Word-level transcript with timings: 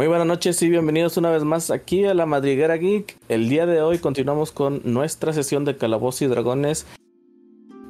Muy 0.00 0.06
buenas 0.06 0.26
noches 0.26 0.62
y 0.62 0.70
bienvenidos 0.70 1.18
una 1.18 1.28
vez 1.30 1.44
más 1.44 1.70
aquí 1.70 2.06
a 2.06 2.14
la 2.14 2.24
Madriguera 2.24 2.78
Geek. 2.78 3.18
El 3.28 3.50
día 3.50 3.66
de 3.66 3.82
hoy 3.82 3.98
continuamos 3.98 4.50
con 4.50 4.80
nuestra 4.82 5.34
sesión 5.34 5.66
de 5.66 5.76
Calabozos 5.76 6.22
y 6.22 6.26
Dragones. 6.26 6.86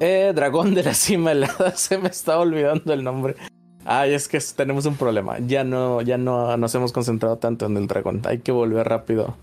Eh, 0.01 0.33
Dragón 0.35 0.75
de 0.75 0.83
la 0.83 0.95
Cima 0.95 1.31
Helada, 1.31 1.71
se 1.77 1.99
me 1.99 2.09
está 2.09 2.41
olvidando 2.41 2.93
el 2.93 3.05
nombre. 3.05 3.37
Ay, 3.85 4.13
es 4.13 4.27
que 4.27 4.41
tenemos 4.57 4.87
un 4.87 4.97
problema. 4.97 5.39
Ya 5.39 5.63
no, 5.63 6.03
ya 6.03 6.19
no 6.19 6.57
nos 6.57 6.75
hemos 6.75 6.91
concentrado 6.91 7.39
tanto 7.39 7.67
en 7.67 7.77
el 7.77 7.87
dragón. 7.87 8.23
Hay 8.25 8.39
que 8.39 8.51
volver 8.51 8.89
rápido 8.89 9.37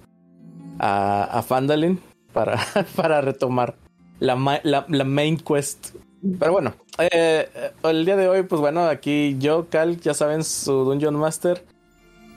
a, 0.77 1.23
a 1.23 1.43
Fandalin 1.43 2.01
para, 2.33 2.59
para 2.97 3.21
retomar 3.21 3.75
la, 4.19 4.59
la, 4.63 5.03
main 5.05 5.37
quest. 5.37 5.95
Pero 6.37 6.51
bueno, 6.51 6.73
eh, 6.99 7.47
el 7.83 8.03
día 8.03 8.17
de 8.17 8.27
hoy, 8.27 8.43
pues 8.43 8.59
bueno, 8.59 8.87
aquí 8.87 9.37
yo, 9.39 9.69
Cal, 9.69 10.01
ya 10.01 10.13
saben, 10.13 10.43
su 10.43 10.83
Dungeon 10.83 11.15
Master. 11.15 11.63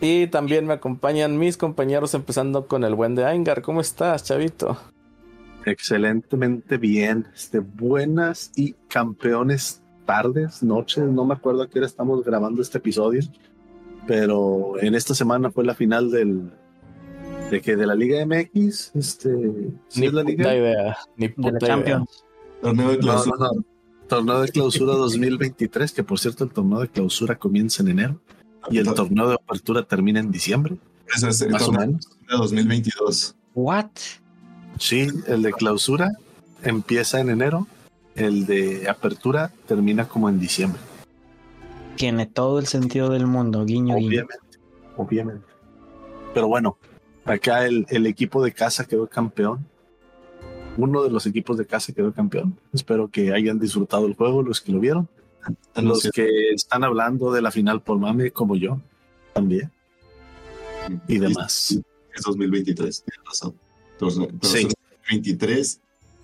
Y 0.01 0.29
también 0.29 0.67
me 0.67 0.73
acompañan 0.73 1.39
mis 1.39 1.59
compañeros, 1.59 2.15
empezando 2.15 2.67
con 2.67 2.85
el 2.85 2.95
buen 2.95 3.15
de 3.15 3.27
Aingar. 3.27 3.61
¿Cómo 3.61 3.83
estás, 3.83 4.25
chavito? 4.25 4.79
Excelentemente 5.67 6.79
bien. 6.79 7.27
Este, 7.35 7.59
buenas 7.59 8.51
y 8.57 8.73
campeones 8.89 9.83
tardes, 10.07 10.63
noches. 10.63 11.05
No 11.05 11.27
me 11.27 11.35
acuerdo 11.35 11.63
a 11.63 11.69
qué 11.69 11.81
hora 11.81 11.87
estamos 11.87 12.25
grabando 12.25 12.63
este 12.63 12.79
episodio. 12.79 13.21
Pero 14.07 14.81
en 14.81 14.95
esta 14.95 15.15
semana 15.15 15.51
fue 15.51 15.65
la 15.65 15.75
final 15.75 16.11
del. 16.11 16.51
¿De 17.51 17.61
que 17.61 17.77
¿De 17.77 17.87
la 17.87 17.95
Liga 17.95 18.25
MX? 18.25 18.93
Este, 18.95 19.31
¿sí 19.89 20.01
ni 20.01 20.09
la 20.09 20.23
Liga? 20.23 20.55
idea. 20.55 20.97
Ni 21.17 21.29
puta 21.29 21.49
de 21.49 21.53
la 21.53 21.67
Champions. 21.67 22.25
Torneo 22.63 22.91
de 22.91 22.99
clausura. 22.99 23.37
No, 23.39 23.45
no, 23.45 23.53
no. 23.53 23.65
Torneo 24.09 24.41
de 24.41 24.49
clausura 24.49 24.95
2023, 24.95 25.93
que 25.93 26.03
por 26.03 26.19
cierto 26.19 26.45
el 26.45 26.51
torneo 26.51 26.81
de 26.81 26.89
clausura 26.89 27.37
comienza 27.37 27.83
en 27.83 27.89
enero 27.91 28.21
y 28.71 28.79
el 28.79 28.93
torneo 28.95 29.29
de 29.29 29.35
apertura 29.35 29.83
termina 29.83 30.21
en 30.21 30.31
diciembre. 30.31 30.77
Eso 31.15 31.29
es 31.29 31.41
el 31.41 31.51
más 31.51 31.69
o 31.69 31.73
menos. 31.73 32.09
De 32.29 32.37
2022. 32.37 33.35
What? 33.55 33.91
Sí, 34.79 35.09
el 35.27 35.43
de 35.43 35.53
clausura 35.53 36.11
empieza 36.63 37.21
en 37.21 37.31
enero, 37.31 37.67
el 38.15 38.47
de 38.47 38.89
apertura 38.89 39.53
termina 39.67 40.09
como 40.09 40.29
en 40.29 40.39
diciembre. 40.39 40.81
Tiene 41.97 42.27
todo 42.27 42.59
el 42.59 42.67
sentido 42.67 43.11
del 43.11 43.27
mundo, 43.27 43.65
guiño. 43.65 43.97
Obviamente, 43.97 44.35
guiño. 44.51 44.95
obviamente. 44.97 45.47
Pero 46.33 46.49
bueno, 46.49 46.79
acá 47.25 47.67
el, 47.67 47.87
el 47.91 48.07
equipo 48.07 48.43
de 48.43 48.53
casa 48.53 48.85
quedó 48.85 49.07
campeón 49.07 49.67
uno 50.77 51.03
de 51.03 51.11
los 51.11 51.27
equipos 51.27 51.59
de 51.59 51.67
casa 51.67 51.93
quedó 51.93 52.13
campeón. 52.13 52.59
Espero 52.73 53.09
que 53.09 53.33
hayan 53.33 53.59
disfrutado 53.59 54.07
el 54.07 54.15
juego, 54.15 54.43
los 54.43 54.61
que 54.61 54.73
lo 54.73 54.81
vieron. 54.81 55.09
Los 55.77 56.11
que 56.13 56.51
están 56.55 56.85
hablando 56.85 57.33
de 57.33 57.43
la 57.43 57.51
final 57.51 57.83
por 57.83 57.99
mame, 57.99 58.31
como 58.31 58.57
yo, 58.57 58.81
también. 59.33 59.71
Y 61.09 61.19
demás. 61.19 61.79
Es 62.15 62.23
2023, 62.23 63.05
tienes 63.05 63.27
razón. 63.27 63.55
2023, 63.99 65.81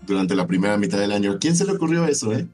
durante 0.06 0.34
la 0.34 0.46
primera 0.46 0.76
mitad 0.76 0.98
del 0.98 1.12
año. 1.12 1.38
quién 1.38 1.56
se 1.56 1.64
le 1.64 1.72
ocurrió 1.72 2.06
eso, 2.06 2.32
eh? 2.32 2.46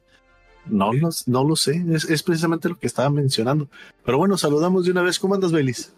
No, 0.65 0.93
no, 0.93 1.09
no 1.25 1.43
lo 1.43 1.55
sé, 1.57 1.83
es, 1.89 2.05
es, 2.05 2.23
precisamente 2.23 2.69
lo 2.69 2.79
que 2.79 2.87
estaba 2.87 3.09
mencionando. 3.09 3.67
Pero 4.05 4.17
bueno, 4.17 4.37
saludamos 4.37 4.85
de 4.85 4.91
una 4.91 5.01
vez. 5.01 5.19
¿Cómo 5.19 5.35
andas, 5.35 5.51
Belis? 5.51 5.93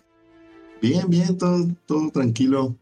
Bien, 0.81 1.08
bien, 1.08 1.38
todo, 1.38 1.67
todo 1.86 2.09
tranquilo. 2.09 2.75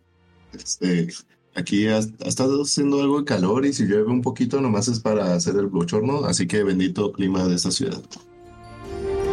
Este, 0.54 1.10
Aquí 1.56 1.88
ha, 1.88 2.00
estado 2.00 2.64
haciendo 2.64 3.02
algo 3.02 3.20
de 3.20 3.26
calor 3.26 3.66
y 3.66 3.74
si 3.74 3.86
llueve 3.86 4.10
un 4.10 4.22
poquito 4.22 4.60
nomás 4.60 4.88
es 4.88 5.00
para 5.00 5.36
hacer 5.36 5.56
el 5.56 5.68
bochorno, 5.68 6.26
así 6.26 6.48
que 6.48 6.64
bendito 6.64 7.12
clima 7.12 7.48
de 7.48 7.56
esta 7.56 7.70
ciudad. 7.70 8.02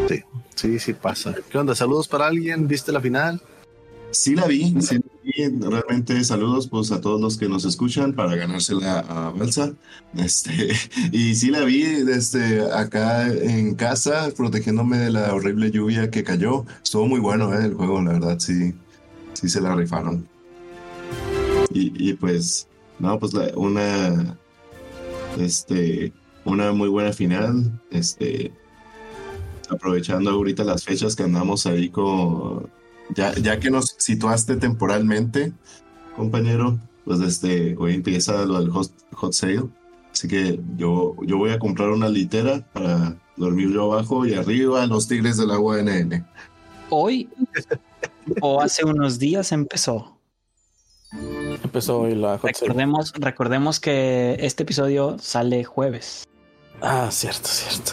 Sí, 0.09 0.23
sí, 0.55 0.79
sí 0.79 0.93
pasa. 0.93 1.34
¿Qué 1.50 1.56
onda? 1.56 1.75
¿Saludos 1.75 2.09
para 2.09 2.27
alguien? 2.27 2.69
¿Viste 2.69 2.93
la 2.93 3.00
final? 3.00 3.41
Sí 4.11 4.34
la 4.34 4.47
vi, 4.47 4.75
sí 4.81 4.97
la 4.97 5.03
vi. 5.22 5.59
Realmente 5.61 6.22
saludos 6.25 6.69
pues 6.69 6.91
a 6.91 7.00
todos 7.00 7.21
los 7.21 7.39
que 7.39 7.49
nos 7.49 7.65
escuchan 7.65 8.12
para 8.12 8.34
ganársela 8.34 9.00
a 9.00 9.31
Balsa. 9.31 9.73
Este, 10.15 10.73
y 11.12 11.34
sí 11.34 11.50
la 11.50 11.65
vi 11.65 11.83
desde 12.03 12.71
acá 12.73 13.28
en 13.28 13.77
casa, 13.77 14.31
protegiéndome 14.37 14.99
de 14.99 15.11
la 15.11 15.33
horrible 15.33 15.71
lluvia 15.71 16.11
que 16.11 16.25
cayó. 16.25 16.67
Estuvo 16.83 17.06
muy 17.06 17.21
bueno 17.21 17.55
eh, 17.55 17.65
el 17.65 17.75
juego, 17.75 18.03
la 18.03 18.12
verdad, 18.12 18.39
sí, 18.41 18.75
sí 19.33 19.49
se 19.49 19.61
la 19.61 19.75
rifaron. 19.75 20.28
Y, 21.72 22.14
pues, 22.14 22.69
no, 22.98 23.19
pues 23.19 23.32
una, 23.54 24.36
este, 25.38 26.12
una 26.44 26.72
muy 26.72 26.88
buena 26.88 27.12
final, 27.12 27.81
este, 27.91 28.53
aprovechando 29.69 30.31
ahorita 30.31 30.64
las 30.64 30.84
fechas 30.84 31.14
que 31.14 31.22
andamos 31.22 31.66
ahí 31.66 31.88
con, 31.88 32.69
ya, 33.14 33.34
ya 33.34 33.60
que 33.60 33.70
nos 33.70 33.94
situaste 33.98 34.56
temporalmente, 34.56 35.53
compañero, 36.16 36.78
pues 37.04 37.20
este, 37.20 37.76
hoy 37.78 37.94
empieza 37.94 38.44
lo 38.44 38.60
del 38.60 38.70
hot, 38.70 38.91
hot 39.12 39.32
sale, 39.32 39.62
así 40.12 40.28
que 40.28 40.60
yo, 40.76 41.16
yo 41.25 41.38
voy 41.38 41.50
a 41.50 41.58
comprar 41.58 41.91
una 41.91 42.08
litera 42.08 42.66
para 42.72 43.16
dormir 43.37 43.70
yo 43.70 43.92
abajo 43.92 44.26
y 44.26 44.34
arriba 44.34 44.87
los 44.87 45.08
tigres 45.08 45.37
del 45.37 45.50
agua 45.50 45.81
NN. 45.82 46.26
Hoy 46.91 47.28
o 48.41 48.60
hace 48.60 48.84
unos 48.84 49.19
días 49.19 49.52
empezó. 49.52 50.19
Empezó 51.62 52.00
hoy 52.00 52.15
la 52.15 52.38
recordemos, 52.38 53.12
recordemos 53.15 53.81
que 53.81 54.37
este 54.41 54.62
episodio 54.62 55.19
sale 55.19 55.65
jueves. 55.65 56.25
Ah, 56.81 57.09
cierto, 57.10 57.48
cierto. 57.48 57.93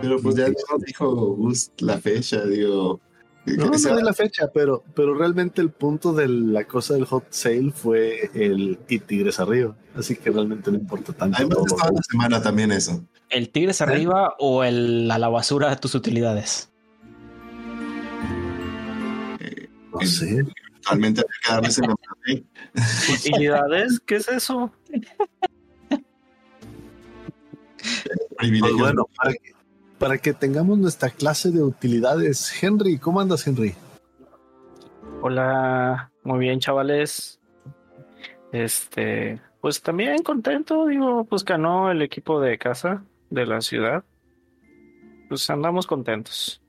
Pero 0.00 0.20
pues 0.20 0.36
ya 0.36 0.48
nos 0.48 0.82
dijo 0.84 1.36
la 1.80 1.98
fecha, 1.98 2.44
digo. 2.44 3.00
No, 3.46 3.66
no 3.66 3.96
de 3.96 4.02
la 4.02 4.12
fecha, 4.12 4.50
pero, 4.52 4.84
pero 4.94 5.14
realmente 5.14 5.60
el 5.60 5.70
punto 5.70 6.12
de 6.12 6.28
la 6.28 6.64
cosa 6.64 6.94
del 6.94 7.06
hot 7.06 7.24
sale 7.30 7.72
fue 7.72 8.30
el 8.34 8.78
y 8.88 8.98
Tigres 9.00 9.40
arriba. 9.40 9.76
Así 9.96 10.14
que 10.14 10.30
realmente 10.30 10.70
no 10.70 10.78
importa 10.78 11.12
tanto. 11.12 11.38
Hay 11.38 11.48
toda 11.48 11.90
la 11.90 12.02
semana 12.08 12.42
también 12.42 12.70
eso. 12.70 13.02
¿El 13.28 13.50
Tigres 13.50 13.80
arriba 13.80 14.34
o 14.38 14.62
el 14.62 15.10
a 15.10 15.18
la 15.18 15.28
basura 15.28 15.74
tus 15.76 15.94
utilidades? 15.94 16.70
Eh, 19.40 19.68
no 19.92 20.00
sé. 20.06 20.44
Realmente 20.86 21.20
hay 21.20 21.26
que 21.42 21.52
darles 21.52 21.78
en 21.78 21.88
la 21.88 21.96
¿Utilidades? 23.14 24.00
¿Qué 24.00 24.16
es 24.16 24.28
eso? 24.28 24.72
Pues 28.38 28.72
bueno, 28.78 29.06
para 29.16 29.32
que, 29.32 29.54
para 29.98 30.18
que 30.18 30.32
tengamos 30.32 30.78
nuestra 30.78 31.10
clase 31.10 31.50
de 31.50 31.62
utilidades, 31.62 32.62
Henry, 32.62 32.98
¿cómo 32.98 33.20
andas, 33.20 33.46
Henry? 33.46 33.74
Hola, 35.22 36.10
muy 36.24 36.38
bien, 36.38 36.60
chavales. 36.60 37.38
Este, 38.52 39.40
pues 39.60 39.82
también 39.82 40.22
contento, 40.22 40.86
digo, 40.86 41.24
pues 41.24 41.44
ganó 41.44 41.90
el 41.90 42.02
equipo 42.02 42.40
de 42.40 42.58
casa 42.58 43.04
de 43.28 43.46
la 43.46 43.60
ciudad. 43.60 44.04
Pues 45.28 45.48
andamos 45.50 45.86
contentos. 45.86 46.62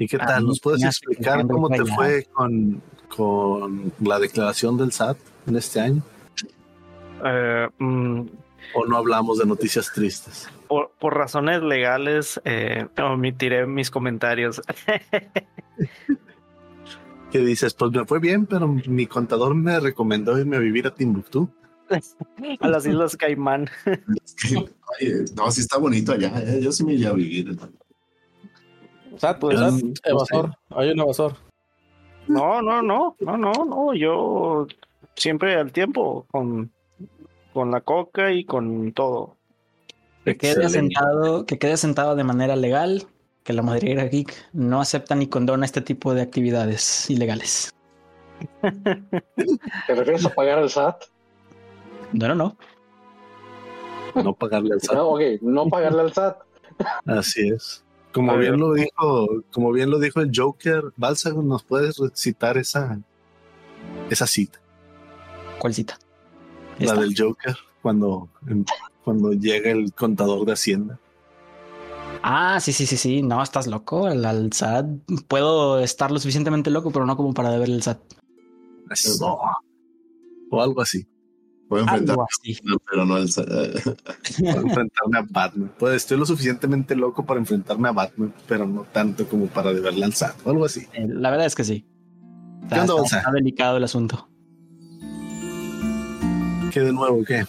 ¿Y 0.00 0.08
qué 0.08 0.16
tal? 0.16 0.46
¿Nos 0.46 0.60
puedes 0.60 0.82
explicar 0.82 1.46
cómo 1.46 1.68
te 1.68 1.84
fue 1.84 2.26
con, 2.32 2.80
con 3.14 3.92
la 4.00 4.18
declaración 4.18 4.78
del 4.78 4.92
SAT 4.92 5.18
en 5.46 5.56
este 5.56 5.78
año? 5.78 6.02
Eh, 7.22 7.68
mm, 7.78 8.20
¿O 8.74 8.86
no 8.86 8.96
hablamos 8.96 9.38
de 9.38 9.44
noticias 9.44 9.92
tristes? 9.92 10.48
Por, 10.68 11.14
razones 11.14 11.62
legales, 11.62 12.40
eh, 12.46 12.86
omitiré 12.98 13.66
mis 13.66 13.90
comentarios. 13.90 14.62
¿Qué 17.30 17.38
dices? 17.40 17.74
Pues 17.74 17.92
me 17.92 18.06
fue 18.06 18.20
bien, 18.20 18.46
pero 18.46 18.68
mi 18.68 19.06
contador 19.06 19.54
me 19.54 19.80
recomendó 19.80 20.38
irme 20.38 20.56
a 20.56 20.60
vivir 20.60 20.86
a 20.86 20.94
Timbuktu. 20.94 21.50
a 22.60 22.68
las 22.68 22.86
Islas 22.86 23.18
Caimán. 23.18 23.68
no, 25.36 25.50
sí 25.50 25.60
está 25.60 25.76
bonito 25.76 26.12
allá. 26.12 26.32
Eh, 26.42 26.60
yo 26.62 26.72
sí 26.72 26.84
me 26.84 26.94
iría 26.94 27.10
a 27.10 27.12
vivir. 27.12 27.54
SAT, 29.16 29.38
pues, 29.38 29.58
evasor. 30.04 30.54
Hay 30.70 30.90
un 30.90 31.00
evasor. 31.00 31.36
No, 32.28 32.62
no, 32.62 32.82
no, 32.82 33.16
no, 33.20 33.36
no, 33.36 33.52
no. 33.64 33.94
Yo 33.94 34.66
siempre 35.16 35.56
al 35.56 35.72
tiempo 35.72 36.26
con, 36.30 36.70
con 37.52 37.70
la 37.70 37.80
coca 37.80 38.32
y 38.32 38.44
con 38.44 38.92
todo. 38.92 39.36
Que 40.24 40.36
quede 40.36 40.68
sentado, 40.68 41.46
que 41.46 41.58
quede 41.58 41.76
sentado 41.76 42.14
de 42.14 42.24
manera 42.24 42.54
legal, 42.54 43.06
que 43.42 43.52
la 43.52 43.62
madriguera 43.62 44.04
geek 44.04 44.32
no 44.52 44.80
acepta 44.80 45.14
ni 45.14 45.26
condona 45.26 45.64
este 45.64 45.80
tipo 45.80 46.14
de 46.14 46.22
actividades 46.22 47.08
ilegales. 47.10 47.74
¿Te 48.62 49.94
refieres 49.94 50.24
a 50.24 50.30
pagar 50.30 50.58
al 50.58 50.70
SAT? 50.70 51.04
No, 52.12 52.28
no, 52.28 52.34
no. 52.34 52.56
No 54.14 54.34
pagarle 54.34 54.74
al 54.74 54.80
SAT. 54.80 54.94
No, 54.94 55.08
ok, 55.08 55.20
no 55.40 55.66
pagarle 55.68 56.02
al 56.02 56.12
SAT. 56.12 56.38
Así 57.06 57.48
es. 57.48 57.84
Como 58.12 58.36
bien 58.36 58.58
lo 58.58 58.72
dijo, 58.72 59.26
como 59.52 59.72
bien 59.72 59.90
lo 59.90 59.98
dijo 59.98 60.20
el 60.20 60.32
Joker, 60.34 60.92
Balsago, 60.96 61.42
¿nos 61.42 61.62
puedes 61.62 61.98
recitar 61.98 62.58
esa, 62.58 63.00
esa 64.10 64.26
cita? 64.26 64.60
¿Cuál 65.58 65.74
cita? 65.74 65.98
La 66.78 66.94
del 66.94 67.14
Joker, 67.16 67.56
cuando, 67.82 68.28
cuando 69.04 69.32
llega 69.32 69.70
el 69.70 69.92
contador 69.92 70.44
de 70.46 70.52
Hacienda. 70.52 70.98
Ah, 72.22 72.58
sí, 72.60 72.72
sí, 72.72 72.86
sí, 72.86 72.96
sí. 72.96 73.22
No, 73.22 73.42
estás 73.42 73.66
loco. 73.66 74.08
El, 74.08 74.24
el 74.24 74.52
SAT. 74.52 74.86
Puedo 75.28 75.78
estar 75.78 76.10
lo 76.10 76.18
suficientemente 76.18 76.70
loco, 76.70 76.90
pero 76.90 77.06
no 77.06 77.16
como 77.16 77.32
para 77.32 77.50
deber 77.50 77.68
el 77.68 77.82
SAT. 77.82 78.00
Eso. 78.90 79.38
O 80.50 80.62
algo 80.62 80.82
así. 80.82 81.06
Puedo 81.70 81.84
enfrentar, 81.84 82.14
Algo 82.14 82.26
así. 82.28 82.58
pero 82.90 83.06
no 83.06 83.16
el. 83.16 83.30
Para 83.32 84.60
enfrentarme 84.60 85.18
a 85.18 85.26
Batman. 85.30 85.72
Pues 85.78 85.94
estoy 85.94 86.18
lo 86.18 86.26
suficientemente 86.26 86.96
loco 86.96 87.24
para 87.24 87.38
enfrentarme 87.38 87.88
a 87.88 87.92
Batman, 87.92 88.34
pero 88.48 88.66
no 88.66 88.82
tanto 88.92 89.26
como 89.28 89.46
para 89.46 89.72
deberle 89.72 90.04
al 90.04 90.12
SAT 90.12 90.34
o 90.44 90.50
algo 90.50 90.64
así. 90.64 90.86
Eh, 90.94 91.06
La 91.08 91.30
verdad 91.30 91.46
es 91.46 91.54
que 91.54 91.62
sí. 91.64 91.86
Está, 92.64 92.74
¿Qué 92.74 92.80
onda, 92.90 93.04
está- 93.04 93.18
está 93.18 93.30
delicado 93.30 93.76
el 93.76 93.84
asunto. 93.84 94.28
¿Qué 96.72 96.80
de 96.80 96.92
nuevo? 96.92 97.24
¿Qué? 97.24 97.44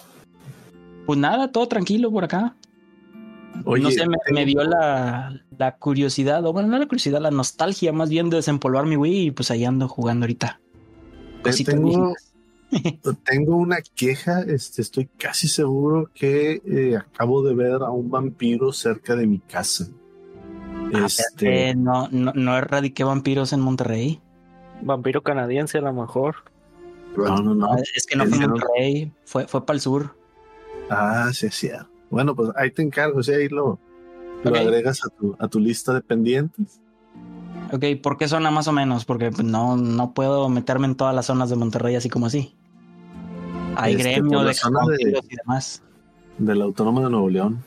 Pues 1.06 1.18
nada, 1.18 1.50
todo 1.52 1.66
tranquilo 1.68 2.10
por 2.10 2.24
acá. 2.24 2.56
Oye, 3.64 3.82
no 3.82 3.90
sé, 3.90 4.06
me, 4.08 4.16
tengo- 4.24 4.34
me 4.40 4.46
dio 4.46 4.64
la, 4.64 5.40
la 5.58 5.76
curiosidad, 5.76 6.44
o 6.46 6.52
bueno, 6.52 6.68
no 6.68 6.78
la 6.78 6.86
curiosidad, 6.86 7.20
la 7.20 7.30
nostalgia 7.30 7.92
más 7.92 8.08
bien 8.08 8.30
de 8.30 8.36
desempolvar 8.36 8.86
mi 8.86 8.96
Wii 8.96 9.26
y 9.26 9.30
pues 9.32 9.50
ahí 9.50 9.64
ando 9.64 9.88
jugando 9.88 10.24
ahorita. 10.24 10.60
Eh, 10.60 11.42
Cositas 11.42 11.74
tengo, 11.74 11.88
viejitas. 11.88 12.31
tengo 13.24 13.56
una 13.56 13.76
queja, 13.94 14.40
este, 14.42 14.82
estoy 14.82 15.06
casi 15.18 15.48
seguro 15.48 16.10
que 16.14 16.62
eh, 16.66 16.96
acabo 16.96 17.42
de 17.42 17.54
ver 17.54 17.82
a 17.82 17.90
un 17.90 18.10
vampiro 18.10 18.72
cerca 18.72 19.14
de 19.16 19.26
mi 19.26 19.38
casa. 19.38 19.86
Ah, 20.94 21.06
Este, 21.06 21.74
no, 21.74 22.08
no, 22.10 22.32
no 22.34 22.56
erradiqué 22.58 23.04
vampiros 23.04 23.52
en 23.52 23.60
Monterrey. 23.60 24.20
Vampiro 24.82 25.22
canadiense 25.22 25.78
a 25.78 25.82
lo 25.82 25.92
mejor. 25.92 26.36
no, 27.16 27.36
no, 27.38 27.54
no. 27.54 27.72
Ah, 27.72 27.76
Es 27.94 28.06
que 28.06 28.16
no 28.16 28.24
fue 28.24 28.34
en 28.36 28.40
Dijeron- 28.42 28.50
Monterrey, 28.58 29.12
fue, 29.24 29.46
fue 29.46 29.64
para 29.64 29.74
el 29.76 29.80
sur. 29.80 30.16
Ah, 30.90 31.30
sí, 31.32 31.48
sí. 31.50 31.70
Bueno, 32.10 32.34
pues 32.34 32.50
ahí 32.56 32.70
te 32.70 32.82
encargo, 32.82 33.20
o 33.20 33.22
sea, 33.22 33.38
ahí 33.38 33.48
lo, 33.48 33.78
lo 34.44 34.54
agregas 34.56 35.00
a 35.04 35.08
tu, 35.08 35.34
a 35.38 35.48
tu 35.48 35.60
lista 35.60 35.94
de 35.94 36.02
pendientes. 36.02 36.80
Ok, 37.72 37.84
¿por 38.02 38.18
qué 38.18 38.28
zona 38.28 38.50
más 38.50 38.68
o 38.68 38.72
menos? 38.72 39.06
Porque 39.06 39.30
pues, 39.30 39.44
no, 39.44 39.76
no 39.78 40.12
puedo 40.12 40.48
meterme 40.50 40.86
en 40.86 40.94
todas 40.94 41.14
las 41.14 41.26
zonas 41.26 41.48
de 41.48 41.56
Monterrey 41.56 41.94
así 41.94 42.10
como 42.10 42.26
así. 42.26 42.54
Hay 43.76 43.94
Este, 43.94 44.02
gremio 44.12 44.42
la 44.42 44.48
de 44.48 44.54
zona 44.54 44.80
de- 44.86 45.20
y 45.30 45.36
demás. 45.36 45.82
Del 46.38 46.62
Autónomo 46.62 47.02
de 47.02 47.10
Nuevo 47.10 47.28
León, 47.28 47.62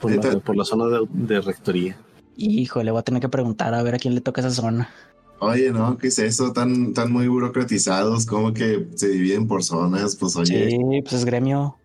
por, 0.00 0.10
la, 0.12 0.38
por 0.40 0.56
la 0.56 0.64
zona 0.64 0.86
de, 0.86 1.06
de 1.10 1.40
rectoría. 1.40 1.96
Híjole, 2.36 2.90
voy 2.90 3.00
a 3.00 3.02
tener 3.02 3.20
que 3.20 3.28
preguntar 3.28 3.74
a 3.74 3.82
ver 3.82 3.94
a 3.94 3.98
quién 3.98 4.14
le 4.14 4.20
toca 4.20 4.40
esa 4.40 4.50
zona. 4.50 4.90
Oye, 5.38 5.70
no, 5.72 5.98
¿qué 5.98 6.08
es 6.08 6.18
eso? 6.18 6.52
Tan, 6.52 6.94
tan 6.94 7.10
muy 7.10 7.26
burocratizados, 7.26 8.26
como 8.26 8.52
que 8.52 8.86
se 8.94 9.08
dividen 9.08 9.48
por 9.48 9.64
zonas. 9.64 10.14
Pues 10.16 10.36
oye, 10.36 10.70
Sí, 10.70 10.78
pues 11.02 11.12
es 11.14 11.24
gremio. 11.24 11.76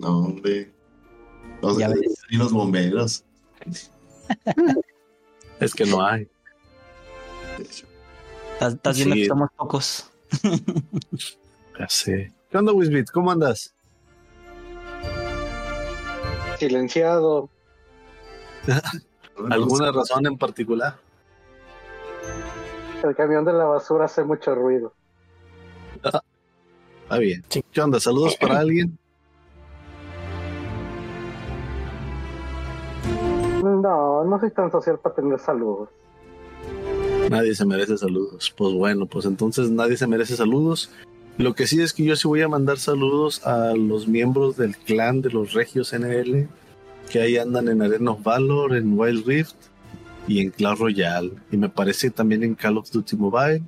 no, 0.00 0.18
hombre. 0.20 0.72
Los, 1.60 1.78
Ya 1.78 1.88
ves. 1.88 2.00
y 2.30 2.36
los 2.36 2.52
bomberos. 2.52 3.24
Es 5.60 5.74
que 5.74 5.84
no 5.86 6.04
hay. 6.04 6.26
Estás, 7.60 8.74
estás 8.74 8.96
viendo 8.96 9.14
Sí. 9.14 9.22
que 9.22 9.28
somos 9.28 9.48
pocos. 9.56 10.10
Ya 11.78 11.88
sé. 11.88 12.32
¿Qué 12.52 12.58
onda, 12.58 12.70
Wisbit? 12.74 13.10
¿Cómo 13.10 13.30
andas? 13.30 13.74
Silenciado. 16.58 17.48
¿Alguna 19.50 19.90
razón 19.90 20.26
en 20.26 20.36
particular? 20.36 20.96
El 23.02 23.16
camión 23.16 23.46
de 23.46 23.54
la 23.54 23.64
basura 23.64 24.04
hace 24.04 24.22
mucho 24.22 24.54
ruido. 24.54 24.92
Está 25.94 26.22
bien. 27.18 27.42
¿Qué 27.48 27.80
onda? 27.80 27.98
¿Saludos 27.98 28.36
para 28.36 28.58
alguien? 28.60 28.98
No, 33.62 34.24
no 34.24 34.38
soy 34.38 34.50
tan 34.50 34.70
social 34.70 34.98
para 34.98 35.14
tener 35.14 35.38
saludos. 35.38 35.88
Nadie 37.30 37.54
se 37.54 37.64
merece 37.64 37.96
saludos. 37.96 38.54
Pues 38.54 38.74
bueno, 38.74 39.06
pues 39.06 39.24
entonces 39.24 39.70
nadie 39.70 39.96
se 39.96 40.06
merece 40.06 40.36
saludos. 40.36 40.90
Lo 41.38 41.54
que 41.54 41.66
sí 41.66 41.80
es 41.80 41.92
que 41.92 42.04
yo 42.04 42.14
sí 42.16 42.28
voy 42.28 42.42
a 42.42 42.48
mandar 42.48 42.78
saludos 42.78 43.46
a 43.46 43.74
los 43.74 44.06
miembros 44.06 44.56
del 44.56 44.76
clan 44.76 45.22
de 45.22 45.30
los 45.30 45.54
Regios 45.54 45.92
NL 45.92 46.48
que 47.10 47.20
ahí 47.20 47.36
andan 47.36 47.68
en 47.68 47.82
Arena 47.82 48.12
of 48.12 48.22
Valor, 48.22 48.74
en 48.74 48.98
Wild 48.98 49.26
Rift 49.26 49.56
y 50.26 50.40
en 50.40 50.50
Clash 50.50 50.78
Royale. 50.78 51.32
Y 51.50 51.56
me 51.56 51.68
parece 51.68 52.10
también 52.10 52.42
en 52.42 52.54
Call 52.54 52.78
of 52.78 52.90
Duty 52.90 53.16
Mobile. 53.16 53.62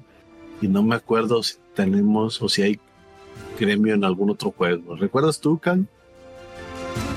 Y 0.62 0.68
no 0.68 0.82
me 0.82 0.94
acuerdo 0.94 1.42
si 1.42 1.56
tenemos 1.74 2.40
o 2.40 2.48
si 2.48 2.62
hay 2.62 2.80
gremio 3.58 3.94
en 3.94 4.04
algún 4.04 4.30
otro 4.30 4.50
juego. 4.50 4.96
¿Recuerdas 4.96 5.40
tú, 5.40 5.58
Cal? 5.58 5.86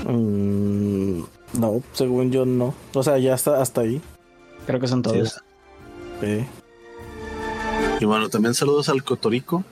Mm, 0.06 1.22
no, 1.58 1.82
según 1.92 2.30
yo 2.30 2.44
no. 2.44 2.74
O 2.92 3.02
sea, 3.02 3.18
ya 3.18 3.34
está 3.34 3.62
hasta 3.62 3.82
ahí. 3.82 4.00
Creo 4.66 4.80
que 4.80 4.88
son 4.88 5.02
todos. 5.02 5.40
Sí. 6.20 6.44
Y 8.00 8.04
bueno, 8.04 8.28
también 8.28 8.54
saludos 8.54 8.88
al 8.88 9.02
Cotorico, 9.02 9.64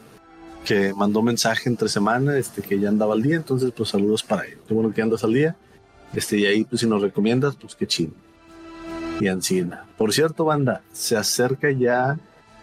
que 0.66 0.92
mandó 0.94 1.22
mensaje 1.22 1.68
entre 1.68 1.88
semana, 1.88 2.36
este, 2.36 2.60
que 2.60 2.78
ya 2.78 2.88
andaba 2.88 3.14
al 3.14 3.22
día, 3.22 3.36
entonces 3.36 3.70
pues 3.74 3.88
saludos 3.90 4.22
para 4.22 4.42
él. 4.44 4.58
Qué 4.66 4.74
bueno 4.74 4.92
que 4.92 5.00
andas 5.00 5.22
al 5.24 5.32
día. 5.32 5.56
Este, 6.14 6.38
y 6.38 6.46
ahí, 6.46 6.64
pues 6.64 6.80
si 6.80 6.88
nos 6.88 7.00
recomiendas, 7.00 7.56
pues 7.56 7.74
qué 7.74 7.86
chido. 7.86 8.12
Y 9.20 9.28
Ancina. 9.28 9.86
Por 9.96 10.12
cierto, 10.12 10.44
banda, 10.44 10.82
se 10.92 11.16
acerca 11.16 11.70
ya 11.70 12.18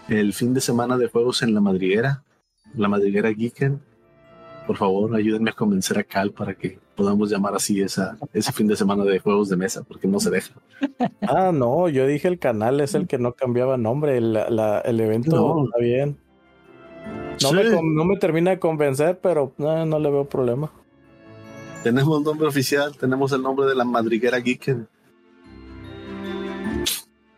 el 0.10 0.34
fin 0.34 0.54
de 0.54 0.62
semana 0.62 0.98
de 0.98 1.08
juegos 1.08 1.42
en 1.42 1.54
la 1.54 1.62
madriguera, 1.62 2.24
la 2.76 2.88
madriguera 2.88 3.34
Geeken. 3.34 3.80
Por 4.68 4.78
favor, 4.78 5.16
ayúdenme 5.16 5.50
a 5.50 5.54
convencer 5.54 5.98
a 6.00 6.04
Cal 6.04 6.32
para 6.32 6.54
que 6.54 6.80
podamos 6.96 7.30
llamar 7.30 7.54
así 7.56 7.82
esa, 7.82 8.18
ese 8.34 8.52
fin 8.54 8.68
de 8.68 8.76
semana 8.78 9.04
de 9.04 9.20
juegos 9.20 9.50
de 9.50 9.58
mesa, 9.58 9.84
porque 9.84 10.08
no 10.08 10.20
se 10.20 10.30
deja. 10.30 10.54
Ah, 11.22 11.52
no, 11.54 11.90
yo 11.90 12.06
dije 12.08 12.28
el 12.30 12.40
canal 12.40 12.80
es 12.80 12.94
el 12.96 13.08
que 13.08 13.18
no 13.18 13.34
cambiaba 13.34 13.76
nombre. 13.78 14.18
El, 14.18 14.34
la- 14.34 14.80
el 14.86 15.00
evento 15.02 15.36
No. 15.36 15.66
está 15.66 15.80
bien. 15.80 16.18
No, 17.42 17.50
Sí. 17.50 17.56
me, 17.56 17.76
con- 17.76 17.96
no 17.96 18.06
me 18.06 18.18
termina 18.18 18.52
de 18.52 18.60
convencer, 18.60 19.20
pero 19.22 19.54
no, 19.58 19.86
no 19.86 20.00
le 20.00 20.10
veo 20.12 20.26
problema. 20.30 20.72
Tenemos 21.84 22.22
nombre 22.22 22.48
oficial, 22.48 22.96
tenemos 22.98 23.32
el 23.34 23.42
nombre 23.42 23.66
de 23.66 23.76
la 23.76 23.84
madriguera 23.84 24.42
Geeken 24.42 24.88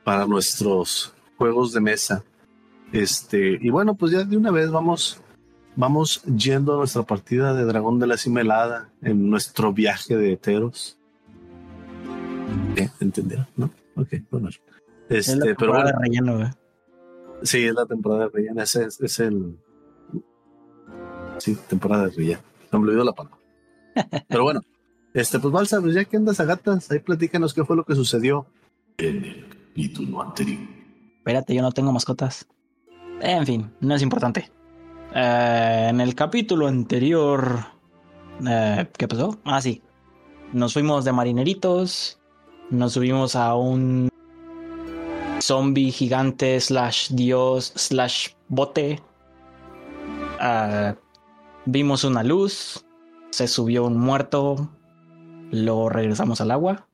para 0.03 0.27
nuestros 0.27 1.13
juegos 1.37 1.73
de 1.73 1.81
mesa. 1.81 2.23
Este, 2.91 3.57
y 3.59 3.69
bueno, 3.71 3.95
pues 3.95 4.11
ya 4.11 4.23
de 4.23 4.37
una 4.37 4.51
vez 4.51 4.69
vamos, 4.69 5.19
vamos 5.75 6.21
yendo 6.23 6.75
a 6.75 6.77
nuestra 6.77 7.01
partida 7.03 7.53
de 7.55 7.65
Dragón 7.65 7.97
de 7.99 8.05
la 8.07 8.17
Cima 8.17 8.41
Helada 8.41 8.89
en 9.01 9.29
nuestro 9.29 9.73
viaje 9.73 10.15
de 10.15 10.33
heteros. 10.33 10.97
¿Eh? 12.75 12.89
¿Entendieron? 12.99 13.47
¿No? 13.57 13.71
Ok, 13.95 14.09
bueno. 14.29 14.49
Es 14.49 15.27
la 15.29 15.33
Este, 15.33 15.35
pero 15.39 15.55
temporada 15.55 15.83
bueno, 15.83 15.99
de 15.99 16.05
relleno, 16.07 16.37
güey. 16.37 16.47
sí, 17.41 17.63
es 17.65 17.73
la 17.73 17.85
temporada 17.87 18.25
de 18.25 18.29
relleno. 18.29 18.61
Ese 18.61 18.85
es, 18.85 19.01
es 19.01 19.19
el. 19.19 19.57
Sí, 21.39 21.57
temporada 21.67 22.07
de 22.07 22.11
relleno. 22.11 22.41
No 22.71 22.79
me 22.79 22.87
olvidó 22.87 23.03
la 23.03 23.13
palabra. 23.13 23.39
Pero 24.27 24.43
bueno, 24.43 24.61
este, 25.13 25.39
pues 25.39 25.53
Balsa, 25.53 25.81
pues 25.81 25.95
ya 25.95 26.05
que 26.05 26.17
andas 26.17 26.39
a 26.39 26.45
gatas, 26.45 26.89
ahí 26.91 26.99
platícanos 26.99 27.53
qué 27.53 27.63
fue 27.63 27.75
lo 27.75 27.83
que 27.83 27.95
sucedió 27.95 28.45
en 28.97 29.23
el 29.23 29.49
capítulo 29.49 30.21
anterior. 30.21 30.59
Espérate, 31.17 31.55
yo 31.55 31.61
no 31.61 31.71
tengo 31.71 31.91
mascotas. 31.91 32.47
En 33.21 33.45
fin, 33.45 33.71
no 33.79 33.95
es 33.95 34.01
importante. 34.01 34.51
Eh, 35.13 35.87
en 35.89 36.01
el 36.01 36.13
capítulo 36.15 36.67
anterior, 36.67 37.59
eh, 38.47 38.87
¿qué 38.97 39.07
pasó? 39.07 39.39
Ah, 39.45 39.61
sí. 39.61 39.81
Nos 40.53 40.73
fuimos 40.73 41.05
de 41.05 41.13
marineritos. 41.13 42.19
Nos 42.69 42.93
subimos 42.93 43.35
a 43.35 43.55
un 43.55 44.09
zombie 45.41 45.91
gigante 45.91 46.59
slash 46.59 47.11
dios 47.11 47.71
slash 47.75 48.29
bote. 48.47 49.01
Ah, 50.39 50.95
vimos 51.65 52.03
una 52.03 52.23
luz. 52.23 52.85
Se 53.31 53.47
subió 53.47 53.85
un 53.85 53.97
muerto. 53.97 54.69
Lo 55.51 55.89
regresamos 55.89 56.41
al 56.41 56.51
agua. 56.51 56.87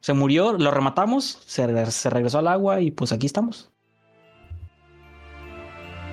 Se 0.00 0.12
murió, 0.14 0.52
lo 0.54 0.70
rematamos. 0.70 1.42
Se, 1.46 1.90
se 1.90 2.10
regresó 2.10 2.38
al 2.38 2.48
agua 2.48 2.80
y 2.80 2.90
pues 2.90 3.12
aquí 3.12 3.26
estamos. 3.26 3.70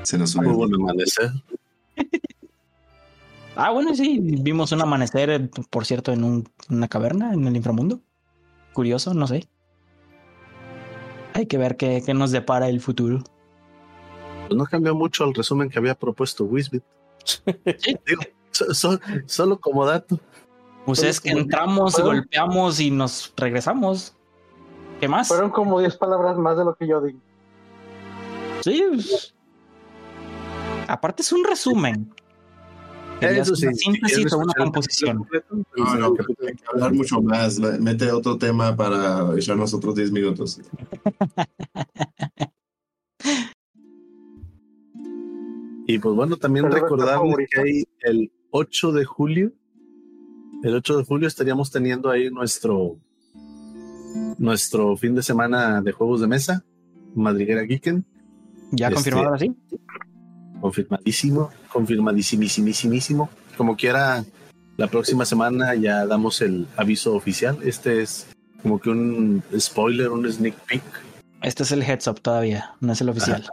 Se 0.04 0.18
nos 0.18 0.36
Muy 0.36 0.46
subió. 0.46 0.58
buen 0.58 0.74
amanecer. 0.76 1.32
Ah, 3.56 3.72
bueno, 3.72 3.94
sí, 3.94 4.20
vimos 4.22 4.72
un 4.72 4.82
amanecer, 4.82 5.50
por 5.70 5.86
cierto, 5.86 6.14
en 6.14 6.24
un- 6.24 6.50
una 6.70 6.88
caverna 6.88 7.34
en 7.34 7.46
el 7.46 7.58
inframundo. 7.58 8.00
Curioso, 8.72 9.14
no 9.14 9.28
sé. 9.28 9.50
Hay 11.34 11.46
que 11.46 11.58
ver 11.58 11.76
qué, 11.76 12.02
qué 12.06 12.14
nos 12.14 12.32
depara 12.32 12.70
el 12.70 12.80
futuro. 12.80 13.22
Pues 14.48 14.58
no 14.58 14.64
cambió 14.64 14.96
mucho 14.96 15.26
el 15.26 15.34
resumen 15.34 15.70
que 15.70 15.78
había 15.78 15.96
propuesto 15.96 16.46
Wisbit. 16.46 16.84
Digo, 18.06 18.22
so- 18.52 18.74
so- 18.74 19.00
solo 19.26 19.60
como 19.60 19.86
dato. 19.86 20.20
Pues 20.86 21.00
Solo 21.00 21.10
es 21.12 21.20
que 21.22 21.30
entramos, 21.30 21.94
Fueron- 21.94 22.16
golpeamos 22.18 22.80
y 22.80 22.90
nos 22.92 23.34
regresamos. 23.38 24.16
¿Qué 25.00 25.08
más? 25.08 25.28
Fueron 25.28 25.52
como 25.52 25.80
10 25.80 25.96
palabras 25.98 26.38
más 26.38 26.58
de 26.58 26.66
lo 26.66 26.76
que 26.76 26.88
yo 26.88 27.02
digo. 27.02 27.20
Sí. 28.62 28.84
pues. 28.92 29.34
Aparte 30.88 31.22
es 31.22 31.32
un 31.32 31.44
resumen. 31.44 32.12
¿Querías 33.20 33.48
Eso 33.48 33.56
sí, 33.58 33.66
una 33.68 33.76
si 33.76 33.84
síntesis 33.84 34.34
o 34.34 34.38
una 34.40 34.54
composición? 34.54 35.18
No, 35.18 35.26
pues, 35.30 35.44
no, 35.76 35.84
el 35.94 35.98
creo 36.00 36.14
que 36.16 36.18
capítulo- 36.24 36.48
hay 36.48 36.56
que 36.56 36.64
hablar 36.74 36.94
mucho 36.94 37.22
más. 37.22 37.60
Mete 37.60 38.12
otro 38.12 38.38
tema 38.38 38.76
para 38.76 39.36
echarnos 39.38 39.74
otros 39.74 39.94
10 39.96 40.12
minutos. 40.12 40.60
Y 45.92 45.98
pues 45.98 46.14
bueno, 46.16 46.38
también 46.38 46.66
¿Cuál 46.68 46.74
es 46.76 46.80
tu 46.82 46.84
recordarles 46.86 47.16
favorito? 47.16 47.50
que 47.52 47.62
hay 47.62 47.84
el 48.02 48.32
8 48.52 48.92
de 48.92 49.06
julio. 49.06 49.52
El 50.64 50.76
8 50.76 50.98
de 50.98 51.04
julio 51.04 51.28
estaríamos 51.28 51.72
teniendo 51.72 52.12
ahí 52.12 52.30
nuestro 52.30 52.98
nuestro 54.38 54.96
fin 54.98 55.16
de 55.16 55.24
semana 55.24 55.82
de 55.82 55.92
juegos 55.92 56.22
de 56.22 56.28
mesa, 56.28 56.64
Madriguera 57.16 57.66
Geeken, 57.66 58.06
¿Ya 58.72 58.86
Este- 58.90 58.96
confirmado 58.96 59.34
así? 59.34 59.52
confirmadísimo, 60.62 61.50
confirmadísimísimísimo. 61.74 63.30
Como 63.58 63.76
quiera, 63.76 64.24
la 64.78 64.88
próxima 64.88 65.26
semana 65.26 65.74
ya 65.74 66.06
damos 66.06 66.42
el 66.42 66.68
aviso 66.78 67.16
oficial. 67.16 67.58
Este 67.64 68.04
es 68.04 68.28
como 68.62 68.80
que 68.80 68.92
un 68.92 69.42
spoiler, 69.58 70.10
un 70.10 70.32
sneak 70.32 70.54
peek. 70.68 70.84
Este 71.42 71.64
es 71.64 71.72
el 71.72 71.82
heads 71.82 72.08
up 72.08 72.22
todavía, 72.22 72.76
no 72.80 72.94
es 72.94 73.02
el 73.02 73.10
oficial. 73.10 73.44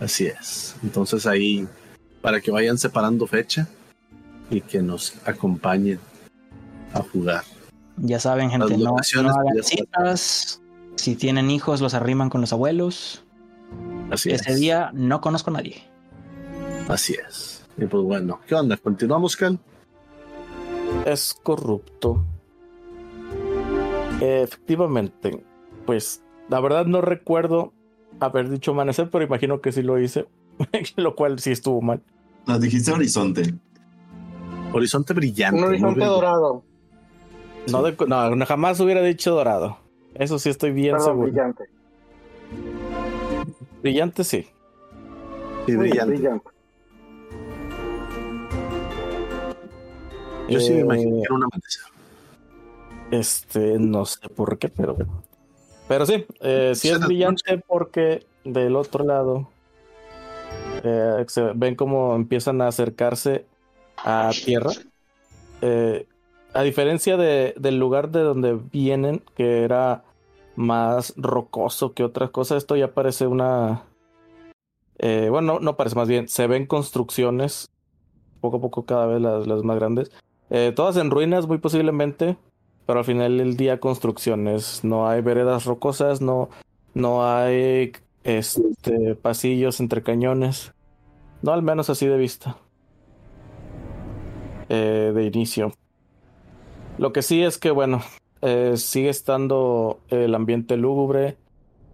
Así 0.00 0.26
es. 0.26 0.76
Entonces 0.82 1.26
ahí, 1.26 1.66
para 2.20 2.40
que 2.40 2.50
vayan 2.50 2.78
separando 2.78 3.26
fecha 3.26 3.68
y 4.50 4.60
que 4.60 4.82
nos 4.82 5.14
acompañen 5.26 5.98
a 6.92 7.02
jugar. 7.02 7.44
Ya 7.98 8.20
saben, 8.20 8.50
gente, 8.50 8.76
no, 8.76 8.96
hagan 8.96 9.62
citas. 9.62 10.60
Si 10.96 11.14
tienen 11.14 11.50
hijos, 11.50 11.80
los 11.80 11.94
arriman 11.94 12.30
con 12.30 12.40
los 12.40 12.52
abuelos. 12.52 13.24
Así 14.10 14.30
Ese 14.30 14.52
es. 14.52 14.60
día 14.60 14.90
no 14.92 15.20
conozco 15.20 15.50
a 15.50 15.54
nadie. 15.54 15.82
Así 16.88 17.16
es. 17.26 17.64
Y 17.76 17.86
pues 17.86 18.02
bueno, 18.04 18.40
¿qué 18.46 18.54
onda? 18.54 18.76
¿Continuamos, 18.76 19.36
Cal? 19.36 19.58
Es 21.04 21.38
corrupto. 21.42 22.24
Efectivamente, 24.20 25.44
pues 25.84 26.22
la 26.48 26.60
verdad 26.60 26.86
no 26.86 27.00
recuerdo 27.00 27.72
haber 28.20 28.48
dicho 28.48 28.70
amanecer, 28.72 29.08
pero 29.10 29.24
imagino 29.24 29.60
que 29.60 29.72
sí 29.72 29.82
lo 29.82 29.98
hice, 30.00 30.26
lo 30.96 31.14
cual 31.14 31.38
sí 31.38 31.50
estuvo 31.52 31.80
mal. 31.82 32.00
Nos 32.46 32.60
dijiste 32.60 32.92
horizonte. 32.92 33.54
Horizonte 34.72 35.12
brillante. 35.14 35.58
Un 35.58 35.64
horizonte 35.68 36.04
dorado, 36.04 36.62
No, 37.70 37.82
de- 37.82 37.96
no, 38.06 38.46
jamás 38.46 38.78
hubiera 38.80 39.02
dicho 39.02 39.34
dorado. 39.34 39.78
Eso 40.14 40.38
sí 40.38 40.48
estoy 40.50 40.72
bien 40.72 40.92
perdón, 40.92 41.06
seguro. 41.08 41.26
brillante. 41.28 41.64
Brillante 43.82 44.24
sí. 44.24 44.46
Sí, 45.66 45.72
Muy 45.72 45.88
brillante. 45.88 46.14
brillante. 46.14 46.50
Yo 50.48 50.60
sí 50.60 50.72
me 50.72 50.78
Eh, 50.78 50.82
imagino 50.82 51.10
que 51.16 51.22
era 51.22 51.34
un 51.34 51.44
amanecer. 51.44 51.82
Este, 53.10 53.78
no 53.78 54.04
sé 54.04 54.28
por 54.28 54.58
qué, 54.58 54.68
pero. 54.68 54.96
Pero 55.88 56.04
sí, 56.04 56.26
eh, 56.40 56.72
sí 56.74 56.88
es 56.88 57.00
brillante 57.00 57.62
porque 57.66 58.26
del 58.44 58.74
otro 58.76 59.04
lado 59.04 59.48
eh, 60.82 61.24
se 61.28 61.52
ven 61.54 61.76
como 61.76 62.14
empiezan 62.14 62.60
a 62.60 62.68
acercarse 62.68 63.46
a 63.96 64.30
tierra. 64.44 64.72
Eh, 65.62 66.06
a 66.54 66.62
diferencia 66.62 67.16
de, 67.16 67.54
del 67.56 67.78
lugar 67.78 68.10
de 68.10 68.20
donde 68.20 68.58
vienen, 68.72 69.22
que 69.36 69.62
era 69.62 70.04
más 70.56 71.14
rocoso 71.16 71.92
que 71.92 72.02
otras 72.02 72.30
cosas, 72.30 72.58
esto 72.58 72.76
ya 72.76 72.92
parece 72.92 73.26
una. 73.26 73.84
eh, 74.98 75.28
bueno, 75.30 75.54
no, 75.54 75.60
no 75.60 75.76
parece 75.76 75.96
más 75.96 76.08
bien, 76.08 76.28
se 76.28 76.46
ven 76.46 76.66
construcciones 76.66 77.68
poco 78.40 78.56
a 78.56 78.60
poco, 78.60 78.86
cada 78.86 79.06
vez 79.06 79.20
las, 79.20 79.46
las 79.46 79.62
más 79.62 79.76
grandes. 79.76 80.10
Todas 80.76 80.96
en 80.96 81.10
ruinas, 81.10 81.48
muy 81.48 81.58
posiblemente, 81.58 82.36
pero 82.86 83.00
al 83.00 83.04
final 83.04 83.38
del 83.38 83.56
día 83.56 83.80
construcciones. 83.80 84.84
No 84.84 85.08
hay 85.08 85.20
veredas 85.20 85.64
rocosas, 85.64 86.20
no, 86.20 86.48
no 86.94 87.26
hay 87.26 87.92
este, 88.24 89.14
pasillos 89.16 89.80
entre 89.80 90.02
cañones. 90.02 90.72
No, 91.42 91.52
al 91.52 91.62
menos 91.62 91.90
así 91.90 92.06
de 92.06 92.16
vista. 92.16 92.56
Eh, 94.68 95.12
de 95.14 95.24
inicio. 95.24 95.72
Lo 96.98 97.12
que 97.12 97.22
sí 97.22 97.42
es 97.42 97.58
que, 97.58 97.70
bueno, 97.70 98.02
eh, 98.40 98.76
sigue 98.76 99.10
estando 99.10 100.00
el 100.08 100.34
ambiente 100.34 100.76
lúgubre. 100.76 101.36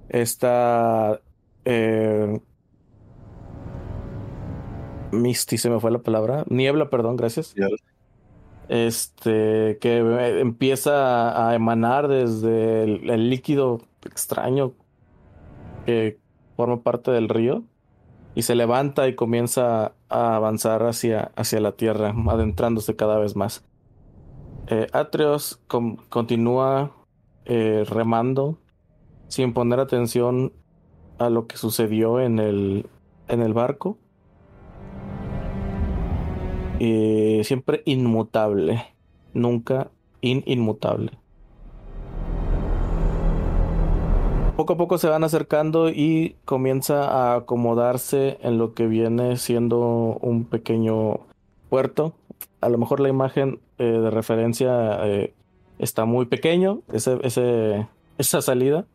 Está... 0.09 1.21
Eh, 1.65 2.41
se 5.37 5.71
me 5.71 5.81
fue 5.81 5.91
la 5.91 5.99
palabra. 5.99 6.45
Niebla, 6.49 6.89
perdón, 6.89 7.17
gracias. 7.17 7.55
Este 8.73 9.77
que 9.83 9.99
eh, 9.99 10.41
empieza 10.41 11.47
a 11.47 11.55
emanar 11.55 12.09
desde 12.09 12.85
el, 12.85 13.29
líquido 13.29 13.83
extraño 14.03 14.73
que 15.85 16.19
forma 16.57 16.83
parte 16.83 17.11
del 17.11 17.29
río 17.29 17.65
y 18.35 18.43
se 18.43 18.55
levanta 18.55 19.09
y 19.09 19.15
comienza 19.15 19.93
a 20.09 20.37
avanzar 20.37 20.85
hacia, 20.85 21.33
hacia 21.37 21.61
la 21.61 21.73
tierra, 21.73 22.15
adentrándose 22.29 22.97
cada 22.97 23.19
vez 23.19 23.37
más. 23.37 23.63
Eh, 24.69 24.87
Atreus 24.93 25.61
continúa 26.09 26.93
eh, 27.45 27.85
remando 27.87 28.57
sin 29.29 29.53
poner 29.53 29.81
atención 29.81 30.55
a 31.19 31.29
lo 31.29 31.47
que 31.47 31.59
sucedió 31.59 32.21
en 32.21 32.39
el, 32.39 32.87
en 33.29 33.43
el 33.43 33.53
barco. 33.53 33.99
Y 36.85 37.45
siempre 37.45 37.83
inmutable, 37.85 38.83
nunca 39.35 39.93
in- 40.21 40.43
inmutable. 40.47 41.13
Poco 44.57 44.73
a 44.73 44.77
poco 44.77 44.99
se 44.99 45.09
van 45.09 45.23
acercando 45.23 45.91
y 45.91 46.35
comienza 46.45 47.05
a 47.09 47.37
acomodarse 47.37 48.39
en 48.43 48.59
lo 48.59 48.75
que 48.75 48.89
viene 48.89 49.37
siendo 49.37 50.19
un 50.21 50.45
pequeño 50.45 51.21
puerto. 51.71 52.15
A 52.61 52.69
lo 52.69 52.79
mejor 52.79 52.99
la 52.99 53.09
imagen 53.09 53.61
eh, 53.79 53.85
de 53.85 54.11
referencia 54.11 55.07
eh, 55.07 55.35
está 55.79 56.05
muy 56.05 56.27
pequeño, 56.27 56.81
ese, 56.93 57.19
ese- 57.23 57.87
esa 58.19 58.43
salida, 58.43 58.87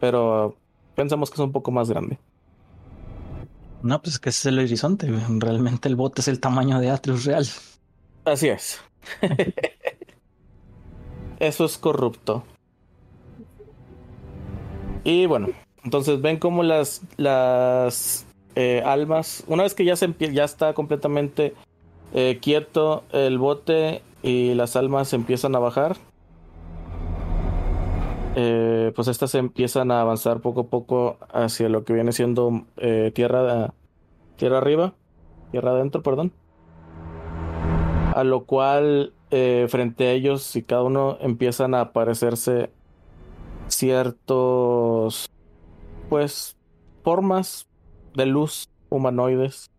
pero 0.00 0.54
pensamos 0.94 1.28
que 1.30 1.34
es 1.34 1.40
un 1.40 1.52
poco 1.52 1.70
más 1.70 1.90
grande. 1.90 2.18
No, 3.82 4.00
pues 4.02 4.14
es 4.14 4.20
que 4.20 4.30
ese 4.30 4.40
es 4.40 4.46
el 4.46 4.58
horizonte. 4.58 5.08
Realmente 5.28 5.88
el 5.88 5.96
bote 5.96 6.20
es 6.20 6.28
el 6.28 6.40
tamaño 6.40 6.80
de 6.80 6.90
Atreus 6.90 7.24
real. 7.24 7.46
Así 8.24 8.48
es. 8.48 8.80
Eso 11.38 11.64
es 11.64 11.78
corrupto. 11.78 12.44
Y 15.04 15.26
bueno, 15.26 15.48
entonces 15.84 16.20
ven 16.20 16.38
como 16.38 16.62
las, 16.64 17.02
las 17.16 18.26
eh, 18.56 18.82
almas, 18.84 19.44
una 19.46 19.62
vez 19.62 19.74
que 19.74 19.84
ya, 19.84 19.94
se 19.94 20.12
ya 20.32 20.44
está 20.44 20.72
completamente 20.72 21.54
eh, 22.12 22.38
quieto 22.40 23.04
el 23.12 23.38
bote 23.38 24.02
y 24.22 24.54
las 24.54 24.74
almas 24.74 25.12
empiezan 25.12 25.54
a 25.54 25.60
bajar, 25.60 25.96
eh, 28.36 28.92
pues 28.94 29.08
estas 29.08 29.34
empiezan 29.34 29.90
a 29.90 30.02
avanzar 30.02 30.40
poco 30.40 30.60
a 30.60 30.66
poco 30.68 31.16
hacia 31.32 31.68
lo 31.70 31.84
que 31.84 31.94
viene 31.94 32.12
siendo 32.12 32.66
eh, 32.76 33.10
tierra, 33.14 33.72
tierra 34.36 34.58
arriba, 34.58 34.92
tierra 35.50 35.70
adentro, 35.70 36.02
perdón. 36.02 36.32
A 38.14 38.24
lo 38.24 38.44
cual 38.44 39.14
eh, 39.30 39.66
frente 39.70 40.06
a 40.06 40.12
ellos 40.12 40.54
y 40.54 40.62
cada 40.62 40.82
uno 40.82 41.16
empiezan 41.20 41.74
a 41.74 41.80
aparecerse 41.80 42.70
ciertos 43.68 45.30
pues 46.08 46.56
formas 47.02 47.66
de 48.14 48.26
luz 48.26 48.68
humanoides 48.90 49.70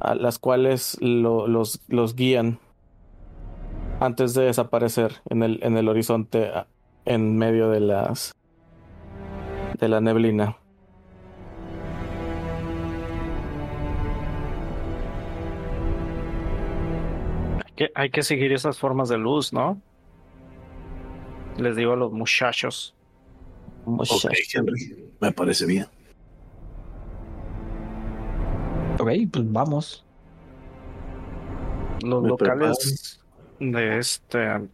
a 0.00 0.14
las 0.14 0.38
cuales 0.38 0.96
lo- 1.00 1.46
los, 1.48 1.80
los 1.88 2.14
guían 2.14 2.58
antes 4.00 4.34
de 4.34 4.44
desaparecer 4.44 5.22
en 5.30 5.42
el, 5.42 5.60
en 5.62 5.76
el 5.76 5.88
horizonte 5.88 6.50
en 7.04 7.36
medio 7.36 7.70
de 7.70 7.80
las 7.80 8.34
de 9.78 9.88
la 9.88 10.00
neblina. 10.00 10.56
Hay 17.64 17.72
que, 17.74 17.90
hay 17.94 18.10
que 18.10 18.22
seguir 18.22 18.52
esas 18.52 18.78
formas 18.78 19.08
de 19.08 19.18
luz, 19.18 19.52
¿no? 19.52 19.80
Les 21.58 21.76
digo 21.76 21.92
a 21.92 21.96
los 21.96 22.12
muchachos. 22.12 22.94
Ok, 23.84 24.32
Henry, 24.52 25.12
me 25.20 25.30
parece 25.32 25.66
bien. 25.66 25.86
Ok, 28.98 29.10
pues 29.30 29.52
vamos. 29.52 30.04
Los 32.02 32.22
Me 32.22 32.28
locales 32.28 33.20
de 33.60 33.98
este. 33.98 34.68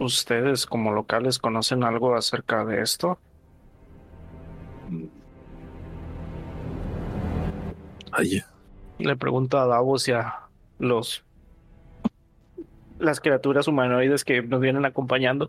¿Ustedes 0.00 0.64
como 0.66 0.92
locales 0.92 1.38
conocen 1.38 1.82
algo 1.82 2.14
acerca 2.14 2.64
de 2.64 2.82
esto? 2.82 3.18
Vaya. 8.10 8.46
le 8.98 9.16
pregunto 9.16 9.58
a 9.58 9.66
Davos 9.66 10.08
y 10.08 10.12
a 10.12 10.48
los 10.78 11.24
las 12.98 13.20
criaturas 13.20 13.68
humanoides 13.68 14.24
que 14.24 14.42
nos 14.42 14.60
vienen 14.60 14.84
acompañando. 14.84 15.48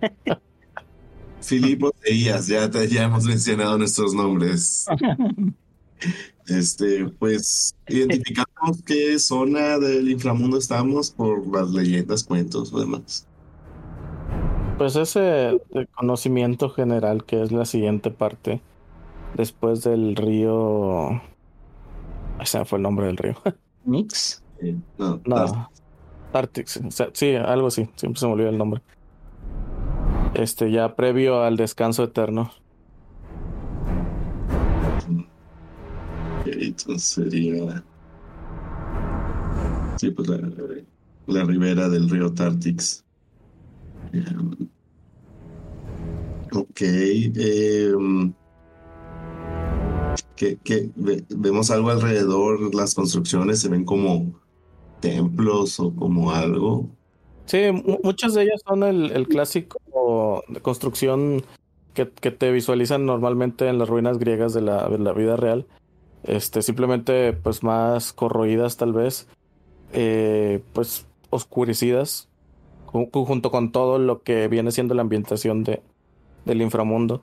Filipo 1.40 1.90
Teías, 1.90 2.46
ya, 2.46 2.70
te- 2.70 2.86
ya 2.86 3.02
hemos 3.04 3.24
mencionado 3.24 3.76
nuestros 3.78 4.14
nombres. 4.14 4.86
Este, 6.48 7.08
pues, 7.18 7.74
identificamos 7.88 8.82
qué 8.84 9.18
zona 9.18 9.78
del 9.78 10.10
inframundo 10.10 10.58
estamos 10.58 11.10
por 11.10 11.46
las 11.54 11.70
leyendas, 11.70 12.24
cuentos 12.24 12.72
o 12.72 12.80
demás. 12.80 13.26
Pues 14.78 14.96
ese 14.96 15.20
de 15.20 15.86
conocimiento 15.94 16.68
general 16.70 17.24
que 17.24 17.42
es 17.42 17.52
la 17.52 17.64
siguiente 17.64 18.10
parte. 18.10 18.60
Después 19.36 19.82
del 19.82 20.16
río. 20.16 21.10
Ay, 22.38 22.46
se 22.46 22.58
me 22.58 22.64
fue 22.64 22.78
el 22.78 22.82
nombre 22.82 23.06
del 23.06 23.16
río. 23.16 23.34
Nix. 23.84 24.42
Eh, 24.60 24.76
No, 24.98 25.20
No. 25.24 25.70
Tartix. 26.32 26.78
o 26.78 26.90
sea, 26.90 27.10
sí, 27.12 27.34
algo 27.34 27.68
así. 27.68 27.88
Siempre 27.96 28.18
se 28.18 28.26
me 28.26 28.32
olvida 28.32 28.48
el 28.48 28.58
nombre. 28.58 28.82
Este, 30.34 30.70
ya 30.70 30.96
previo 30.96 31.42
al 31.42 31.56
descanso 31.56 32.04
eterno. 32.04 32.50
Sería. 36.98 37.84
Pues 40.10 40.28
la, 41.26 41.44
ribera 41.44 41.88
del 41.88 42.08
río 42.08 42.32
Tartix. 42.32 43.04
Em, 44.12 44.68
ok. 46.52 46.80
em. 46.80 48.32
Ve- 50.96 51.24
vemos 51.28 51.70
algo 51.70 51.90
alrededor, 51.90 52.74
las 52.74 52.96
construcciones 52.96 53.60
se 53.60 53.68
ven 53.68 53.84
como 53.84 54.40
templos 54.98 55.78
o 55.78 55.94
como 55.94 56.32
algo. 56.32 56.88
Sí, 57.46 57.70
mu- 57.70 58.00
muchas 58.02 58.34
de 58.34 58.42
ellas 58.42 58.60
son 58.66 58.82
el, 58.82 59.28
clásico 59.28 60.42
de 60.48 60.60
construcción 60.60 61.44
que, 61.94 62.10
que 62.10 62.32
te 62.32 62.50
visualizan 62.50 63.06
normalmente 63.06 63.68
en 63.68 63.78
las 63.78 63.88
ruinas 63.88 64.18
griegas 64.18 64.52
de 64.52 64.62
la 64.62 65.12
vida 65.12 65.36
real. 65.36 65.66
Este, 66.24 66.62
simplemente, 66.62 67.32
pues 67.32 67.62
más 67.62 68.12
corroídas 68.12 68.76
tal 68.76 68.92
vez. 68.92 69.26
eh, 69.94 70.62
pues 70.72 71.06
oscurecidas. 71.30 72.28
ju- 72.86 73.10
ju- 73.10 73.26
junto 73.26 73.50
con 73.50 73.72
todo 73.72 73.98
lo 73.98 74.22
que 74.22 74.48
viene 74.48 74.70
siendo 74.72 74.94
la 74.94 75.02
ambientación 75.02 75.64
de, 75.64 75.82
del 76.44 76.62
inframundo. 76.62 77.22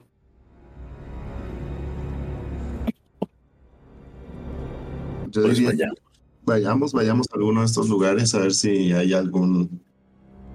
Yo 5.31 5.43
Pues 5.43 5.57
diría, 5.59 5.89
vayamos, 6.43 6.91
vayamos 6.93 7.27
a 7.31 7.35
alguno 7.37 7.59
de 7.61 7.67
estos 7.67 7.87
lugares 7.89 8.33
a 8.33 8.39
ver 8.39 8.53
si 8.53 8.91
hay 8.93 9.13
algún 9.13 9.81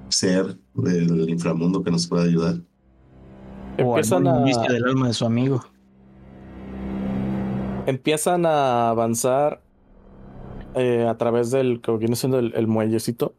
ser 0.08 0.58
del 0.74 1.28
inframundo 1.30 1.82
que 1.82 1.90
nos 1.90 2.06
pueda 2.08 2.24
ayudar. 2.24 2.56
O 3.78 3.96
Empiezan 3.96 4.26
algún 4.26 4.48
a, 4.52 4.72
del 4.72 4.84
alma 4.84 5.08
de 5.08 5.14
su 5.14 5.24
amigo. 5.24 5.64
Empiezan 7.86 8.46
a 8.46 8.90
avanzar 8.90 9.60
eh, 10.74 11.06
a 11.08 11.16
través 11.16 11.50
del 11.50 11.80
que 11.80 11.92
viene 11.96 12.16
siendo 12.16 12.38
el, 12.38 12.52
el 12.54 12.66
muellecito. 12.66 13.34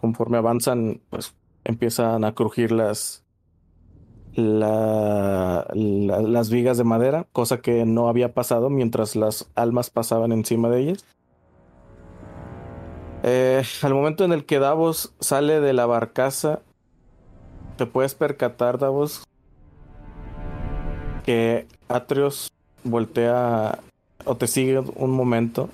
Conforme 0.00 0.38
avanzan, 0.38 1.00
pues 1.10 1.34
empiezan 1.64 2.24
a 2.24 2.34
crujir 2.34 2.72
las, 2.72 3.24
la- 4.34 5.66
la- 5.74 6.20
las 6.22 6.50
vigas 6.50 6.76
de 6.78 6.84
madera, 6.84 7.26
cosa 7.32 7.60
que 7.60 7.84
no 7.84 8.08
había 8.08 8.34
pasado 8.34 8.68
mientras 8.70 9.14
las 9.16 9.50
almas 9.54 9.90
pasaban 9.90 10.32
encima 10.32 10.68
de 10.68 10.80
ellas. 10.80 11.04
Eh, 13.24 13.62
al 13.82 13.94
momento 13.94 14.24
en 14.24 14.32
el 14.32 14.44
que 14.44 14.58
Davos 14.58 15.14
sale 15.20 15.60
de 15.60 15.72
la 15.72 15.86
barcaza, 15.86 16.60
te 17.76 17.86
puedes 17.86 18.14
percatar, 18.16 18.78
Davos, 18.78 19.22
que 21.24 21.68
Atreus 21.88 22.48
voltea 22.84 23.78
o 24.24 24.36
te 24.36 24.46
sigue 24.46 24.78
un 24.78 25.10
momento. 25.10 25.68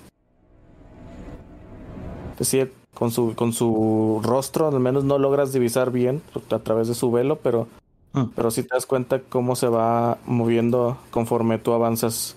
Te 2.37 2.45
sigue 2.45 2.71
con 2.93 3.11
su, 3.11 3.35
con 3.35 3.53
su 3.53 4.21
rostro, 4.23 4.67
al 4.67 4.79
menos 4.79 5.03
no 5.03 5.17
logras 5.17 5.53
divisar 5.53 5.91
bien 5.91 6.21
a 6.51 6.59
través 6.59 6.87
de 6.87 6.95
su 6.95 7.11
velo, 7.11 7.37
pero, 7.37 7.67
Mm. 8.13 8.23
pero 8.35 8.49
sí 8.49 8.63
te 8.63 8.69
das 8.75 8.85
cuenta 8.85 9.21
cómo 9.21 9.55
se 9.55 9.67
va 9.67 10.17
moviendo 10.25 10.97
conforme 11.11 11.59
tú 11.59 11.73
avanzas 11.73 12.35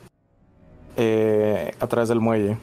eh, 0.97 1.75
a 1.81 1.87
través 1.87 2.09
del 2.11 2.21
muelle. 2.21 2.59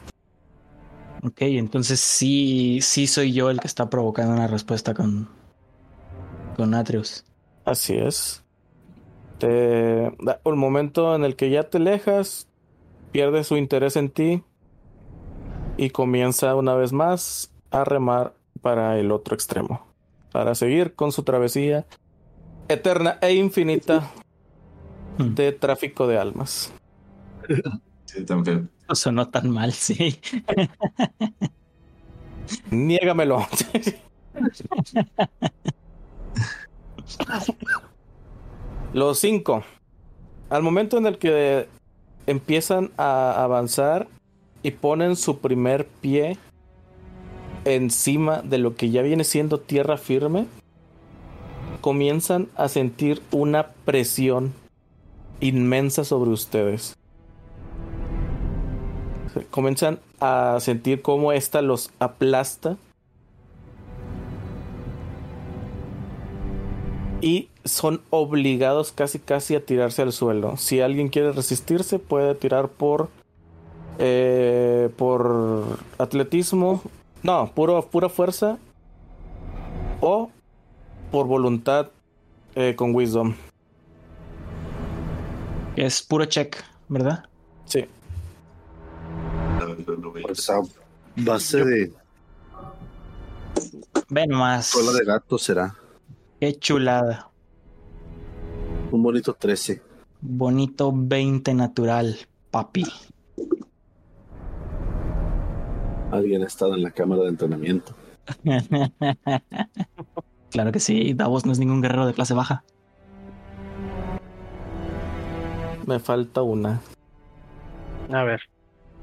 Ok, 1.24 1.42
entonces 1.42 2.00
sí, 2.00 2.78
sí 2.82 3.06
soy 3.06 3.32
yo 3.32 3.50
el 3.50 3.60
que 3.60 3.66
está 3.66 3.90
provocando 3.90 4.32
una 4.32 4.46
respuesta 4.46 4.94
con, 4.94 5.28
con 6.56 6.72
Atreus. 6.74 7.24
Así 7.64 7.96
es. 7.96 8.42
Te 9.40 10.12
da 10.20 10.40
un 10.44 10.58
momento 10.58 11.14
en 11.16 11.24
el 11.24 11.34
que 11.34 11.50
ya 11.50 11.64
te 11.64 11.78
alejas, 11.78 12.48
pierde 13.10 13.42
su 13.42 13.56
interés 13.56 13.96
en 13.96 14.10
ti 14.10 14.44
y 15.76 15.90
comienza 15.90 16.54
una 16.54 16.74
vez 16.74 16.92
más 16.92 17.52
a 17.72 17.84
remar 17.84 18.34
para 18.62 18.98
el 18.98 19.10
otro 19.10 19.34
extremo, 19.34 19.84
para 20.30 20.54
seguir 20.54 20.94
con 20.94 21.10
su 21.10 21.24
travesía 21.24 21.86
eterna 22.68 23.18
e 23.20 23.34
infinita 23.34 24.08
Hmm. 25.20 25.34
de 25.34 25.52
tráfico 25.52 26.06
de 26.06 26.18
almas. 26.18 26.72
Sí, 28.06 28.24
feo. 28.26 28.66
No 28.88 28.94
sonó 28.94 29.28
tan 29.28 29.50
mal, 29.50 29.72
sí. 29.72 30.18
Niégamelo. 32.70 33.46
Los 38.92 39.20
cinco. 39.20 39.62
Al 40.48 40.64
momento 40.64 40.98
en 40.98 41.06
el 41.06 41.18
que 41.18 41.68
empiezan 42.26 42.90
a 42.96 43.42
avanzar 43.42 44.08
y 44.64 44.72
ponen 44.72 45.14
su 45.14 45.38
primer 45.38 45.86
pie 45.86 46.38
encima 47.64 48.42
de 48.42 48.58
lo 48.58 48.74
que 48.74 48.90
ya 48.90 49.02
viene 49.02 49.22
siendo 49.22 49.60
tierra 49.60 49.96
firme, 49.96 50.46
comienzan 51.80 52.48
a 52.56 52.66
sentir 52.66 53.22
una 53.30 53.68
presión 53.84 54.52
inmensa 55.38 56.02
sobre 56.02 56.30
ustedes. 56.30 56.96
Comienzan 59.50 60.00
a 60.18 60.58
sentir 60.58 61.00
cómo 61.00 61.30
esta 61.30 61.62
los 61.62 61.92
aplasta. 62.00 62.76
Y 67.20 67.49
son 67.70 68.02
obligados 68.10 68.92
casi 68.92 69.18
casi 69.18 69.54
a 69.54 69.64
tirarse 69.64 70.02
al 70.02 70.12
suelo. 70.12 70.56
Si 70.56 70.80
alguien 70.80 71.08
quiere 71.08 71.32
resistirse, 71.32 71.98
puede 71.98 72.34
tirar 72.34 72.68
por. 72.68 73.08
eh, 73.98 74.88
por 74.96 75.78
atletismo. 75.98 76.82
No, 77.22 77.52
puro, 77.54 77.82
pura 77.86 78.08
fuerza. 78.08 78.58
O 80.00 80.30
por 81.10 81.26
voluntad 81.26 81.88
eh, 82.54 82.74
con 82.76 82.94
wisdom. 82.94 83.34
Es 85.76 86.02
puro 86.02 86.24
check, 86.24 86.56
¿verdad? 86.88 87.24
Sí. 87.66 87.84
Pues 90.22 90.50
a 90.50 90.60
base 91.16 91.64
de 91.64 91.92
Ve 94.08 94.26
nomás. 94.26 94.72
cola 94.72 94.92
de 94.92 95.04
gato 95.04 95.38
será 95.38 95.74
Qué 96.40 96.58
chulada. 96.58 97.29
Un 98.92 99.02
bonito 99.02 99.34
13. 99.34 99.82
Bonito 100.20 100.92
20 100.94 101.54
natural, 101.54 102.16
papi. 102.50 102.84
Alguien 106.10 106.42
ha 106.42 106.46
estado 106.46 106.74
en 106.74 106.82
la 106.82 106.90
cámara 106.90 107.22
de 107.22 107.28
entrenamiento. 107.28 107.94
claro 110.50 110.72
que 110.72 110.80
sí, 110.80 111.14
Davos 111.14 111.46
no 111.46 111.52
es 111.52 111.58
ningún 111.58 111.80
guerrero 111.80 112.06
de 112.06 112.12
clase 112.14 112.34
baja. 112.34 112.64
Me 115.86 115.98
falta 115.98 116.42
una. 116.42 116.80
A 118.12 118.22
ver, 118.24 118.40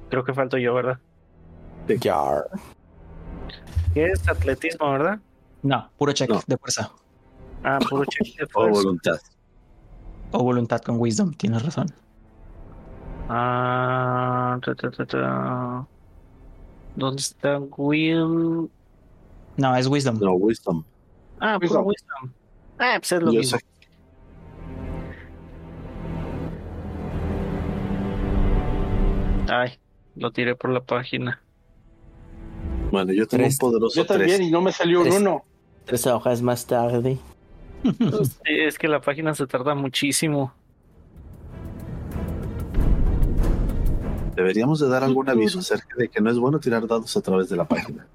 creo 0.10 0.24
que 0.24 0.34
falto 0.34 0.58
yo, 0.58 0.74
¿verdad? 0.74 1.00
Yar. 1.88 2.50
¿Qué 3.94 4.08
es 4.08 4.28
atletismo, 4.28 4.92
verdad? 4.92 5.20
No, 5.64 5.90
puro 5.98 6.12
check 6.12 6.30
No. 6.30 6.42
de 6.46 6.58
fuerza. 6.58 6.92
Ah, 7.64 7.80
puro 7.90 8.04
check 8.06 8.38
de 8.38 8.44
O 8.44 8.48
fuerza. 8.50 8.72
voluntad. 8.82 9.18
O 10.32 10.44
voluntad 10.44 10.82
con 10.82 11.00
wisdom, 11.00 11.32
tienes 11.34 11.64
razón. 11.64 11.88
Ah, 13.30 14.60
ta, 14.64 14.76
ta, 14.76 14.92
ta, 14.92 15.06
ta. 15.06 15.88
¿Dónde 16.96 17.22
está 17.22 17.60
Will? 17.78 18.70
No, 19.58 19.76
es 19.76 19.88
wisdom. 19.88 20.20
No, 20.20 20.34
wisdom. 20.34 20.84
Ah, 21.40 21.58
Wisdom. 21.62 21.86
wisdom. 21.86 22.34
Ah, 22.80 22.98
pues 23.00 23.12
es 23.12 23.22
lo 23.22 23.32
Yo 23.32 23.40
mismo. 23.40 23.58
sé- 23.58 23.66
Ay, 29.50 29.80
Lo 30.16 30.32
tiré 30.32 30.56
por 30.56 30.72
la 30.72 30.84
página. 30.84 31.42
Bueno, 32.92 33.14
yo 33.14 33.28
tengo 33.28 33.44
Tres. 33.44 33.54
un 33.56 33.58
poderoso 33.60 33.96
Yo 33.96 34.06
también 34.06 34.38
tres. 34.38 34.48
y 34.48 34.52
no 34.52 34.62
me 34.62 34.72
salió 34.72 35.00
un 35.00 35.06
Tres. 35.10 35.22
uno. 35.22 35.44
Tres 35.86 36.08
hojas 36.08 36.42
más 36.42 36.66
tarde. 36.66 37.18
Sí, 38.46 38.60
es 38.60 38.78
que 38.78 38.88
la 38.88 39.02
página 39.02 39.34
se 39.34 39.48
tarda 39.48 39.76
muchísimo. 39.76 40.54
Deberíamos 44.36 44.80
de 44.80 44.88
dar 44.88 45.04
algún 45.04 45.30
aviso 45.30 45.60
acerca 45.60 45.96
de 45.98 46.10
que 46.10 46.22
no 46.22 46.30
es 46.30 46.38
bueno 46.38 46.60
tirar 46.60 46.86
dados 46.86 47.16
a 47.18 47.22
través 47.22 47.50
de 47.50 47.56
la 47.56 47.66
página. 47.66 48.06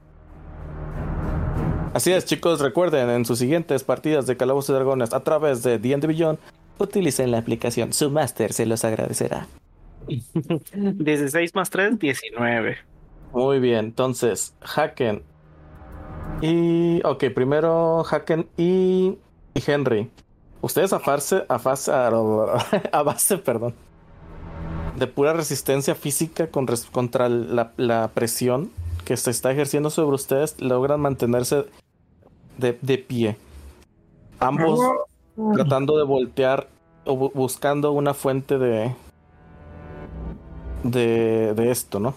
Así 1.95 2.13
es, 2.13 2.25
chicos, 2.25 2.61
recuerden 2.61 3.11
en 3.11 3.25
sus 3.25 3.39
siguientes 3.39 3.85
partidas 3.85 4.27
de 4.27 4.37
Calabozos 4.37 4.71
y 4.71 4.73
Dragones 4.75 5.13
a 5.13 5.21
través 5.21 5.63
de 5.63 5.79
D&D 5.79 6.07
Beyond, 6.07 6.39
utilicen 6.79 7.31
la 7.31 7.39
aplicación. 7.39 7.93
Su 7.93 8.11
máster 8.11 8.53
se 8.53 8.67
los 8.67 8.85
agradecerá. 8.85 9.47
16 10.73 11.55
más 11.55 11.71
3, 11.71 11.99
19. 11.99 12.77
Muy 13.33 13.61
bien, 13.61 13.87
entonces, 13.87 14.55
Haken. 14.61 15.23
Y. 16.41 17.01
Ok, 17.05 17.25
primero 17.35 18.05
Haken 18.05 18.49
y, 18.57 19.19
y 19.55 19.63
Henry. 19.71 20.11
Ustedes 20.61 20.93
a 20.93 20.99
base, 20.99 21.45
a 21.49 21.59
base, 21.59 21.91
a 22.93 23.03
base, 23.03 23.39
perdón, 23.39 23.75
de 24.97 25.07
pura 25.07 25.33
resistencia 25.33 25.95
física 25.95 26.47
con 26.49 26.67
res- 26.67 26.87
contra 26.91 27.29
la, 27.29 27.73
la 27.77 28.09
presión 28.15 28.71
que 29.05 29.17
se 29.17 29.31
está 29.31 29.51
ejerciendo 29.51 29.91
sobre 29.91 30.15
ustedes, 30.15 30.61
logran 30.61 31.01
mantenerse 31.01 31.67
de, 32.59 32.79
de 32.81 32.99
pie. 32.99 33.37
Ambos 34.39 34.81
tratando 35.55 35.97
de 35.99 36.05
voltear 36.05 36.69
o 37.05 37.15
bu- 37.17 37.33
buscando 37.35 37.91
una 37.93 38.15
fuente 38.15 38.59
de, 38.59 38.95
de, 40.85 41.55
de 41.55 41.71
esto, 41.71 41.99
¿no? 41.99 42.15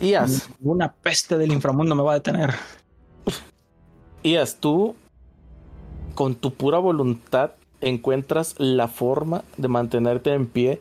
Ias, 0.00 0.48
Una 0.60 0.92
peste 0.92 1.38
del 1.38 1.52
inframundo 1.52 1.94
me 1.94 2.02
va 2.02 2.12
a 2.12 2.14
detener. 2.14 2.54
Ias, 4.22 4.56
tú 4.56 4.96
con 6.14 6.34
tu 6.34 6.52
pura 6.54 6.78
voluntad 6.78 7.52
encuentras 7.80 8.54
la 8.58 8.88
forma 8.88 9.44
de 9.56 9.68
mantenerte 9.68 10.32
en 10.32 10.46
pie. 10.46 10.80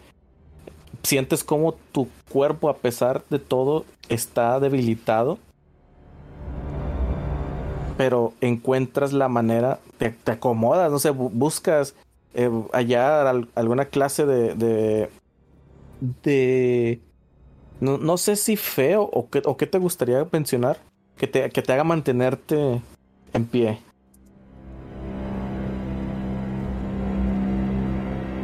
Sientes 1.04 1.43
como 1.43 1.74
tu 1.91 2.08
cuerpo, 2.30 2.69
a 2.69 2.78
pesar 2.78 3.24
de 3.30 3.39
todo, 3.39 3.86
está 4.10 4.60
debilitado. 4.60 5.38
Pero 7.98 8.34
encuentras 8.41 9.13
la 9.13 9.28
manera, 9.28 9.80
te, 9.98 10.15
acomodas, 10.32 10.91
no 10.91 11.00
sé, 11.00 11.12
bu- 11.12 11.30
buscas 11.32 11.93
eh, 12.34 12.50
allá 12.72 13.30
al- 13.30 13.50
alguna 13.56 13.86
clase 13.86 14.26
de. 14.26 14.56
de. 14.56 15.10
de- 16.24 17.02
no, 17.80 17.98
no 17.98 18.17
sé 18.17 18.36
si 18.36 18.56
feo 18.56 19.04
o 19.04 19.30
qué, 19.30 19.41
o 19.46 19.58
qué 19.58 19.67
te 19.67 19.78
gustaría 19.78 20.26
mencionar 20.32 20.78
que 21.17 21.28
te, 21.28 21.50
que 21.50 21.62
te 21.62 21.74
haga 21.74 21.84
mantenerte 21.84 22.82
en 23.34 23.46
pie. 23.46 23.80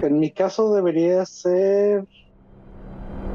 En 0.01 0.19
mi 0.19 0.31
caso 0.31 0.73
debería 0.73 1.25
ser 1.25 2.05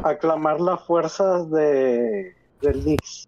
aclamar 0.03 0.61
las 0.61 0.83
fuerzas 0.85 1.50
de 1.50 2.35
del 2.62 2.83
Knicks. 2.83 3.24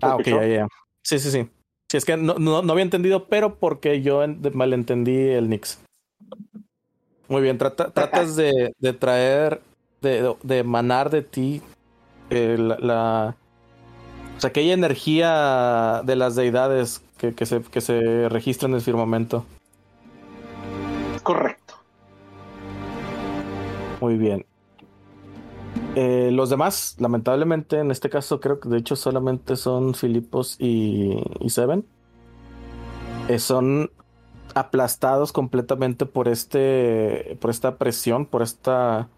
Ah, 0.00 0.16
ok, 0.16 0.26
ya, 0.26 0.46
ya. 0.46 0.68
Sí, 1.04 1.18
sí, 1.18 1.30
sí. 1.30 1.48
Sí, 1.90 1.96
es 1.96 2.04
que 2.04 2.16
no, 2.16 2.34
no, 2.34 2.62
no 2.62 2.72
había 2.72 2.84
entendido, 2.84 3.26
pero 3.28 3.56
porque 3.56 4.02
yo 4.02 4.22
malentendí 4.54 5.16
el 5.16 5.48
Nix. 5.50 5.78
Muy 7.28 7.42
bien, 7.42 7.58
trata- 7.58 7.90
tratas 7.90 8.34
de, 8.36 8.72
de 8.78 8.92
traer, 8.92 9.60
de, 10.00 10.34
de 10.42 10.58
emanar 10.58 11.10
de 11.10 11.22
ti 11.22 11.62
eh, 12.30 12.56
la, 12.58 12.78
la- 12.78 13.36
O 14.36 14.40
sea, 14.40 14.48
aquella 14.48 14.72
energía 14.74 16.02
de 16.04 16.16
las 16.16 16.34
deidades 16.34 17.02
que, 17.22 17.34
que 17.34 17.46
se, 17.46 17.62
que 17.62 17.80
se 17.80 18.28
registra 18.28 18.68
en 18.68 18.74
el 18.74 18.80
firmamento. 18.80 19.44
Correcto. 21.22 21.74
Muy 24.00 24.16
bien. 24.16 24.44
Eh, 25.94 26.30
los 26.32 26.50
demás, 26.50 26.96
lamentablemente, 26.98 27.78
en 27.78 27.92
este 27.92 28.10
caso 28.10 28.40
creo 28.40 28.58
que 28.58 28.68
de 28.68 28.78
hecho 28.78 28.96
solamente 28.96 29.54
son 29.54 29.94
Filipos 29.94 30.56
y, 30.58 31.22
y 31.38 31.50
Seven. 31.50 31.86
Eh, 33.28 33.38
son 33.38 33.92
aplastados 34.56 35.32
completamente 35.32 36.06
por 36.06 36.26
este, 36.26 37.38
por 37.40 37.50
esta 37.50 37.76
presión, 37.78 38.26
por 38.26 38.42
esta 38.42 39.08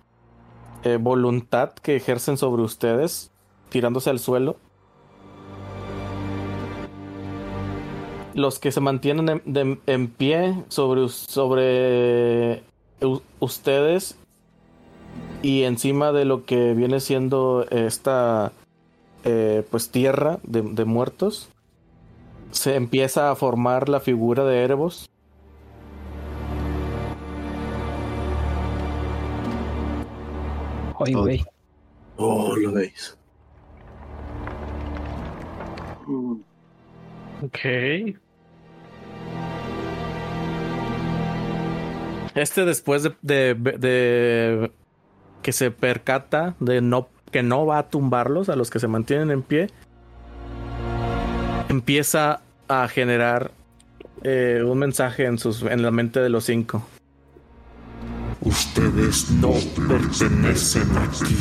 eh, 0.83 0.99
voluntad 1.01 1.73
que 1.73 1.97
ejercen 1.97 2.37
sobre 2.37 2.63
ustedes, 2.63 3.33
tirándose 3.71 4.11
al 4.11 4.19
suelo. 4.19 4.59
Los 8.35 8.59
que 8.59 8.73
se 8.73 8.81
mantienen 8.81 9.29
en, 9.29 9.43
de- 9.45 9.79
en 9.87 10.09
pie 10.09 10.55
sobre, 10.69 11.09
sobre 11.09 12.63
ustedes 13.39 14.17
y 15.43 15.63
encima 15.63 16.11
de 16.13 16.25
lo 16.25 16.45
que 16.45 16.75
viene 16.75 17.01
siendo 17.01 17.67
esta 17.71 18.53
eh, 19.25 19.63
pues 19.71 19.91
tierra 19.91 20.39
de, 20.43 20.63
de 20.63 20.85
muertos 20.85 21.49
se 22.51 22.75
empieza 22.77 23.31
a 23.31 23.37
formar 23.37 23.89
la 23.89 24.01
figura 24.01 24.45
de 24.45 24.63
Erebos 24.65 25.09
Ay, 31.05 31.13
güey. 31.15 31.45
Oh, 32.17 32.55
lo 32.57 32.73
veis. 32.73 33.17
Ok. 37.43 37.59
Este 42.35 42.65
después 42.65 43.03
de, 43.23 44.71
que 45.43 45.53
se 45.53 45.71
percata 45.71 46.55
de 46.61 46.81
no 46.81 47.09
que 47.31 47.43
no 47.43 47.67
va 47.67 47.79
a 47.79 47.89
tumbarlos 47.89 48.49
a 48.49 48.57
los 48.57 48.71
que 48.71 48.79
se 48.79 48.87
mantienen 48.87 49.31
en 49.31 49.43
pie 49.43 49.69
empieza 51.69 52.43
a 52.69 52.87
generar 52.89 53.51
eh, 54.23 54.63
un 54.65 54.79
mensaje 54.79 55.27
en 55.27 55.83
la 55.83 55.91
mente 55.91 56.21
de 56.21 56.29
los 56.29 56.45
cinco 56.45 56.87
Ustedes 58.45 59.31
no 59.31 59.53
pertenecen 59.89 60.87
aquí. 60.99 61.35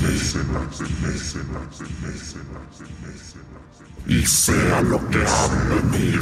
Y 4.08 4.26
sea 4.26 4.82
lo 4.84 5.00
que 5.10 5.18
han 5.18 5.92
venido. 5.92 6.22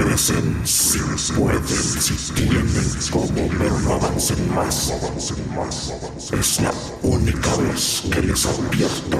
Regresen 0.00 0.66
si 0.66 0.98
pueden, 1.34 1.62
si 1.66 2.32
tienen 2.32 2.66
como, 3.10 3.48
pero 3.58 3.78
no 3.80 3.94
avancen 3.94 4.54
más. 4.54 4.94
Es 6.32 6.60
la 6.62 6.72
única 7.02 7.54
vez 7.56 8.04
que 8.10 8.22
les 8.22 8.46
advierto. 8.46 9.18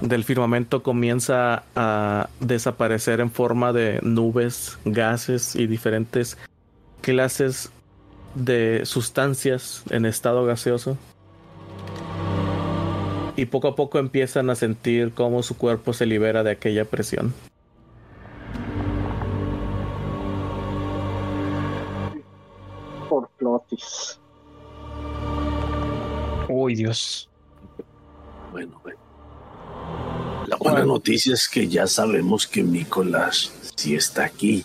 del 0.00 0.24
firmamento 0.24 0.82
comienza 0.82 1.62
a 1.76 2.28
desaparecer 2.40 3.20
en 3.20 3.30
forma 3.30 3.72
de 3.72 4.00
nubes, 4.02 4.76
gases 4.84 5.54
y 5.54 5.68
diferentes 5.68 6.36
clases 7.02 7.70
de 8.34 8.84
sustancias 8.84 9.84
en 9.90 10.06
estado 10.06 10.44
gaseoso. 10.44 10.98
Y 13.36 13.46
poco 13.46 13.68
a 13.68 13.74
poco 13.74 13.98
empiezan 13.98 14.50
a 14.50 14.54
sentir 14.54 15.12
cómo 15.12 15.42
su 15.42 15.56
cuerpo 15.56 15.92
se 15.92 16.06
libera 16.06 16.42
de 16.42 16.50
aquella 16.50 16.84
presión. 16.84 17.32
por 23.12 23.28
Plotis. 23.36 24.18
Uy, 26.48 26.74
Dios. 26.76 27.28
Bueno, 28.50 28.80
bueno. 28.82 28.98
La 30.46 30.56
buena 30.56 30.86
noticia 30.86 31.34
es 31.34 31.46
que 31.46 31.68
ya 31.68 31.86
sabemos 31.86 32.46
que 32.46 32.62
Nicolás 32.62 33.72
sí 33.76 33.94
está 33.94 34.24
aquí. 34.24 34.64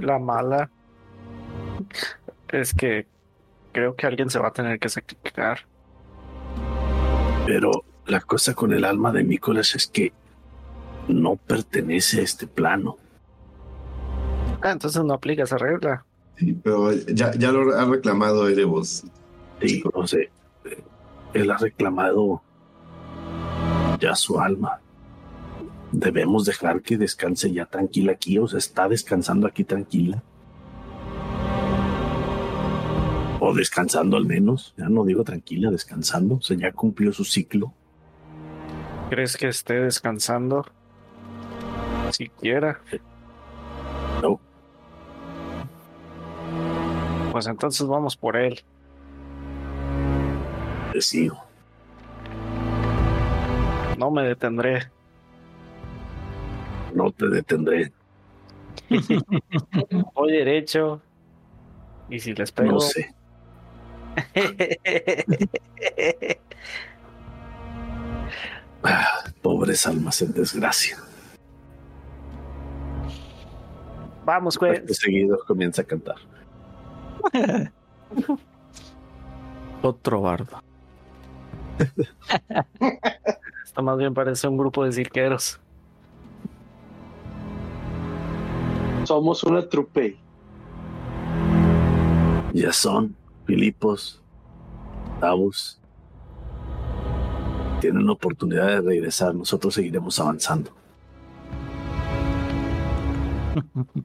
La 0.00 0.18
mala 0.18 0.68
es 2.48 2.74
que 2.74 3.06
creo 3.70 3.94
que 3.94 4.08
alguien 4.08 4.28
se 4.28 4.40
va 4.40 4.48
a 4.48 4.52
tener 4.52 4.80
que 4.80 4.88
sacrificar. 4.88 5.69
Pero 7.50 7.84
la 8.06 8.20
cosa 8.20 8.54
con 8.54 8.72
el 8.72 8.84
alma 8.84 9.10
de 9.10 9.24
Nicolás 9.24 9.74
es 9.74 9.88
que 9.88 10.12
no 11.08 11.34
pertenece 11.34 12.20
a 12.20 12.22
este 12.22 12.46
plano. 12.46 12.96
Ah, 14.62 14.70
entonces 14.70 15.02
no 15.02 15.14
aplica 15.14 15.42
esa 15.42 15.58
regla. 15.58 16.06
Sí, 16.36 16.52
pero 16.52 16.92
ya, 16.92 17.32
ya 17.32 17.50
lo 17.50 17.76
ha 17.76 17.84
reclamado 17.86 18.48
Erebos. 18.48 19.02
Sí, 19.60 19.82
no 19.92 20.06
sé. 20.06 20.30
Él 21.34 21.50
ha 21.50 21.56
reclamado 21.56 22.40
ya 23.98 24.14
su 24.14 24.38
alma. 24.38 24.78
Debemos 25.90 26.44
dejar 26.44 26.82
que 26.82 26.96
descanse 26.98 27.50
ya 27.50 27.66
tranquila 27.66 28.12
aquí, 28.12 28.38
o 28.38 28.46
sea, 28.46 28.60
está 28.60 28.88
descansando 28.88 29.48
aquí 29.48 29.64
tranquila. 29.64 30.22
O 33.40 33.54
descansando 33.54 34.16
al 34.18 34.26
menos, 34.26 34.74
ya 34.76 34.88
no 34.88 35.04
digo 35.04 35.24
tranquila, 35.24 35.70
descansando, 35.70 36.36
o 36.36 36.40
sea, 36.42 36.56
ya 36.58 36.72
cumplió 36.72 37.12
su 37.12 37.24
ciclo. 37.24 37.72
¿Crees 39.08 39.36
que 39.36 39.48
esté 39.48 39.80
descansando? 39.80 40.66
Siquiera. 42.10 42.80
No, 44.22 44.38
Pues 47.32 47.46
entonces 47.46 47.86
vamos 47.86 48.16
por 48.16 48.36
él. 48.36 48.60
te 50.92 51.00
sigo. 51.00 51.42
No 53.96 54.10
me 54.10 54.22
detendré. 54.24 54.90
No 56.94 57.10
te 57.12 57.28
detendré. 57.28 57.92
Voy 60.14 60.32
derecho. 60.32 61.00
Y 62.08 62.18
si 62.18 62.34
les 62.34 62.50
pego. 62.50 62.72
No 62.72 62.80
sé. 62.80 63.14
Ah, 68.82 69.24
pobres 69.42 69.86
almas 69.86 70.22
en 70.22 70.32
desgracia. 70.32 70.96
Vamos, 74.24 74.56
pues. 74.58 74.78
Acto 74.78 74.94
seguido 74.94 75.38
comienza 75.46 75.82
a 75.82 75.84
cantar. 75.84 76.16
Otro 79.82 80.22
bardo. 80.22 80.62
Esto 83.64 83.82
más 83.82 83.98
bien 83.98 84.14
parece 84.14 84.48
un 84.48 84.56
grupo 84.56 84.84
de 84.84 84.92
cirqueros. 84.92 85.60
Somos 89.04 89.42
una 89.44 89.68
trupe. 89.68 90.16
Ya 92.52 92.72
son 92.72 93.16
Filipos, 93.50 94.22
Davos. 95.20 95.80
Tienen 97.80 98.06
la 98.06 98.12
oportunidad 98.12 98.68
de 98.68 98.80
regresar. 98.80 99.34
Nosotros 99.34 99.74
seguiremos 99.74 100.20
avanzando. 100.20 100.70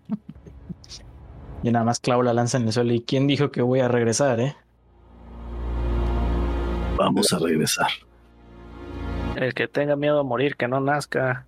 Y 1.64 1.72
nada 1.72 1.84
más 1.84 2.00
clavo 2.00 2.22
la 2.22 2.32
lanza 2.32 2.58
en 2.58 2.68
el 2.68 2.74
suelo. 2.74 2.94
¿Y 2.94 3.02
quién 3.02 3.26
dijo 3.26 3.50
que 3.50 3.64
voy 3.64 3.80
a 3.80 3.88
regresar, 3.88 4.40
eh? 4.40 4.56
Vamos 6.96 7.34
a 7.34 7.40
regresar. 7.40 7.88
El 9.36 9.56
que 9.56 9.68
tenga 9.68 9.96
miedo 9.96 10.20
a 10.20 10.24
morir, 10.24 10.58
que 10.58 10.68
no 10.68 10.80
nazca. 10.80 11.48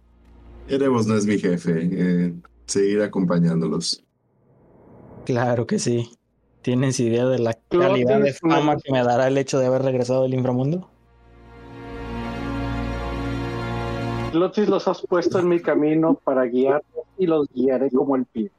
Erebos 0.67 1.05
no 1.05 1.15
es 1.15 1.27
mi 1.27 1.37
jefe. 1.37 1.71
eh, 1.91 2.33
seguir 2.65 3.03
acompañándolos. 3.03 4.03
Claro 5.23 5.67
que 5.67 5.77
sí. 5.77 6.16
¿Tienes 6.67 6.99
idea 6.99 7.25
de 7.25 7.39
la 7.39 7.53
Claro, 7.53 7.93
calidad 7.93 8.19
de 8.19 8.33
fama 8.33 8.75
que 8.75 8.91
me 8.91 9.01
dará 9.01 9.29
el 9.29 9.37
hecho 9.37 9.57
de 9.57 9.67
haber 9.67 9.83
regresado 9.83 10.23
del 10.23 10.33
inframundo? 10.33 10.89
Lotis 14.33 14.67
los 14.67 14.85
has 14.89 15.01
puesto 15.03 15.39
en 15.39 15.47
mi 15.47 15.61
camino 15.61 16.15
para 16.25 16.43
guiarlos 16.43 17.05
y 17.17 17.25
los 17.25 17.47
guiaré 17.53 17.89
como 17.89 18.17
el 18.17 18.25
pie. 18.25 18.51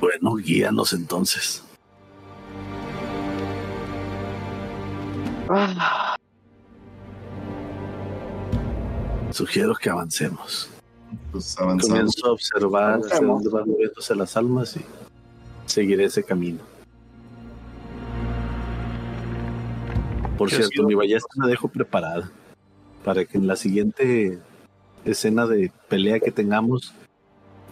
Bueno, 0.00 0.36
guíanos 0.36 0.94
entonces. 0.94 1.62
Ah, 5.50 6.16
Sugiero 9.32 9.74
que 9.74 9.90
avancemos. 9.90 10.70
Pues 11.30 11.58
avanzamos. 11.58 11.88
Comienzo 11.88 12.26
a 12.26 12.32
observar 12.32 12.92
Avancemos. 12.94 13.42
dónde 13.44 13.50
van 13.50 13.68
moviéndose 13.68 14.14
las 14.14 14.34
almas 14.38 14.78
y 14.78 14.84
seguiré 15.66 16.04
ese 16.04 16.22
camino. 16.22 16.60
Por 20.36 20.50
Yo 20.50 20.56
cierto, 20.56 20.84
mi 20.84 20.94
ballesta 20.94 21.28
la 21.36 21.46
dejo 21.46 21.68
preparada 21.68 22.30
para 23.04 23.24
que 23.24 23.38
en 23.38 23.46
la 23.46 23.56
siguiente 23.56 24.38
escena 25.04 25.46
de 25.46 25.70
pelea 25.88 26.20
que 26.20 26.30
tengamos 26.30 26.94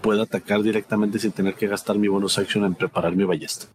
pueda 0.00 0.22
atacar 0.22 0.62
directamente 0.62 1.18
sin 1.18 1.33
tener 1.33 1.55
que 1.55 1.66
gastar 1.66 1.98
mi 1.98 2.09
bonus 2.09 2.38
action 2.38 2.64
en 2.64 2.74
preparar 2.74 3.14
mi 3.14 3.24
ballesta. 3.24 3.66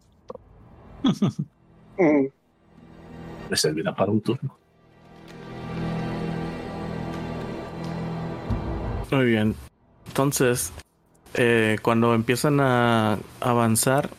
mm, 1.98 2.26
Me 3.50 3.56
servirá 3.56 3.94
para 3.94 4.10
un 4.10 4.20
turno. 4.20 4.56
Muy 9.10 9.26
bien. 9.26 9.54
Entonces, 10.06 10.72
eh, 11.34 11.76
cuando 11.82 12.14
empiezan 12.14 12.60
a 12.60 13.18
avanzar, 13.40 14.10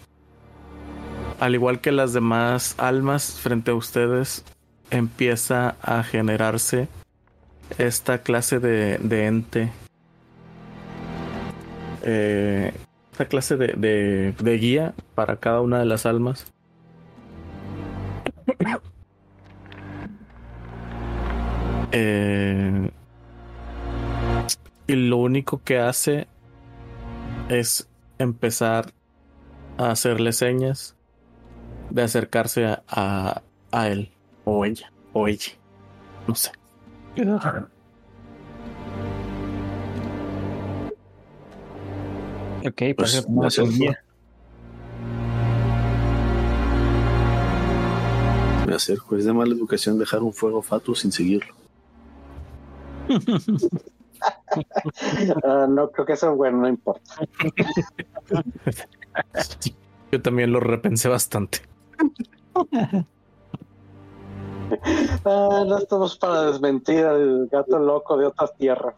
al 1.40 1.54
igual 1.56 1.82
que 1.82 1.92
las 1.92 2.14
demás 2.14 2.76
almas 2.78 3.40
frente 3.42 3.72
a 3.72 3.76
ustedes, 3.76 4.44
empieza 4.90 5.76
a 5.82 6.04
generarse 6.04 6.88
esta 7.78 8.20
clase 8.20 8.60
de, 8.60 9.26
ente. 9.28 9.72
Eh, 12.04 12.74
esta 13.12 13.26
clase 13.26 13.58
de, 13.58 13.68
de- 13.76 14.34
de 14.40 14.58
guía 14.58 14.94
para 15.16 15.38
cada 15.38 15.62
una 15.62 15.80
de 15.80 15.86
las 15.86 16.06
almas. 16.06 16.46
Eh, 21.92 22.92
y 24.88 24.96
lo 24.96 25.18
único 25.18 25.62
que 25.64 25.80
hace 25.80 26.28
es 27.50 27.88
empezar 28.18 28.94
a 29.78 29.92
hacerle 29.92 30.34
señas 30.34 30.96
de 31.90 32.04
acercarse 32.04 32.66
a, 32.66 32.84
a, 32.88 33.42
a 33.72 33.88
él 33.88 34.12
o 34.44 34.66
ella 34.66 34.92
o 35.14 35.28
ella. 35.28 35.52
No 36.28 36.36
sé. 36.36 36.52
Ok, 42.66 42.74
Pues, 42.78 42.96
parece 42.96 43.18
que 43.20 43.24
tomamos 43.24 43.42
gracias. 43.56 43.68
un 43.68 43.74
guía. 43.80 44.04
Voy 48.66 48.74
a 48.74 48.76
hacer 48.76 48.98
juez 48.98 49.24
de 49.26 49.34
mala 49.34 49.54
educación 49.54 49.98
dejar 49.98 50.22
un 50.24 50.34
fuego 50.34 50.62
fatuo 50.62 50.94
sin 50.96 51.12
seguirlo. 51.12 51.54
ah, 55.44 55.68
no 55.70 55.92
creo 55.92 56.06
que 56.06 56.16
sea 56.16 56.30
bueno, 56.30 56.60
no 56.60 56.68
importa. 56.68 57.12
Yo 60.12 60.22
también 60.22 60.52
lo 60.52 60.60
repensé 60.60 61.10
bastante. 61.10 61.60
Ah, 65.26 65.64
no 65.68 65.78
estamos 65.78 66.18
para 66.18 66.44
desmentir 66.44 67.06
al 67.06 67.48
gato 67.52 67.80
loco 67.80 68.18
de 68.18 68.26
otras 68.26 68.56
tierras. 68.58 68.96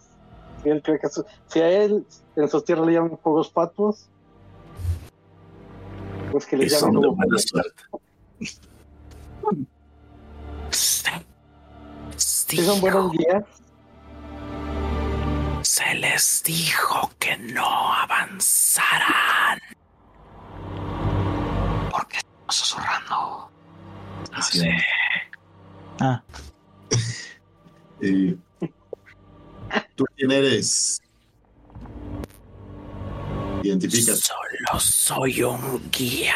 Si, 0.63 0.69
él 0.69 0.81
cree 0.81 0.99
que 0.99 1.09
su- 1.09 1.25
si 1.47 1.59
a 1.61 1.69
él 1.69 2.05
en 2.35 2.49
sus 2.49 2.65
tierras 2.65 2.85
le 2.85 2.93
llaman 2.93 3.17
fuegos 3.21 3.51
fatuos, 3.51 4.09
pues 6.31 6.45
que 6.45 6.57
le 6.57 6.65
Y 6.65 6.69
llamen 6.69 7.01
son 7.01 7.17
de 7.29 7.39
suerte. 7.39 7.83
Si 12.17 12.57
son 12.57 12.81
buenos 12.81 13.11
guías, 13.11 13.43
Se 15.79 15.95
les 15.95 16.43
dijo 16.43 17.09
que 17.19 17.37
no 17.37 17.93
avanzaran. 17.93 19.57
Porque 21.89 22.17
estamos 22.17 22.53
susurrando. 22.53 23.49
Así 24.33 24.59
es. 24.59 24.83
Ah, 26.01 26.21
Eh, 28.01 28.35
¿Tú 29.95 30.05
quién 30.17 30.31
eres? 30.31 31.01
Identifícate. 33.63 34.17
Solo 34.17 34.79
soy 34.79 35.43
un 35.43 35.89
guía. 35.91 36.35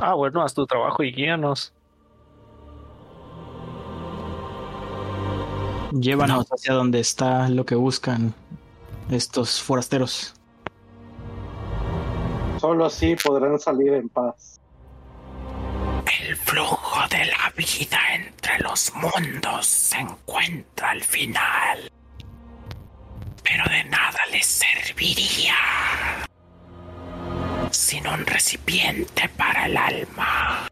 Ah, 0.00 0.14
bueno, 0.16 0.42
haz 0.42 0.54
tu 0.54 0.66
trabajo 0.66 1.02
y 1.02 1.12
guíanos. 1.12 1.74
Llévanos 5.92 6.46
hacia 6.50 6.74
donde 6.74 7.00
está 7.00 7.48
lo 7.48 7.64
que 7.64 7.74
buscan 7.74 8.34
estos 9.10 9.60
forasteros. 9.60 10.34
Solo 12.60 12.86
así 12.86 13.16
podrán 13.16 13.58
salir 13.58 13.94
en 13.94 14.08
paz. 14.08 14.60
El 16.28 16.36
flujo 16.36 17.00
de 17.08 17.24
la 17.26 17.52
vida 17.56 17.98
entre 18.14 18.58
los 18.60 18.92
mundos 18.94 19.66
se 19.66 19.98
encuentra 19.98 20.90
al 20.90 21.02
final. 21.02 21.90
Pero 23.42 23.64
de 23.64 23.84
nada 23.84 24.18
les 24.30 24.46
serviría 24.46 25.54
sin 27.70 28.06
un 28.06 28.26
recipiente 28.26 29.28
para 29.36 29.66
el 29.66 29.76
alma. 29.76 30.68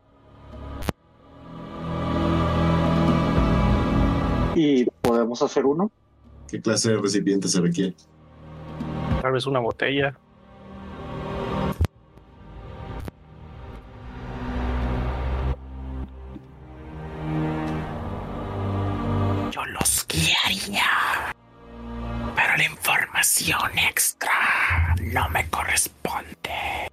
Y 4.61 4.87
podemos 5.03 5.41
hacer 5.41 5.65
uno. 5.65 5.89
¿Qué 6.49 6.61
clase 6.61 6.91
de 6.91 6.97
recipiente 6.97 7.47
se 7.47 7.61
requiere? 7.61 7.95
Tal 9.23 9.31
vez 9.31 9.47
una 9.47 9.61
botella. 9.61 10.19
Yo 19.53 19.65
los 19.67 20.05
guiaría. 20.09 20.83
Pero 22.35 22.57
la 22.57 22.65
información 22.65 23.79
extra 23.79 24.97
no 25.01 25.29
me 25.29 25.49
corresponde. 25.51 26.88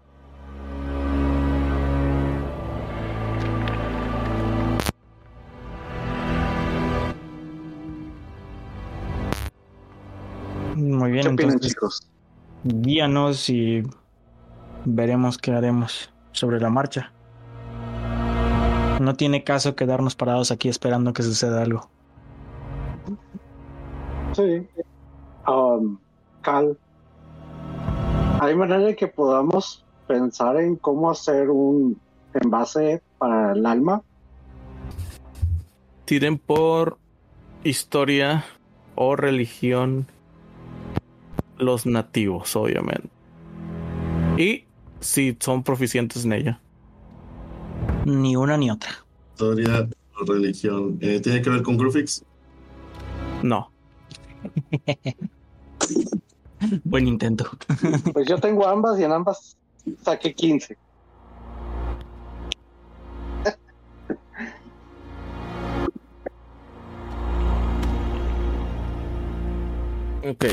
Opinan, 11.35 11.53
entonces 11.53 11.73
chicos? 11.73 12.07
guíanos 12.65 13.49
y 13.49 13.83
veremos 14.85 15.37
qué 15.37 15.51
haremos 15.51 16.11
sobre 16.31 16.59
la 16.59 16.69
marcha. 16.69 17.11
No 18.99 19.15
tiene 19.15 19.43
caso 19.43 19.75
quedarnos 19.75 20.15
parados 20.15 20.51
aquí 20.51 20.69
esperando 20.69 21.13
que 21.13 21.21
suceda 21.21 21.61
algo. 21.61 21.89
Sí. 24.33 24.67
Um, 25.47 25.99
Cal, 26.41 26.77
¿hay 28.39 28.55
manera 28.55 28.79
de 28.79 28.95
que 28.95 29.07
podamos 29.07 29.85
pensar 30.07 30.57
en 30.57 30.75
cómo 30.75 31.11
hacer 31.11 31.49
un 31.49 31.99
envase 32.33 33.01
para 33.17 33.53
el 33.53 33.65
alma? 33.65 34.01
Tiren 36.05 36.37
por 36.37 36.97
historia 37.63 38.45
o 38.95 39.15
religión 39.15 40.07
los 41.57 41.85
nativos, 41.85 42.55
obviamente. 42.55 43.09
Y 44.37 44.65
si 44.99 45.37
son 45.39 45.63
proficientes 45.63 46.25
en 46.25 46.33
ella. 46.33 46.59
Ni 48.05 48.35
una 48.35 48.57
ni 48.57 48.69
otra. 48.69 48.89
Historia 49.33 49.87
o 50.19 50.25
religión. 50.25 50.97
Eh, 51.01 51.19
¿Tiene 51.19 51.41
que 51.41 51.49
ver 51.49 51.63
con 51.63 51.77
Grufix? 51.77 52.23
No. 53.43 53.71
Buen 56.83 57.07
intento. 57.07 57.45
Pues 58.13 58.27
yo 58.27 58.39
tengo 58.39 58.67
ambas 58.67 58.99
y 58.99 59.03
en 59.03 59.11
ambas 59.11 59.57
saqué 60.03 60.33
15. 60.33 60.77
Ok. 70.23 70.45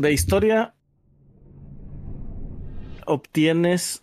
De 0.00 0.14
historia 0.14 0.72
obtienes, 3.04 4.02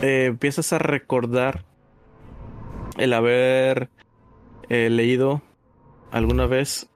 eh, 0.00 0.24
empiezas 0.28 0.72
a 0.72 0.78
recordar 0.78 1.66
el 2.96 3.12
haber 3.12 3.90
eh, 4.70 4.88
leído 4.88 5.42
alguna 6.10 6.46
vez 6.46 6.88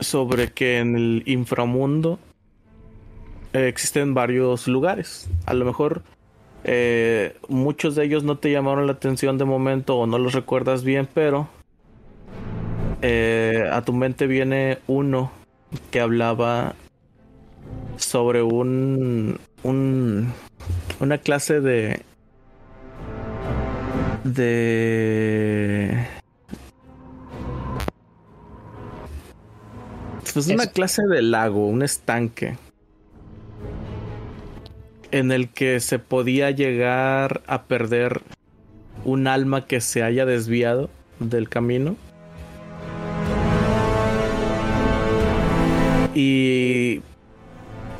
sobre 0.00 0.50
que 0.50 0.80
en 0.80 0.96
el 0.96 1.22
inframundo 1.26 2.18
eh, 3.52 3.68
existen 3.68 4.12
varios 4.12 4.66
lugares. 4.66 5.30
A 5.46 5.54
lo 5.54 5.64
mejor 5.64 6.02
eh, 6.64 7.36
muchos 7.48 7.94
de 7.94 8.06
ellos 8.06 8.24
no 8.24 8.38
te 8.38 8.50
llamaron 8.50 8.88
la 8.88 8.94
atención 8.94 9.38
de 9.38 9.44
momento 9.44 9.98
o 9.98 10.08
no 10.08 10.18
los 10.18 10.32
recuerdas 10.32 10.82
bien, 10.82 11.08
pero 11.14 11.48
eh, 13.02 13.68
a 13.70 13.82
tu 13.82 13.92
mente 13.92 14.26
viene 14.26 14.78
uno 14.86 15.30
que 15.90 16.00
hablaba 16.00 16.74
sobre 17.96 18.42
un, 18.42 19.38
un 19.62 20.32
una 21.00 21.18
clase 21.18 21.60
de 21.60 22.02
de 24.24 26.06
pues 30.32 30.48
una 30.48 30.66
clase 30.66 31.02
de 31.06 31.22
lago, 31.22 31.66
un 31.66 31.82
estanque 31.82 32.58
en 35.10 35.32
el 35.32 35.48
que 35.48 35.80
se 35.80 35.98
podía 35.98 36.50
llegar 36.50 37.42
a 37.46 37.62
perder 37.62 38.20
un 39.04 39.28
alma 39.28 39.66
que 39.66 39.80
se 39.80 40.02
haya 40.02 40.26
desviado 40.26 40.90
del 41.20 41.48
camino. 41.48 41.96
Y 46.18 47.02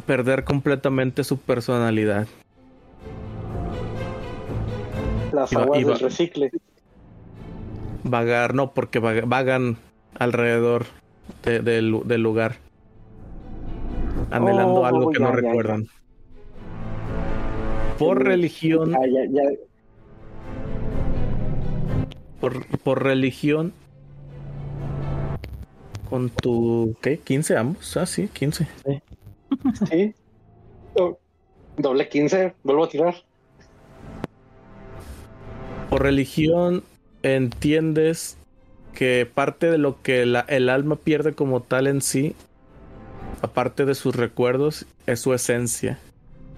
perder 0.07 0.45
completamente 0.45 1.23
su 1.23 1.37
personalidad. 1.39 2.27
Las 5.35 5.53
aguas 5.53 5.85
del 5.85 5.99
recicle. 6.01 6.51
Vagar, 8.05 8.55
no, 8.55 8.73
porque 8.73 9.03
vag- 9.03 9.25
vagan 9.27 9.77
alrededor 10.19 10.87
de- 11.45 11.61
del, 11.61 12.01
del 12.07 12.23
lugar. 12.23 12.57
Anhelando 14.31 14.81
Oh, 14.81 14.87
algo 14.87 15.11
que 15.11 15.19
ya, 15.19 15.25
no 15.27 15.35
ya, 15.35 15.43
ya. 15.43 15.49
recuerdan. 15.49 15.87
Por 17.99 18.19
Sí. 18.19 18.25
religión, 18.25 18.97
por, 22.41 22.67
por 22.79 23.03
religión. 23.03 23.75
Con 26.09 26.31
tu. 26.31 26.97
¿Qué? 27.03 27.21
¿15 27.21 27.57
ambos? 27.57 27.97
Ah, 27.97 28.07
sí, 28.07 28.29
15. 28.29 28.67
Sí. 29.91 30.15
Do- 30.95 31.19
Doble 31.77 32.09
15, 32.09 32.55
vuelvo 32.63 32.85
a 32.85 32.89
tirar. 32.89 33.15
Por 35.91 36.03
religión 36.03 36.83
entiendes 37.23 38.37
que 38.95 39.29
parte 39.33 39.71
de 39.71 39.79
lo 39.79 40.01
que 40.03 40.25
la- 40.27 40.47
el 40.49 40.69
alma 40.71 40.97
pierde 40.97 41.35
como 41.35 41.61
tal 41.61 41.87
en 41.87 42.01
sí, 42.01 42.35
aparte 43.43 43.85
de 43.85 43.95
sus 43.95 44.17
recuerdos, 44.17 44.87
es 45.07 45.21
su 45.21 45.35
esencia, 45.35 45.99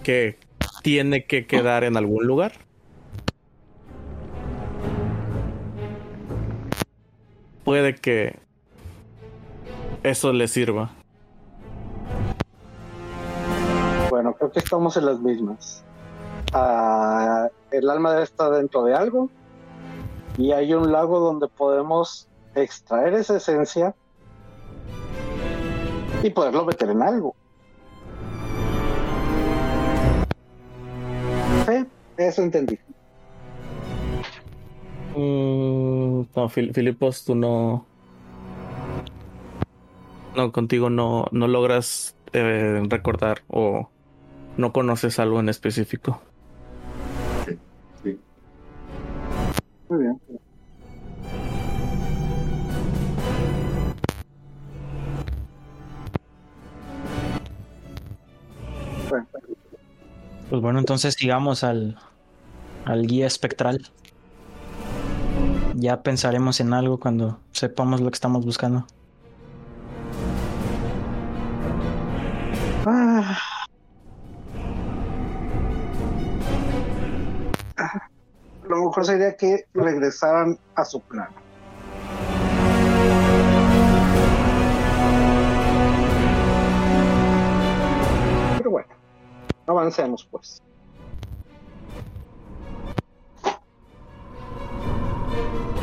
que 0.04 0.36
tiene 0.82 1.24
que 1.24 1.46
quedar 1.46 1.82
en 1.84 1.96
algún 1.96 2.26
lugar. 2.26 2.52
Puede 7.64 7.94
que 7.96 8.36
eso 10.02 10.32
le 10.32 10.48
sirva. 10.48 10.90
Bueno, 14.10 14.32
creo 14.34 14.50
que 14.50 14.58
estamos 14.60 14.96
en 14.96 15.06
las 15.06 15.20
mismas. 15.20 15.84
Ah, 16.52 17.48
el 17.70 17.90
alma 17.90 18.22
estar 18.22 18.50
dentro 18.52 18.84
de 18.84 18.94
algo 18.94 19.28
y 20.38 20.52
hay 20.52 20.72
un 20.72 20.90
lago 20.92 21.20
donde 21.20 21.46
podemos 21.48 22.26
extraer 22.54 23.14
esa 23.14 23.36
esencia 23.36 23.94
y 26.22 26.30
poderlo 26.30 26.64
meter 26.64 26.90
en 26.90 27.02
algo. 27.02 27.34
Sí, 31.66 31.86
eso 32.16 32.42
entendí. 32.42 32.78
Mm, 35.14 36.22
no, 36.34 36.48
Fil- 36.48 36.72
Filipos, 36.72 37.24
tú 37.24 37.34
no. 37.34 37.84
No, 40.38 40.52
contigo 40.52 40.88
no, 40.88 41.26
no 41.32 41.48
logras 41.48 42.14
eh, 42.32 42.80
recordar 42.88 43.42
o 43.48 43.90
no 44.56 44.72
conoces 44.72 45.18
algo 45.18 45.40
en 45.40 45.48
específico. 45.48 46.22
Sí. 48.04 48.20
Muy 49.88 49.98
bien. 49.98 50.20
Pues 60.48 60.62
bueno, 60.62 60.78
entonces 60.78 61.14
sigamos 61.14 61.64
al, 61.64 61.98
al 62.84 63.08
guía 63.08 63.26
espectral. 63.26 63.90
Ya 65.74 66.04
pensaremos 66.04 66.60
en 66.60 66.72
algo 66.74 67.00
cuando 67.00 67.40
sepamos 67.50 68.00
lo 68.00 68.08
que 68.08 68.14
estamos 68.14 68.44
buscando. 68.44 68.86
Lo 78.68 78.76
mejor 78.84 79.04
sería 79.06 79.36
que 79.36 79.64
regresaran 79.74 80.58
a 80.74 80.84
su 80.84 81.00
plano. 81.00 81.36
Pero 88.58 88.70
bueno, 88.70 88.88
avancemos 89.66 90.26
pues. 90.30 90.60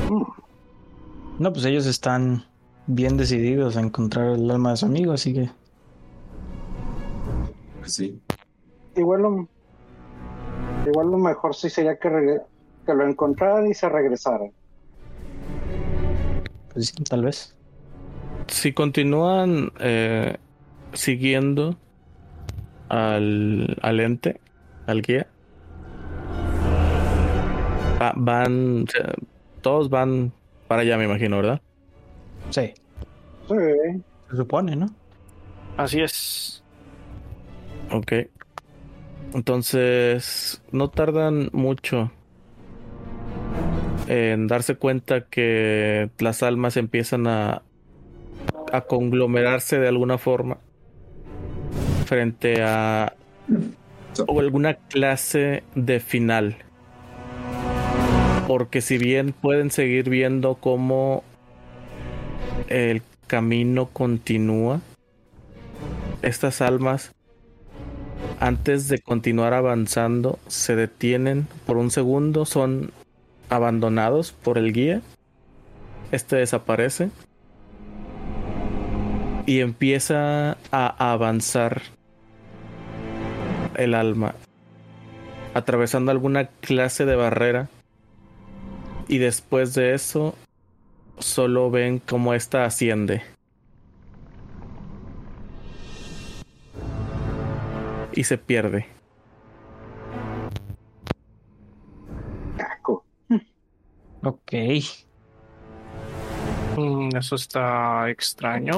Mm, 0.09 0.23
No, 1.39 1.53
pues 1.53 1.65
ellos 1.65 1.85
están 1.85 2.45
bien 2.87 3.17
decididos 3.17 3.77
a 3.77 3.81
encontrar 3.81 4.27
el 4.35 4.49
alma 4.51 4.71
de 4.71 4.77
su 4.77 4.85
amigo, 4.85 5.13
así 5.13 5.33
que 5.33 5.49
Pues 7.79 7.93
sí. 7.93 8.21
Igual 8.95 9.21
lo, 9.23 9.47
igual 10.87 11.11
lo 11.11 11.17
mejor 11.17 11.53
sí 11.55 11.69
sería 11.69 11.97
que, 11.97 12.09
regre- 12.09 12.45
que 12.85 12.93
lo 12.93 13.07
encontraran 13.07 13.67
y 13.67 13.73
se 13.73 13.89
regresaran. 13.89 14.51
pues 16.73 16.87
sí, 16.87 17.03
tal 17.03 17.23
vez. 17.23 17.55
Si 18.47 18.73
continúan 18.73 19.71
eh, 19.79 20.37
siguiendo 20.93 21.77
al, 22.89 23.77
al 23.81 23.99
ente, 23.99 24.39
al 24.85 25.01
guía, 25.01 25.27
va- 28.01 28.13
van, 28.15 28.85
todos 29.61 29.89
van 29.89 30.31
para 30.67 30.81
allá, 30.81 30.97
me 30.97 31.05
imagino, 31.05 31.37
¿verdad? 31.37 31.61
Sí, 32.51 32.73
Sí, 33.47 33.55
se 34.29 34.35
supone, 34.35 34.75
¿no? 34.75 34.87
Así 35.77 36.01
es. 36.01 36.63
Ok. 37.91 38.13
Entonces, 39.33 40.61
no 40.71 40.89
tardan 40.89 41.49
mucho 41.51 42.11
en 44.07 44.47
darse 44.47 44.75
cuenta 44.75 45.21
que 45.21 46.09
las 46.19 46.43
almas 46.43 46.77
empiezan 46.77 47.27
a, 47.27 47.61
a 48.71 48.81
conglomerarse 48.81 49.79
de 49.79 49.87
alguna 49.87 50.17
forma 50.17 50.57
frente 52.05 52.61
a 52.61 53.13
o 54.27 54.39
alguna 54.39 54.75
clase 54.75 55.63
de 55.75 55.99
final. 55.99 56.57
Porque 58.47 58.81
si 58.81 58.97
bien 58.97 59.33
pueden 59.33 59.71
seguir 59.71 60.09
viendo 60.09 60.55
cómo 60.55 61.23
el 62.67 63.01
camino 63.27 63.87
continúa, 63.87 64.81
estas 66.21 66.61
almas 66.61 67.11
antes 68.39 68.87
de 68.87 68.99
continuar 68.99 69.53
avanzando 69.53 70.39
se 70.47 70.75
detienen 70.75 71.47
por 71.65 71.77
un 71.77 71.89
segundo, 71.89 72.45
son 72.45 72.91
abandonados 73.49 74.31
por 74.31 74.57
el 74.57 74.73
guía. 74.73 75.01
Este 76.11 76.37
desaparece 76.37 77.09
y 79.45 79.59
empieza 79.59 80.57
a 80.71 81.11
avanzar 81.11 81.81
el 83.75 83.93
alma, 83.93 84.35
atravesando 85.53 86.11
alguna 86.11 86.47
clase 86.61 87.05
de 87.05 87.15
barrera. 87.15 87.69
Y 89.07 89.19
después 89.19 89.75
de 89.75 89.93
eso, 89.93 90.35
solo 91.19 91.69
ven 91.69 91.99
cómo 91.99 92.33
esta 92.33 92.65
asciende. 92.65 93.21
Y 98.13 98.23
se 98.23 98.37
pierde. 98.37 98.94
Ok. 104.25 104.53
Mm, 106.77 107.15
eso 107.15 107.35
está 107.35 108.09
extraño. 108.09 108.73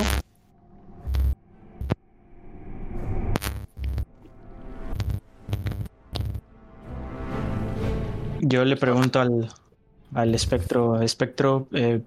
Yo 8.42 8.66
le 8.66 8.76
pregunto 8.76 9.22
al, 9.22 9.50
al 10.14 10.36
espectro, 10.36 11.02
espectro, 11.02 11.68
eh, 11.72 12.02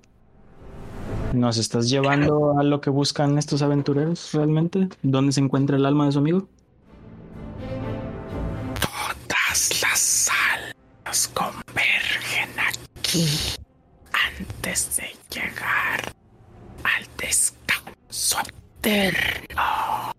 ¿nos 1.33 1.57
estás 1.57 1.89
llevando 1.89 2.59
a 2.59 2.63
lo 2.63 2.83
que 2.83 2.91
buscan 2.91 3.39
estos 3.39 3.63
aventureros 3.63 4.33
realmente? 4.35 4.89
¿Dónde 5.03 5.33
se 5.33 5.41
encuentra 5.41 5.77
el 5.79 5.87
alma 5.87 6.05
de 6.05 6.13
su 6.13 6.19
amigo? 6.19 6.47
Aquí 13.11 13.27
antes 14.13 14.97
de 14.97 15.09
llegar 15.35 16.15
al 16.85 17.05
descanso 17.19 18.39
eterno. 18.79 20.13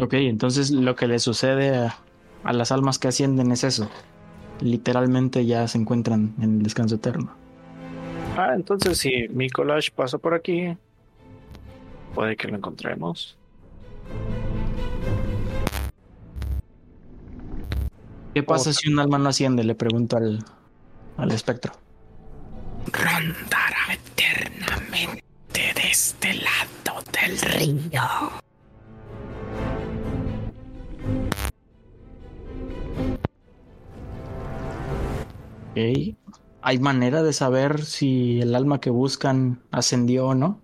Ok, 0.00 0.14
entonces 0.14 0.70
lo 0.70 0.94
que 0.94 1.08
le 1.08 1.18
sucede 1.18 1.76
a, 1.76 1.96
a 2.44 2.52
las 2.52 2.70
almas 2.70 2.98
que 2.98 3.08
ascienden 3.08 3.50
es 3.50 3.64
eso. 3.64 3.90
Literalmente 4.60 5.44
ya 5.44 5.66
se 5.66 5.78
encuentran 5.78 6.34
en 6.38 6.58
el 6.58 6.62
descanso 6.62 6.96
eterno. 6.96 7.34
Ah, 8.36 8.52
entonces 8.54 8.98
si 8.98 9.28
Mikolash 9.28 9.90
pasa 9.90 10.18
por 10.18 10.34
aquí, 10.34 10.76
puede 12.14 12.36
que 12.36 12.48
lo 12.48 12.56
encontremos. 12.56 13.36
¿Qué 18.34 18.42
pasa 18.42 18.72
si 18.72 18.90
un 18.90 18.98
alma 18.98 19.18
no 19.18 19.28
asciende? 19.28 19.62
Le 19.62 19.74
pregunto 19.74 20.16
al, 20.16 20.42
al 21.18 21.32
espectro. 21.32 21.72
Rondará 22.86 23.92
eternamente 23.92 25.22
de 25.54 25.90
este 25.90 26.34
lado 26.34 27.02
del 27.12 27.38
río. 27.40 28.02
Ok. 35.70 36.16
¿Hay 36.64 36.78
manera 36.78 37.22
de 37.22 37.32
saber 37.32 37.84
si 37.84 38.40
el 38.40 38.54
alma 38.54 38.80
que 38.80 38.90
buscan 38.90 39.62
ascendió 39.70 40.28
o 40.28 40.34
no? 40.34 40.60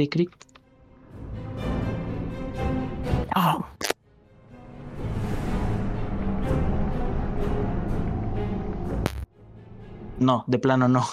Cric, 0.00 0.12
cric. 0.12 0.30
No, 3.36 3.66
No, 10.18 10.44
de 10.46 10.58
plano 10.58 10.88
no. 10.88 11.04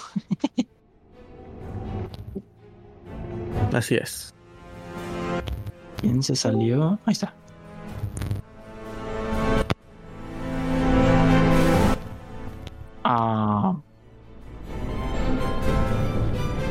Así 3.72 3.96
es. 3.96 4.34
¿Quién 6.00 6.22
se 6.22 6.34
salió? 6.36 6.98
Ahí 7.04 7.12
está. 7.12 7.37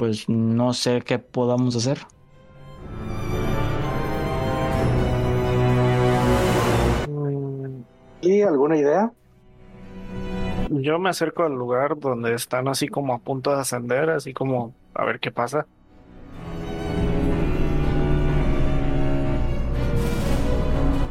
Pues 0.08 0.30
no 0.30 0.72
sé 0.72 1.02
qué 1.02 1.20
podamos 1.20 1.76
hacer. 1.76 1.98
Mm, 7.10 7.82
¿Y 8.22 8.42
alguna 8.42 8.78
idea? 8.78 9.12
Yo 10.70 10.98
me 10.98 11.10
acerco 11.10 11.44
al 11.44 11.56
lugar 11.56 12.00
donde 12.00 12.34
están 12.36 12.70
así 12.70 12.88
como 12.88 13.14
a 13.16 13.18
punto 13.18 13.54
de 13.54 13.60
ascender, 13.60 14.10
así 14.10 14.34
como 14.34 14.74
a 14.94 15.04
ver 15.04 15.20
qué 15.20 15.30
pasa. 15.30 15.68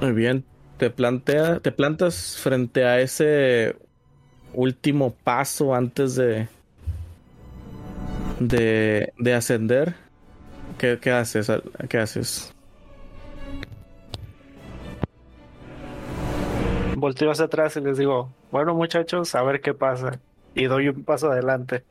Muy 0.01 0.13
bien. 0.13 0.43
Te 0.79 0.89
plantea, 0.89 1.61
te 1.61 1.71
plantas 1.71 2.39
frente 2.39 2.87
a 2.87 2.99
ese 2.99 3.77
último 4.55 5.11
paso 5.23 5.75
antes 5.75 6.17
de 6.17 6.49
de, 8.39 9.13
de 9.19 9.35
ascender. 9.35 9.97
¿Qué, 10.79 10.99
qué 11.01 11.11
haces? 11.13 11.51
¿Qué 11.89 11.99
haces? 11.99 12.55
Volteo 16.95 17.31
hacia 17.31 17.47
atrás 17.47 17.77
y 17.77 17.81
les 17.81 17.99
digo, 17.99 18.37
bueno 18.51 18.75
muchachos, 18.75 19.35
a 19.35 19.43
ver 19.43 19.61
qué 19.61 19.75
pasa. 19.75 20.23
Y 20.55 20.65
doy 20.67 20.89
un 20.89 21.05
paso 21.05 21.31
adelante. 21.31 21.87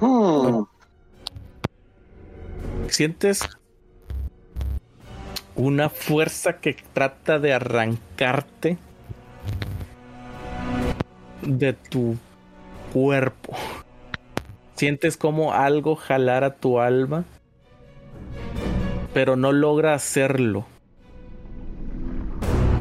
Hmm, 0.00 0.64
Sientes 2.88 3.48
una 5.54 5.88
fuerza 5.90 6.60
que 6.60 6.76
trata 6.92 7.38
de 7.38 7.52
arrancarte 7.54 8.78
de 11.46 11.72
tu 11.72 12.16
cuerpo. 12.92 13.54
Sientes 14.76 15.16
como 15.16 15.52
algo 15.52 15.96
jalara 15.96 16.54
tu 16.56 16.80
alma, 16.80 17.24
pero 19.12 19.36
no 19.36 19.52
logra 19.52 19.94
hacerlo. 19.94 20.66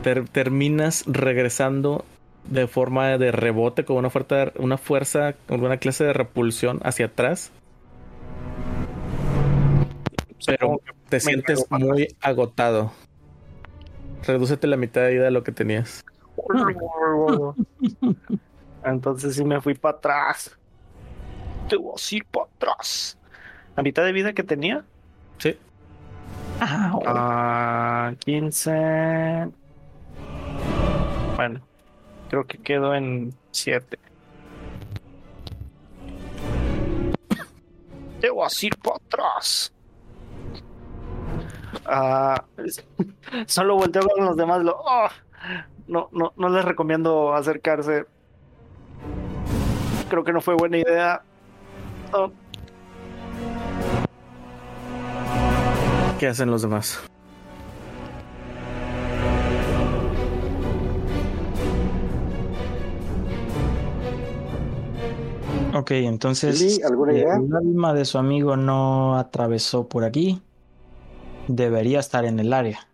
Ter- 0.02 0.28
terminas 0.28 1.06
regresando 1.08 2.04
de 2.50 2.68
forma 2.68 3.18
de 3.18 3.32
rebote 3.32 3.86
con 3.86 3.98
una 3.98 4.10
fuerza, 4.10 4.52
una 4.58 4.78
fuerza, 4.78 5.36
una 5.50 5.78
clase 5.78 6.04
de 6.04 6.14
repulsión 6.14 6.80
hacia 6.84 7.06
atrás. 7.06 7.52
Pero 10.46 10.82
te 11.10 11.20
sientes 11.22 11.66
muy 11.70 12.16
agotado. 12.20 12.92
Redúcete 14.28 14.68
la 14.68 14.78
mitad 14.78 15.02
de 15.02 15.12
vida 15.12 15.24
de 15.26 15.32
lo 15.32 15.44
que 15.44 15.52
tenías. 15.52 16.04
Entonces 18.86 19.36
sí 19.36 19.44
me 19.44 19.62
fui 19.62 19.74
para 19.76 19.98
atrás. 19.98 20.58
Te 21.70 21.78
voy 21.78 21.94
a 21.96 22.16
ir 22.16 22.26
para 22.26 22.46
atrás. 22.46 23.18
La 23.76 23.84
mitad 23.84 24.04
de 24.04 24.12
vida 24.12 24.34
que 24.34 24.44
tenía. 24.44 24.86
Sí. 25.38 25.58
Ah, 26.60 26.94
Ah, 27.06 28.14
15. 28.20 29.52
Bueno, 31.36 31.62
creo 32.30 32.46
que 32.46 32.58
quedo 32.60 32.94
en 32.94 33.34
7. 33.52 33.98
Te 38.20 38.30
voy 38.30 38.48
a 38.48 38.66
ir 38.66 38.78
para 38.78 38.98
atrás. 38.98 39.74
Ah, 41.86 42.46
solo 43.48 43.76
volteo 43.76 44.04
con 44.08 44.26
los 44.26 44.38
demás. 44.38 44.64
Lo, 44.64 44.78
oh, 44.80 45.10
no, 45.88 46.10
no, 46.12 46.34
no 46.38 46.50
les 46.50 46.64
recomiendo 46.64 47.34
acercarse. 47.34 48.06
Creo 50.14 50.24
que 50.24 50.32
no 50.32 50.42
fue 50.42 50.54
buena 50.54 50.78
idea. 50.78 51.24
Oh, 52.14 52.30
¿Qué 56.20 56.28
hacen 56.28 56.52
los 56.52 56.62
demás? 56.62 57.00
Ok, 65.74 65.90
entonces 65.90 66.80
¿alguna 66.86 67.14
idea? 67.14 67.38
el 67.38 67.56
alma 67.56 67.96
de 67.96 68.06
su 68.06 68.20
amigo 68.20 68.56
no 68.56 69.18
atravesó 69.18 69.88
por 69.88 70.04
aquí. 70.04 70.44
Debería 71.48 72.00
estar 72.00 72.24
en 72.26 72.40
el 72.40 72.54
área. 72.54 72.88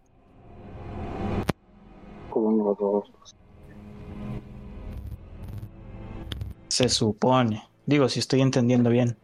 Como 2.30 2.48
uno, 2.48 3.04
Se 6.80 6.88
supone. 6.88 7.68
Digo, 7.86 8.08
si 8.08 8.20
estoy 8.20 8.40
entendiendo 8.40 8.90
bien. 8.90 9.18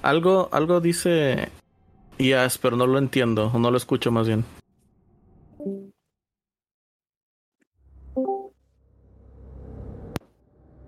Algo, 0.00 0.48
algo 0.52 0.80
dice 0.80 1.50
Ias, 2.16 2.56
pero 2.56 2.74
no 2.74 2.86
lo 2.86 2.96
entiendo, 2.96 3.50
o 3.52 3.58
no 3.58 3.70
lo 3.70 3.76
escucho 3.76 4.10
más 4.10 4.26
bien. 4.26 4.46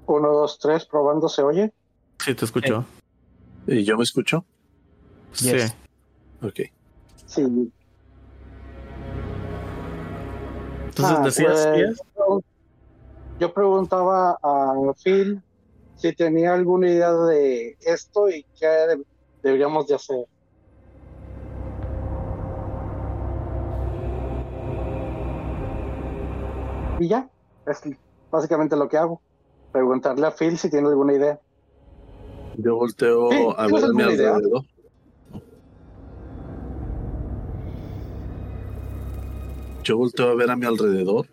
Uno, 0.06 0.32
dos, 0.32 0.58
tres, 0.58 0.86
probando, 0.86 1.28
¿se 1.28 1.42
oye? 1.42 1.70
Sí, 2.18 2.34
te 2.34 2.46
escucho. 2.46 2.86
¿Y 3.66 3.84
yo 3.84 3.98
me 3.98 4.04
escucho? 4.04 4.46
Yes. 5.42 5.64
Sí. 5.64 6.46
Ok. 6.46 6.60
Sí. 7.26 7.42
Entonces 10.86 11.14
Ah, 11.18 11.22
decías, 11.22 11.68
pues, 12.14 12.49
Yo 13.40 13.54
preguntaba 13.54 14.38
a 14.42 14.74
Phil 15.02 15.42
si 15.96 16.14
tenía 16.14 16.52
alguna 16.52 16.90
idea 16.90 17.10
de 17.10 17.74
esto 17.80 18.28
y 18.28 18.44
qué 18.58 18.66
de- 18.66 19.02
deberíamos 19.42 19.86
de 19.86 19.94
hacer. 19.94 20.26
Y 27.00 27.08
ya, 27.08 27.30
es 27.64 27.80
básicamente 28.30 28.76
lo 28.76 28.90
que 28.90 28.98
hago. 28.98 29.22
Preguntarle 29.72 30.26
a 30.26 30.32
Phil 30.32 30.58
si 30.58 30.68
tiene 30.68 30.88
alguna 30.88 31.14
idea. 31.14 31.40
Yo 32.58 32.76
volteo 32.76 33.30
Sí, 33.30 33.54
a 33.56 33.66
¿tienes 33.66 33.82
ver 33.82 33.84
a 33.90 33.92
mi 33.94 34.02
alrededor. 34.02 34.62
Yo 39.82 39.96
volteo 39.96 40.28
a 40.28 40.34
ver 40.34 40.50
a 40.50 40.56
mi 40.56 40.66
alrededor. 40.66 41.26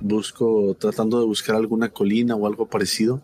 Busco, 0.00 0.76
tratando 0.78 1.18
de 1.20 1.26
buscar 1.26 1.56
alguna 1.56 1.88
colina 1.88 2.34
o 2.36 2.46
algo 2.46 2.66
parecido, 2.66 3.20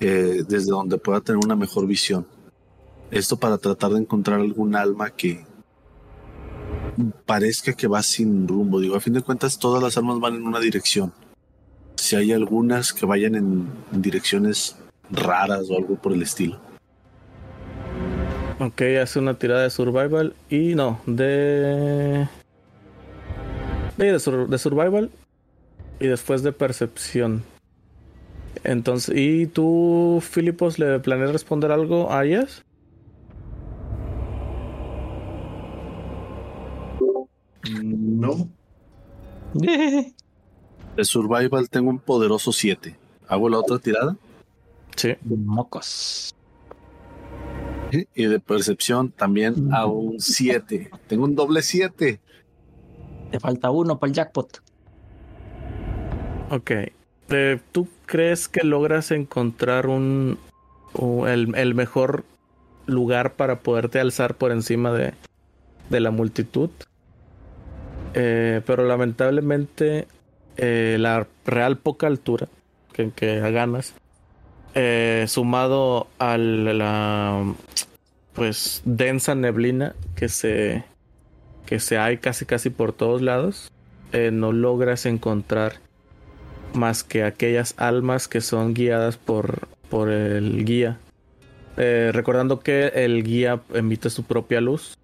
eh, 0.00 0.42
desde 0.48 0.70
donde 0.70 0.98
pueda 0.98 1.20
tener 1.20 1.44
una 1.44 1.56
mejor 1.56 1.86
visión. 1.86 2.26
Esto 3.10 3.36
para 3.36 3.58
tratar 3.58 3.92
de 3.92 4.00
encontrar 4.00 4.40
algún 4.40 4.74
alma 4.76 5.10
que 5.10 5.44
parezca 7.26 7.72
que 7.72 7.86
va 7.86 8.02
sin 8.02 8.46
rumbo. 8.48 8.80
Digo, 8.80 8.96
a 8.96 9.00
fin 9.00 9.12
de 9.14 9.22
cuentas, 9.22 9.58
todas 9.58 9.82
las 9.82 9.96
almas 9.96 10.18
van 10.20 10.34
en 10.36 10.46
una 10.46 10.60
dirección. 10.60 11.12
Si 11.96 12.16
hay 12.16 12.32
algunas 12.32 12.92
que 12.92 13.06
vayan 13.06 13.34
en- 13.34 13.68
direcciones 13.92 14.76
raras 15.10 15.68
o 15.70 15.76
algo 15.76 15.96
por 15.96 16.12
el 16.12 16.22
estilo. 16.22 16.58
ok, 18.60 18.82
hace 19.02 19.18
una 19.20 19.34
tirada 19.38 19.62
de 19.62 19.70
survival 19.70 20.34
y 20.50 20.74
no, 20.74 21.00
de... 21.06 22.28
De 23.96 24.58
survival 24.58 25.10
y 26.00 26.06
después 26.06 26.42
de 26.42 26.52
percepción. 26.52 27.44
Entonces, 28.64 29.14
¿y 29.16 29.46
tú, 29.46 30.20
Filipos, 30.22 30.78
le 30.78 30.98
planeas 31.00 31.32
responder 31.32 31.70
algo 31.72 32.12
a 32.12 32.24
Ias? 32.26 32.64
No. 37.82 38.48
De 40.96 41.04
Survival 41.04 41.68
tengo 41.70 41.90
un 41.90 41.98
poderoso 41.98 42.52
7. 42.52 42.96
¿Hago 43.28 43.48
la 43.48 43.58
otra 43.58 43.78
tirada? 43.78 44.16
Sí. 44.96 45.14
Mocos. 45.22 46.34
Y 47.92 48.24
de 48.24 48.40
percepción 48.40 49.12
también 49.12 49.72
hago 49.72 49.92
un 49.92 50.20
7. 50.20 50.90
Tengo 51.06 51.24
un 51.24 51.36
doble 51.36 51.62
7. 51.62 52.20
Te 53.30 53.40
falta 53.40 53.70
uno 53.70 53.98
para 53.98 54.10
el 54.10 54.14
jackpot. 54.16 54.60
Ok. 56.50 56.70
Eh, 57.30 57.58
¿Tú 57.72 57.88
crees 58.06 58.48
que 58.48 58.64
logras 58.64 59.10
encontrar 59.10 59.86
un, 59.86 60.38
el, 61.26 61.54
el 61.54 61.74
mejor 61.74 62.24
lugar 62.86 63.34
para 63.34 63.58
poderte 63.60 64.00
alzar 64.00 64.34
por 64.34 64.50
encima 64.50 64.92
de, 64.92 65.12
de 65.90 66.00
la 66.00 66.10
multitud? 66.10 66.70
Eh, 68.14 68.62
pero 68.64 68.86
lamentablemente 68.86 70.08
eh, 70.56 70.96
la 70.98 71.26
real 71.44 71.76
poca 71.76 72.06
altura 72.06 72.48
que, 72.94 73.10
que 73.10 73.38
ganas, 73.50 73.94
sumado 75.26 76.06
a 76.18 76.38
la 76.38 77.44
pues 78.32 78.82
densa 78.84 79.34
neblina 79.34 79.96
que 80.14 80.28
se 80.28 80.84
que 81.66 81.80
se 81.80 81.98
hay 81.98 82.18
casi 82.18 82.46
casi 82.46 82.70
por 82.70 82.92
todos 82.92 83.20
lados, 83.20 83.72
no 84.12 84.52
logras 84.52 85.04
encontrar 85.04 85.80
más 86.74 87.04
que 87.04 87.24
aquellas 87.24 87.74
almas 87.76 88.28
que 88.28 88.40
son 88.40 88.74
guiadas 88.74 89.16
por, 89.16 89.68
por 89.90 90.10
el 90.10 90.64
guía. 90.64 90.98
Eh, 91.76 92.10
recordando 92.12 92.60
que 92.60 92.88
el 92.88 93.22
guía 93.22 93.60
emite 93.72 94.10
su 94.10 94.24
propia 94.24 94.60
luz. 94.60 94.96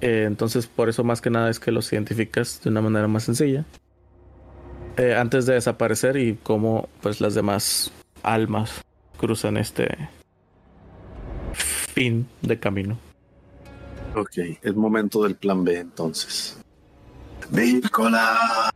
Eh, 0.00 0.24
entonces, 0.26 0.66
por 0.66 0.88
eso 0.88 1.04
más 1.04 1.20
que 1.20 1.30
nada 1.30 1.50
es 1.50 1.60
que 1.60 1.70
los 1.70 1.92
identificas 1.92 2.60
de 2.62 2.70
una 2.70 2.80
manera 2.80 3.08
más 3.08 3.24
sencilla. 3.24 3.64
Eh, 4.96 5.14
antes 5.14 5.46
de 5.46 5.54
desaparecer 5.54 6.16
y 6.16 6.38
cómo 6.42 6.88
pues 7.00 7.20
las 7.20 7.34
demás 7.34 7.90
almas 8.22 8.82
cruzan 9.16 9.56
este 9.56 10.08
fin 11.52 12.26
de 12.42 12.58
camino. 12.58 12.98
Ok, 14.14 14.38
es 14.62 14.74
momento 14.74 15.22
del 15.24 15.34
plan 15.34 15.64
B 15.64 15.78
entonces. 15.78 16.63
¡Nicolás! 17.50 18.70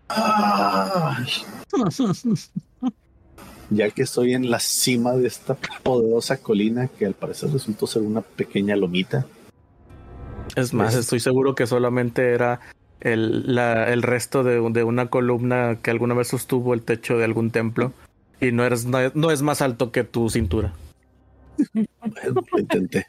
Ya 3.70 3.90
que 3.90 4.02
estoy 4.02 4.32
en 4.34 4.50
la 4.50 4.60
cima 4.60 5.12
de 5.12 5.26
esta 5.28 5.54
poderosa 5.82 6.38
colina 6.38 6.88
que 6.88 7.04
al 7.06 7.14
parecer 7.14 7.50
resultó 7.52 7.86
ser 7.86 8.02
una 8.02 8.20
pequeña 8.22 8.76
lomita, 8.76 9.26
Es 10.56 10.72
más, 10.72 10.94
Pues- 10.94 11.04
estoy 11.04 11.20
seguro 11.20 11.54
que 11.54 11.66
solamente 11.66 12.32
era 12.32 12.60
el, 13.00 13.54
la- 13.54 13.92
el 13.92 14.02
resto 14.02 14.42
de, 14.42 14.58
de 14.70 14.82
una 14.84 15.08
columna 15.10 15.78
que 15.82 15.90
alguna 15.90 16.14
vez 16.14 16.28
sostuvo 16.28 16.72
el 16.74 16.82
techo 16.82 17.16
de 17.18 17.24
algún 17.24 17.50
templo 17.50 17.92
Y 18.40 18.50
no, 18.52 18.64
eres, 18.64 18.86
no, 18.86 18.98
es- 19.00 19.14
no 19.14 19.30
es 19.30 19.42
más 19.42 19.60
alto 19.62 19.92
que 19.92 20.04
tu 20.04 20.30
cintura. 20.30 20.72
Bueno, 21.74 22.42
lo 22.52 22.58
intenté. 22.60 23.06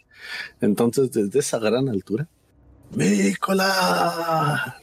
Entonces, 0.60 1.12
desde 1.12 1.40
esa 1.40 1.60
gran 1.60 1.88
altura. 1.88 2.28
¡Mícola! 2.96 4.76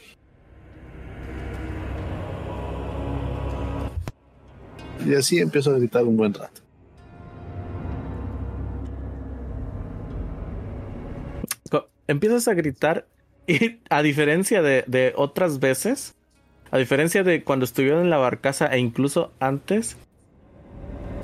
Y 5.05 5.15
así 5.15 5.39
empiezo 5.39 5.71
a 5.71 5.79
gritar 5.79 6.05
un 6.05 6.17
buen 6.17 6.33
rato. 6.35 6.61
Empiezas 12.09 12.47
a 12.47 12.55
gritar 12.55 13.07
y 13.49 13.81
a 13.91 14.01
diferencia 14.03 14.63
de, 14.63 14.85
de 14.87 15.13
otras 15.17 15.59
veces, 15.59 16.15
a 16.71 16.79
diferencia 16.79 17.25
de 17.25 17.43
cuando 17.43 17.65
estuvieron 17.65 18.01
en 18.03 18.11
la 18.11 18.17
barcaza 18.17 18.67
e 18.67 18.79
incluso 18.79 19.33
antes, 19.41 19.97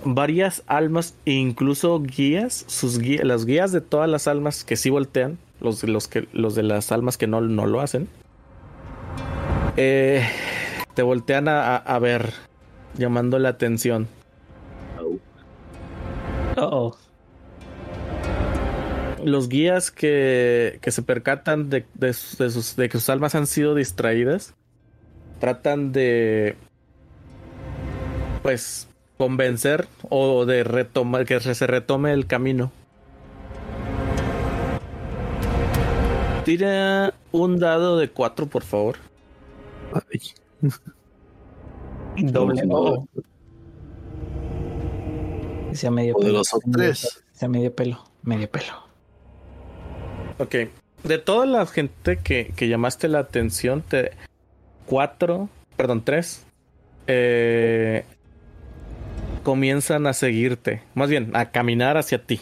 varias 0.05 0.65
almas 0.67 1.15
incluso 1.25 2.01
guías, 2.03 2.65
sus 2.67 2.99
las 3.23 3.47
guías 3.47 3.71
de 3.71 3.81
todas 3.81 4.11
las 4.11 4.27
almas 4.27 4.65
que 4.65 4.75
sí 4.75 4.91
voltean, 4.91 5.39
los, 5.61 5.85
los, 5.85 6.09
que, 6.09 6.27
los 6.33 6.57
de 6.57 6.65
las 6.65 6.91
almas 6.91 7.17
que 7.17 7.29
no, 7.29 7.41
no 7.41 7.67
lo 7.67 7.81
hacen, 7.81 8.09
eh, 9.77 10.27
te 10.95 11.03
voltean 11.03 11.47
a- 11.47 11.77
a 11.77 11.99
ver, 12.01 12.33
llamando 12.97 13.39
la 13.39 13.51
atención. 13.51 14.09
Oh, 16.57 16.95
los 19.25 19.49
guías 19.49 19.91
que, 19.91 20.79
que 20.83 20.91
se 20.91 21.03
percatan 21.03 21.71
de, 21.71 21.87
de 21.95 22.13
sus- 22.13 22.39
de 22.39 22.51
sus- 22.51 22.77
de 22.77 22.89
que 22.89 22.99
sus 22.99 23.09
almas 23.09 23.35
han 23.35 23.47
sido 23.47 23.75
distraídas 23.75 24.55
tratan 25.41 25.93
de 25.93 26.57
pues 28.43 28.89
convencer 29.17 29.87
o 30.11 30.45
de 30.45 30.65
retomar 30.65 31.25
que 31.25 31.41
se 31.41 31.67
retome 31.67 32.13
el 32.13 32.27
camino. 32.27 32.71
Tira 36.45 37.15
un 37.31 37.59
dado 37.59 37.97
de 37.99 38.11
4 38.11 38.47
por 38.47 38.65
favor. 38.65 38.97
Ay, 39.93 40.21
doble 42.17 42.65
no, 42.67 42.75
O. 42.75 43.09
Que 45.71 45.77
sea 45.77 45.91
medio 45.91 46.15
pelo. 46.17 46.43
tres. 46.73 47.23
Que 47.33 47.39
sea 47.39 47.49
medio 47.49 47.75
pelo. 47.75 48.05
Medio 48.23 48.51
pelo. 48.51 48.73
Ok. 50.39 50.55
De 51.05 51.19
toda 51.19 51.47
la 51.47 51.67
gente 51.67 52.19
que, 52.19 52.53
que 52.55 52.69
llamaste 52.69 53.09
la 53.09 53.19
atención, 53.21 53.83
te... 53.83 54.13
cuatro, 54.87 55.49
perdón, 55.77 56.05
tres, 56.05 56.45
eh, 57.07 58.05
comienzan 59.43 60.07
a 60.07 60.13
seguirte. 60.13 60.83
Más 60.95 61.11
bien, 61.11 61.31
a 61.35 61.51
caminar 61.51 61.97
hacia 61.97 62.23
ti. 62.25 62.41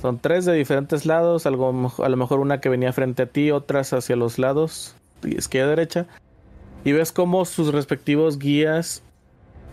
Son 0.00 0.18
tres 0.18 0.46
de 0.46 0.54
diferentes 0.54 1.04
lados, 1.04 1.44
algo, 1.44 1.92
a 1.98 2.08
lo 2.08 2.16
mejor 2.16 2.40
una 2.40 2.60
que 2.60 2.70
venía 2.70 2.92
frente 2.94 3.24
a 3.24 3.26
ti, 3.26 3.50
otras 3.50 3.92
hacia 3.92 4.16
los 4.16 4.38
lados, 4.38 4.94
izquierda, 5.24 5.70
derecha. 5.70 6.06
Y 6.84 6.92
ves 6.92 7.12
cómo 7.12 7.44
sus 7.44 7.72
respectivos 7.72 8.38
guías 8.38 9.02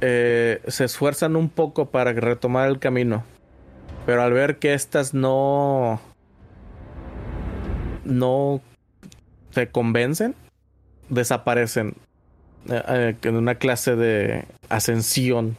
eh, 0.01 0.61
se 0.67 0.83
esfuerzan 0.85 1.35
un 1.35 1.49
poco 1.49 1.85
para 1.87 2.11
retomar 2.13 2.67
el 2.69 2.79
camino. 2.79 3.23
Pero 4.05 4.21
al 4.23 4.33
ver 4.33 4.57
que 4.57 4.73
estas 4.73 5.13
no. 5.13 5.99
no 8.03 8.61
te 9.53 9.69
convencen, 9.69 10.35
desaparecen. 11.09 11.95
eh, 12.69 12.83
eh, 12.87 13.15
en 13.23 13.35
una 13.35 13.55
clase 13.55 13.95
de 13.95 14.45
ascensión. 14.69 15.55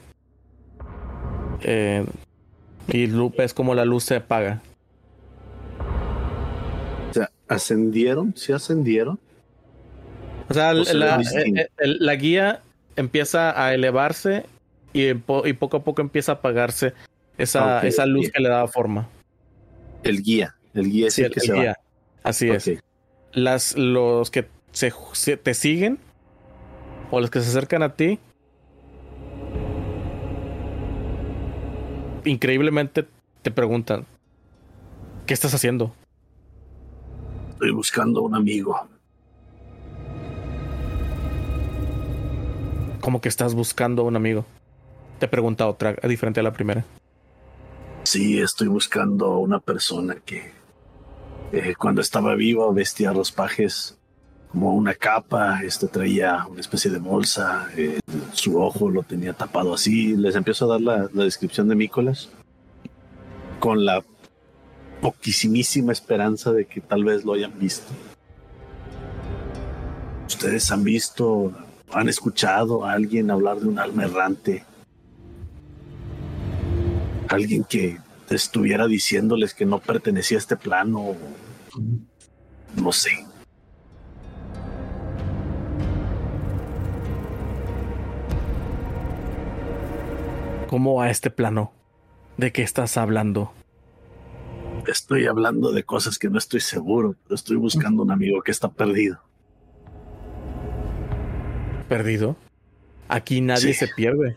Y 2.90 3.06
lu- 3.06 3.32
ves 3.36 3.52
como 3.54 3.74
la 3.74 3.84
luz 3.84 4.04
se 4.04 4.16
apaga. 4.16 4.62
O 7.10 7.14
sea, 7.14 7.30
ascendieron, 7.48 8.34
sí 8.36 8.52
ascendieron. 8.52 9.18
O 10.48 10.54
sea, 10.54 10.74
sea, 10.84 10.94
la, 10.94 11.20
eh, 11.20 11.54
eh, 11.56 11.68
la 11.78 12.14
guía 12.14 12.62
empieza 12.96 13.62
a 13.62 13.74
elevarse 13.74 14.46
y, 14.92 15.08
y 15.10 15.14
poco 15.14 15.76
a 15.76 15.84
poco 15.84 16.00
empieza 16.02 16.32
a 16.32 16.34
apagarse 16.36 16.94
esa, 17.36 17.86
esa 17.86 18.06
luz 18.06 18.30
que 18.32 18.40
le 18.40 18.48
daba 18.48 18.66
forma. 18.68 19.08
El 20.02 20.22
guía, 20.22 20.54
el 20.74 20.90
guía 20.90 21.08
es 21.08 21.14
Sí, 21.14 21.22
el 21.22 21.26
el- 21.26 21.32
que 21.34 21.40
el 21.40 21.46
se 21.46 21.52
guía. 21.54 21.70
va. 21.70 21.76
Así 22.30 22.48
es. 22.50 22.70
Las 23.32 23.76
los 23.76 24.30
que 24.30 24.46
se, 24.72 24.92
se- 25.12 25.36
te 25.36 25.54
siguen 25.54 25.98
o 27.10 27.20
los 27.20 27.30
que 27.30 27.40
se 27.40 27.48
acercan 27.50 27.82
a 27.82 27.94
ti 27.94 28.18
increíblemente 32.24 33.06
te 33.42 33.50
preguntan 33.50 34.06
¿qué 35.26 35.34
estás 35.34 35.54
haciendo? 35.54 35.94
Estoy 37.50 37.70
buscando 37.72 38.22
un 38.22 38.34
amigo. 38.34 38.88
¿Cómo 43.08 43.22
que 43.22 43.30
estás 43.30 43.54
buscando 43.54 44.04
un 44.04 44.16
amigo? 44.16 44.44
Te 45.18 45.28
pregunta 45.28 45.66
otra, 45.66 45.94
diferente 46.06 46.40
a 46.40 46.42
la 46.42 46.52
primera. 46.52 46.84
Sí, 48.02 48.38
estoy 48.38 48.68
buscando 48.68 49.38
una 49.38 49.60
persona 49.60 50.16
que 50.16 50.52
eh, 51.50 51.74
cuando 51.78 52.02
estaba 52.02 52.34
viva 52.34 52.70
vestía 52.70 53.14
pajes 53.34 53.96
como 54.52 54.74
una 54.74 54.92
capa, 54.92 55.62
este 55.62 55.88
traía 55.88 56.44
una 56.50 56.60
especie 56.60 56.90
de 56.90 56.98
bolsa, 56.98 57.68
eh, 57.78 57.98
su 58.34 58.60
ojo 58.60 58.90
lo 58.90 59.02
tenía 59.02 59.32
tapado 59.32 59.72
así. 59.72 60.14
Les 60.14 60.36
empiezo 60.36 60.66
a 60.66 60.78
dar 60.78 60.82
la, 60.82 61.24
descripción 61.24 61.66
de 61.66 61.76
Mícolas 61.76 62.28
con 63.58 63.86
la 63.86 64.04
poquisimísima 65.00 65.92
esperanza 65.92 66.52
de 66.52 66.66
que 66.66 66.82
tal 66.82 67.04
vez 67.04 67.24
lo 67.24 67.32
hayan 67.32 67.58
visto. 67.58 67.90
Ustedes 70.26 70.70
han 70.70 70.84
visto, 70.84 71.54
han 71.92 72.08
escuchado 72.08 72.84
a 72.84 72.92
alguien 72.92 73.30
hablar 73.30 73.58
de 73.60 73.68
un 73.68 73.78
alma 73.78 74.04
errante 74.04 74.64
alguien 77.28 77.64
que 77.64 77.98
estuviera 78.30 78.86
diciéndoles 78.86 79.54
que 79.54 79.66
no 79.66 79.78
pertenecía 79.78 80.38
a 80.38 80.40
este 80.40 80.56
plano. 80.56 81.14
No 82.76 82.92
sé. 82.92 83.26
¿Cómo 90.68 91.00
a 91.00 91.10
este 91.10 91.30
plano? 91.30 91.72
¿De 92.36 92.52
qué 92.52 92.62
estás 92.62 92.96
hablando? 92.98 93.52
Estoy 94.86 95.26
hablando 95.26 95.72
de 95.72 95.82
cosas 95.84 96.18
que 96.18 96.28
no 96.28 96.38
estoy 96.38 96.60
seguro, 96.60 97.14
pero 97.24 97.34
estoy 97.34 97.56
buscando 97.56 98.02
un 98.02 98.10
amigo 98.10 98.42
que 98.42 98.50
está 98.50 98.68
perdido. 98.68 99.27
¿Perdido? 101.88 102.36
Aquí 103.08 103.40
nadie 103.40 103.72
Sí. 103.72 103.86
se 103.86 103.88
pierde. 103.88 104.36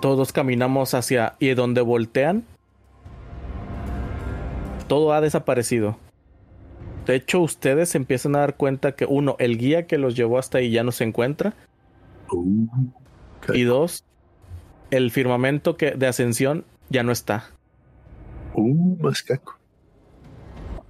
Todos 0.00 0.32
caminamos 0.32 0.94
hacia... 0.94 1.36
¿Y 1.38 1.54
donde 1.54 1.80
voltean? 1.80 2.44
Todo 4.88 5.12
ha 5.12 5.20
desaparecido. 5.20 5.98
De 7.06 7.14
hecho, 7.16 7.40
ustedes 7.40 7.90
se 7.90 7.98
empiezan 7.98 8.34
a 8.36 8.40
dar 8.40 8.56
cuenta 8.56 8.92
que 8.92 9.04
uno, 9.04 9.36
el 9.38 9.58
guía 9.58 9.86
que 9.86 9.98
los 9.98 10.16
llevó 10.16 10.38
hasta 10.38 10.58
ahí 10.58 10.70
ya 10.70 10.82
no 10.84 10.92
se 10.92 11.04
encuentra. 11.04 11.54
Uh. 12.30 12.66
Y 13.52 13.62
dos, 13.64 14.04
el 14.90 15.10
firmamento 15.10 15.76
que, 15.76 15.92
de 15.92 16.06
ascensión 16.06 16.64
ya 16.88 17.02
no 17.02 17.12
está. 17.12 17.50
Uh, 18.54 18.96
mascaco. 19.02 19.58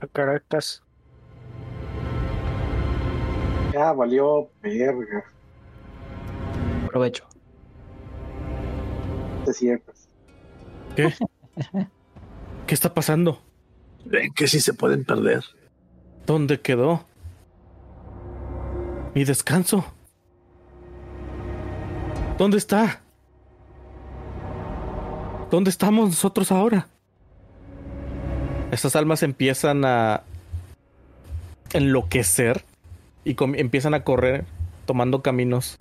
A 0.00 0.06
caracas. 0.06 0.82
Ya 3.72 3.92
valió 3.92 4.48
verga. 4.62 5.24
Provecho. 6.94 7.24
Te 9.44 9.52
ciertas. 9.52 10.08
¿Qué? 10.94 11.12
¿Qué 12.68 12.72
está 12.72 12.94
pasando? 12.94 13.42
Ven 14.04 14.32
que 14.32 14.46
sí 14.46 14.60
se 14.60 14.74
pueden 14.74 15.04
perder. 15.04 15.42
¿Dónde 16.24 16.60
quedó? 16.60 17.04
Mi 19.12 19.24
descanso. 19.24 19.84
¿Dónde 22.38 22.58
está? 22.58 23.00
¿Dónde 25.50 25.70
estamos 25.70 26.10
nosotros 26.10 26.52
ahora? 26.52 26.86
Estas 28.70 28.94
almas 28.94 29.24
empiezan 29.24 29.84
a 29.84 30.22
enloquecer 31.72 32.64
y 33.24 33.34
empiezan 33.58 33.94
a 33.94 34.04
correr 34.04 34.44
tomando 34.86 35.22
caminos 35.22 35.76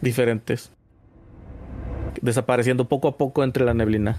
diferentes, 0.00 0.70
desapareciendo 2.22 2.86
poco 2.88 3.08
a 3.08 3.16
poco 3.16 3.42
entre 3.44 3.64
la 3.64 3.74
neblina. 3.74 4.16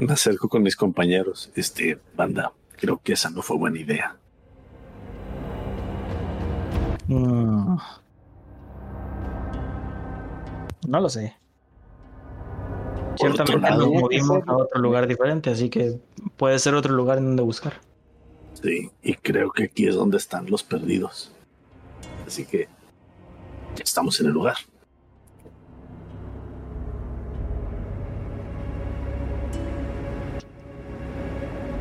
Me 0.00 0.12
acerco 0.14 0.48
con 0.48 0.62
mis 0.62 0.76
compañeros. 0.76 1.50
Este, 1.54 1.98
banda, 2.16 2.52
creo 2.76 3.00
que 3.02 3.12
esa 3.12 3.28
no 3.30 3.42
fue 3.42 3.58
buena 3.58 3.78
idea. 3.78 4.16
Mm. 7.08 7.76
No 10.88 11.00
lo 11.00 11.08
sé. 11.10 11.36
Por 13.18 13.18
Ciertamente 13.34 13.68
lado- 13.70 13.86
nos 13.86 14.02
movimos 14.02 14.40
a 14.48 14.56
otro 14.56 14.80
lugar 14.80 15.06
diferente, 15.06 15.50
así 15.50 15.68
que 15.68 16.00
puede 16.38 16.58
ser 16.58 16.74
otro 16.74 16.94
lugar 16.94 17.18
en 17.18 17.24
donde 17.26 17.42
buscar. 17.42 17.74
Sí, 18.62 18.90
y 19.02 19.14
creo 19.14 19.50
que 19.52 19.64
aquí 19.64 19.86
es 19.86 19.94
donde 19.94 20.18
están 20.18 20.50
los 20.50 20.62
perdidos. 20.62 21.32
Así 22.26 22.44
que 22.44 22.68
ya 23.76 23.82
estamos 23.84 24.20
en 24.20 24.26
el 24.26 24.32
lugar. 24.32 24.56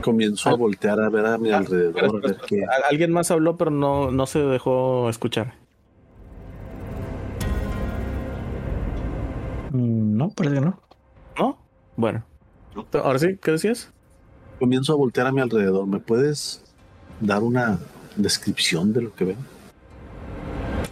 Comienzo 0.02 0.50
a 0.50 0.56
voltear 0.56 1.00
a 1.02 1.10
ver 1.10 1.26
a 1.26 1.38
mi 1.38 1.52
alrededor, 1.52 2.06
a 2.24 2.28
ver 2.28 2.38
qué. 2.48 2.64
Al- 2.64 2.84
Alguien 2.90 3.12
más 3.12 3.32
habló, 3.32 3.58
pero 3.58 3.70
no, 3.70 4.12
no 4.12 4.26
se 4.26 4.40
dejó 4.40 5.10
escuchar. 5.10 5.56
Mm, 9.72 10.18
No, 10.18 10.30
parece 10.30 10.56
que 10.56 10.62
no. 10.62 10.80
¿No? 11.38 11.58
Bueno. 11.98 12.24
Ahora 12.94 13.20
sí, 13.20 13.38
¿qué 13.42 13.52
decías? 13.52 13.92
Comienzo 14.58 14.94
a 14.94 14.96
voltear 14.96 15.28
a 15.28 15.32
mi 15.34 15.42
alrededor. 15.42 15.86
¿Me 15.86 16.00
puedes 16.00 16.64
dar 17.20 17.44
una 17.44 17.80
descripción 18.16 18.94
de 18.94 19.02
lo 19.04 19.14
que 19.16 19.26
veo? 19.26 19.36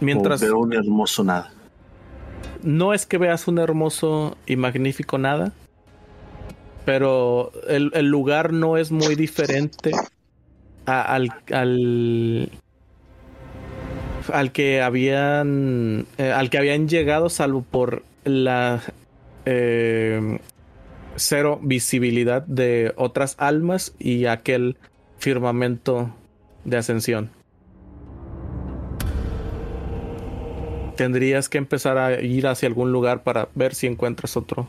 Mientras 0.00 0.42
O 0.42 0.44
veo 0.46 0.58
un 0.58 0.72
hermoso 0.74 1.24
nada. 1.24 1.52
no 2.62 2.92
es 2.94 3.06
que 3.06 3.18
veas 3.18 3.48
un 3.48 3.58
hermoso 3.58 4.36
y 4.46 4.56
magnífico 4.56 5.18
nada, 5.18 5.52
pero 6.84 7.52
el, 7.68 7.90
el 7.94 8.06
lugar 8.06 8.52
no 8.52 8.76
es 8.76 8.90
muy 8.90 9.14
diferente 9.14 9.92
a- 10.86 11.02
al, 11.14 11.32
al 11.52 12.50
al 14.32 14.52
que 14.52 14.82
habían 14.82 16.06
eh, 16.18 16.30
al 16.32 16.50
que 16.50 16.58
habían 16.58 16.88
llegado 16.88 17.28
salvo 17.30 17.62
por 17.62 18.02
la 18.24 18.80
eh, 19.46 20.38
cero 21.16 21.58
visibilidad 21.62 22.42
de 22.42 22.92
otras 22.96 23.34
almas 23.38 23.94
y 23.98 24.26
aquel 24.26 24.76
firmamento 25.18 26.10
de 26.64 26.76
ascensión. 26.76 27.30
Tendrías 30.96 31.48
que 31.48 31.58
empezar 31.58 31.98
a 31.98 32.20
ir 32.20 32.46
hacia 32.46 32.68
algún 32.68 32.90
lugar 32.92 33.22
para 33.22 33.48
ver 33.54 33.74
si 33.74 33.86
encuentras 33.86 34.36
otro 34.36 34.66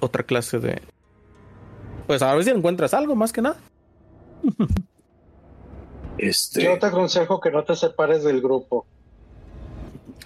otra 0.00 0.24
clase 0.24 0.58
de 0.58 0.82
pues 2.06 2.22
a 2.22 2.34
ver 2.34 2.44
si 2.44 2.50
encuentras 2.50 2.94
algo 2.94 3.14
más 3.14 3.32
que 3.32 3.42
nada. 3.42 3.56
Este, 6.18 6.62
Yo 6.62 6.78
te 6.78 6.86
aconsejo 6.86 7.40
que 7.40 7.50
no 7.50 7.64
te 7.64 7.74
separes 7.74 8.22
del 8.22 8.40
grupo. 8.40 8.86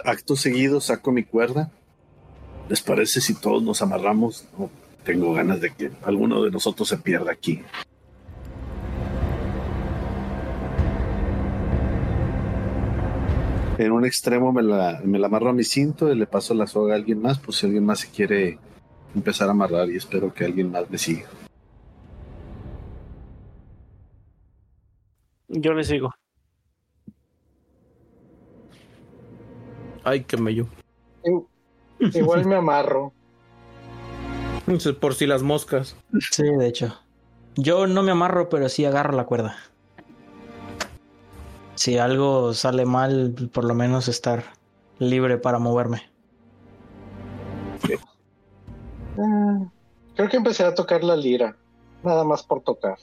acto 0.03 0.35
seguido 0.35 0.81
saco 0.81 1.11
mi 1.11 1.23
cuerda. 1.23 1.71
¿Les 2.69 2.81
parece 2.81 3.21
si 3.21 3.33
todos 3.33 3.63
nos 3.63 3.81
amarramos? 3.81 4.45
No 4.59 4.69
tengo 5.05 5.33
ganas 5.33 5.61
de 5.61 5.73
que 5.73 5.91
alguno 6.03 6.43
de 6.43 6.51
nosotros 6.51 6.89
se 6.89 6.97
pierda 6.97 7.31
aquí. 7.31 7.63
En 13.77 13.91
un 13.91 14.05
extremo 14.05 14.51
me 14.51 14.63
la, 14.63 15.01
me 15.03 15.19
la 15.19 15.27
amarro 15.27 15.49
a 15.49 15.53
mi 15.53 15.63
cinto 15.63 16.11
y 16.11 16.15
le 16.15 16.25
paso 16.25 16.53
la 16.55 16.65
soga 16.65 16.93
a 16.93 16.97
alguien 16.97 17.21
más, 17.21 17.37
por 17.37 17.53
si 17.53 17.67
alguien 17.67 17.85
más 17.85 17.99
se 17.99 18.09
quiere 18.09 18.57
empezar 19.13 19.47
a 19.47 19.51
amarrar 19.51 19.89
y 19.89 19.97
espero 19.97 20.33
que 20.33 20.45
alguien 20.45 20.71
más 20.71 20.89
me 20.89 20.97
siga. 20.97 21.27
Yo 25.47 25.73
le 25.73 25.83
sigo. 25.83 26.11
Ay, 30.03 30.23
qué 30.23 30.37
mello. 30.37 30.67
Igual 31.99 32.45
me 32.45 32.55
amarro. 32.55 33.13
Por 34.99 35.13
si 35.13 35.25
las 35.25 35.43
moscas. 35.43 35.95
Sí, 36.31 36.43
de 36.43 36.67
hecho. 36.67 36.97
Yo 37.55 37.87
no 37.87 38.03
me 38.03 38.11
amarro, 38.11 38.49
pero 38.49 38.69
sí 38.69 38.85
agarro 38.85 39.13
la 39.13 39.25
cuerda. 39.25 39.55
Si 41.77 41.97
algo 41.99 42.53
sale 42.53 42.85
mal, 42.85 43.33
por 43.53 43.63
lo 43.63 43.75
menos 43.75 44.07
estar 44.07 44.43
libre 44.97 45.37
para 45.37 45.59
moverme. 45.59 46.01
Ah, 49.19 49.59
Creo 50.17 50.29
que 50.29 50.37
empecé 50.37 50.63
a 50.63 50.73
tocar 50.73 51.03
la 51.03 51.15
lira. 51.15 51.55
Nada 52.03 52.23
más 52.23 52.41
por 52.41 52.61
tocar. 52.61 52.97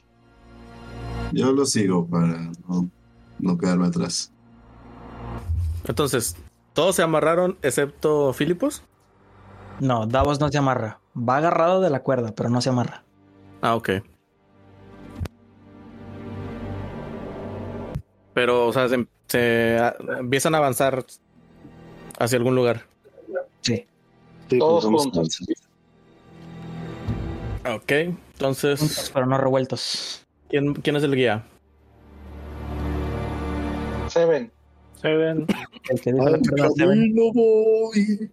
Yo 1.33 1.53
lo 1.53 1.65
sigo 1.65 2.05
para 2.05 2.51
no, 2.69 2.91
no 3.39 3.57
quedarme 3.57 3.87
atrás. 3.87 4.33
Entonces, 5.87 6.37
todos 6.73 6.97
se 6.97 7.03
amarraron 7.03 7.57
excepto 7.63 8.33
Filipos. 8.33 8.83
No, 9.79 10.07
Davos 10.09 10.41
no 10.41 10.49
se 10.49 10.59
amarra. 10.59 10.99
Va 11.17 11.37
agarrado 11.37 11.81
de 11.81 11.91
la 11.91 12.03
cuerda, 12.03 12.35
pero 12.35 12.51
no 12.51 12.61
se 12.61 12.71
amarra. 12.71 13.05
Ah, 13.63 13.77
ok. 13.77 13.91
Pero, 18.35 18.67
o 18.67 18.73
sea, 18.73 18.89
se, 18.89 19.07
se, 19.29 19.79
ah, 19.81 19.95
empiezan 20.19 20.55
a 20.55 20.59
avanzar 20.59 21.05
hacia 22.19 22.37
algún 22.39 22.55
lugar. 22.57 22.83
Sí. 23.61 23.87
Sí, 24.51 24.59
Todos 24.59 24.85
pues 24.85 24.93
vamos 24.93 25.03
juntos. 25.05 25.41
avanzando. 27.63 27.77
Ok, 27.77 27.93
entonces, 28.35 28.81
Juntos, 28.81 29.11
pero 29.15 29.27
no 29.27 29.39
revueltos. 29.39 30.27
¿quién, 30.51 30.75
quién 30.75 30.97
es 30.97 31.03
el 31.03 31.15
guía? 31.15 31.45
Seven. 34.09 34.51
Seven. 35.01 35.47
El 35.91 36.01
que 36.01 36.13
dijo 36.13 36.29
la 36.29 36.37
ven. 36.37 36.77
camino 36.77 37.33
voy. 37.33 38.31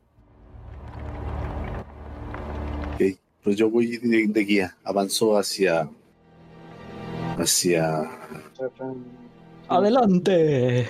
Ok, 2.93 3.17
pues 3.43 3.55
yo 3.55 3.69
voy 3.69 3.97
de, 3.97 4.27
de 4.27 4.41
guía. 4.41 4.75
Avanzo 4.83 5.37
hacia. 5.37 5.89
Hacia. 7.37 8.09
Seven. 8.57 9.20
¡Adelante! 9.71 10.87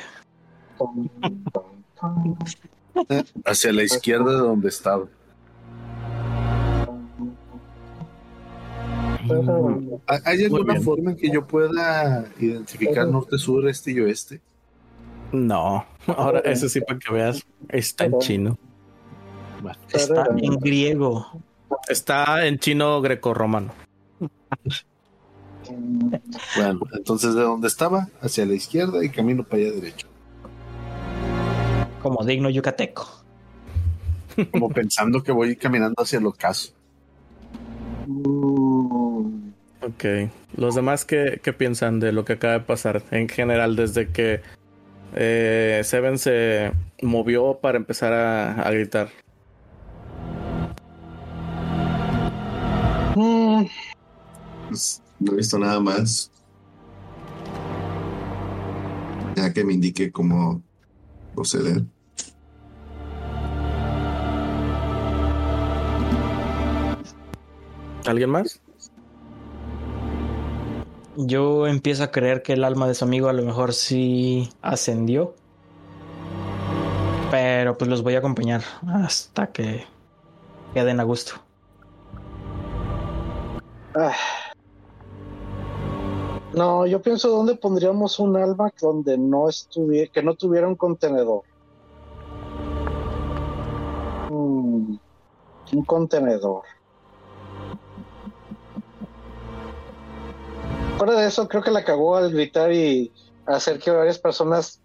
Hacia 3.45 3.71
la 3.73 3.83
izquierda 3.83 4.31
de 4.31 4.37
donde 4.39 4.69
estaba. 4.69 5.05
tom. 9.27 9.89
¿Ha- 10.07 10.19
¿Hay 10.25 10.43
alguna 10.45 10.81
forma 10.81 11.11
en 11.11 11.17
que 11.17 11.29
yo 11.31 11.45
pueda 11.45 12.25
identificar 12.39 13.07
norte, 13.07 13.37
sur, 13.37 13.67
este 13.69 13.91
y 13.91 13.99
oeste? 13.99 14.41
No, 15.31 15.85
ahora 16.07 16.39
ese 16.39 16.67
sí 16.67 16.81
para 16.81 16.99
que 16.99 17.13
veas. 17.13 17.45
Está 17.69 18.05
en 18.05 18.19
chino. 18.19 18.57
Está 19.93 20.27
en 20.35 20.55
griego. 20.59 21.27
Está 21.87 22.45
en 22.47 22.57
chino 22.59 22.99
grecorromano. 23.01 23.71
Bueno, 26.55 26.79
entonces 26.93 27.35
de 27.35 27.41
donde 27.41 27.67
estaba, 27.67 28.09
hacia 28.21 28.45
la 28.45 28.53
izquierda 28.53 29.03
y 29.03 29.09
camino 29.09 29.43
para 29.43 29.63
allá 29.63 29.71
derecho. 29.73 30.07
Como 32.01 32.23
digno 32.25 32.49
yucateco. 32.49 33.07
Como 34.51 34.69
pensando 34.73 35.21
que 35.23 35.31
voy 35.31 35.55
caminando 35.55 36.01
hacia 36.01 36.19
el 36.19 36.25
ocaso. 36.27 36.73
Mm, 38.07 39.51
Ok. 39.83 40.05
Los 40.55 40.75
demás, 40.75 41.05
¿qué, 41.05 41.39
qué 41.43 41.53
piensan 41.53 41.99
de 41.99 42.11
lo 42.11 42.23
que 42.23 42.33
acaba 42.33 42.53
de 42.53 42.59
pasar? 42.61 43.03
En 43.11 43.27
general, 43.29 43.75
desde 43.75 44.09
que 44.11 44.41
eh, 45.13 45.81
Seven 45.83 46.19
se 46.19 46.71
movió 47.01 47.59
para 47.61 47.77
empezar 47.77 48.13
a, 48.13 48.61
a 48.61 48.71
gritar. 48.71 49.09
mm, 53.15 53.65
Pues, 54.67 55.01
no 55.21 55.33
he 55.33 55.35
visto 55.35 55.57
nada 55.57 55.79
más. 55.79 56.31
Ya 59.35 59.53
que 59.53 59.63
me 59.63 59.73
indique 59.73 60.11
cómo 60.11 60.61
proceder. 61.33 61.83
¿Alguien 68.05 68.31
más? 68.31 68.59
Yo 71.15 71.67
empiezo 71.67 72.03
a 72.03 72.11
creer 72.11 72.41
que 72.41 72.53
el 72.53 72.63
alma 72.63 72.87
de 72.87 72.95
su 72.95 73.05
amigo 73.05 73.29
a 73.29 73.33
lo 73.33 73.43
mejor 73.43 73.73
sí 73.73 74.49
ascendió. 74.61 75.35
Pero 77.29 77.77
pues 77.77 77.89
los 77.89 78.01
voy 78.01 78.15
a 78.15 78.19
acompañar 78.19 78.63
hasta 78.87 79.51
que 79.51 79.85
queden 80.73 80.99
a 80.99 81.03
gusto. 81.03 81.33
ah. 83.95 84.15
No, 86.53 86.85
yo 86.85 87.01
pienso 87.01 87.29
dónde 87.29 87.55
pondríamos 87.55 88.19
un 88.19 88.35
alma 88.35 88.69
donde 88.81 89.17
no 89.17 89.47
estuviera, 89.47 90.11
que 90.13 90.21
no 90.21 90.35
tuviera 90.35 90.67
un 90.67 90.75
contenedor. 90.75 91.43
Mm, 94.29 94.95
un 95.73 95.85
contenedor. 95.85 96.63
Fuera 100.97 101.13
de 101.19 101.27
eso, 101.27 101.47
creo 101.47 101.63
que 101.63 101.71
la 101.71 101.83
cagó 101.83 102.15
al 102.17 102.31
gritar 102.31 102.71
y 102.73 103.11
hacer 103.45 103.79
que 103.79 103.89
varias 103.91 104.19
personas 104.19 104.81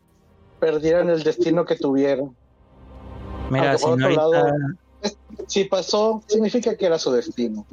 perdieran 0.61 1.11
el 1.11 1.23
destino 1.23 1.65
que 1.65 1.77
tuvieron. 1.77 2.37
Mira, 3.51 3.77
si 3.77 3.85
por 3.85 3.99
no, 3.99 4.07
otro 4.07 4.21
ahorita, 4.23 4.41
lado- 4.41 4.57
Si 5.47 5.65
pasó, 5.65 6.23
significa 6.27 6.75
que 6.77 6.87
era 6.87 6.99
su 6.99 7.13
destino. 7.13 7.67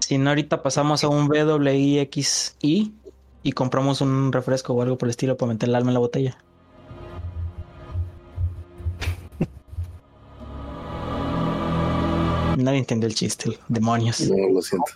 si 0.00 0.18
no 0.18 0.30
ahorita 0.30 0.62
pasamos 0.62 1.02
a 1.04 1.08
un 1.08 1.30
WIXI 1.30 2.94
y 3.46 3.52
compramos 3.52 4.00
un 4.00 4.32
refresco 4.32 4.72
o 4.72 4.82
algo 4.82 4.98
por 4.98 5.06
el 5.06 5.10
estilo 5.10 5.36
para 5.36 5.52
meter 5.52 5.68
el 5.68 5.76
alma 5.76 5.90
en 5.90 5.94
la 5.94 6.00
botella. 6.00 6.36
Nadie 12.56 12.80
entendió 12.80 13.08
el 13.08 13.14
chiste, 13.14 13.56
demonios. 13.68 14.28
No, 14.28 14.48
lo 14.52 14.60
siento. 14.60 14.90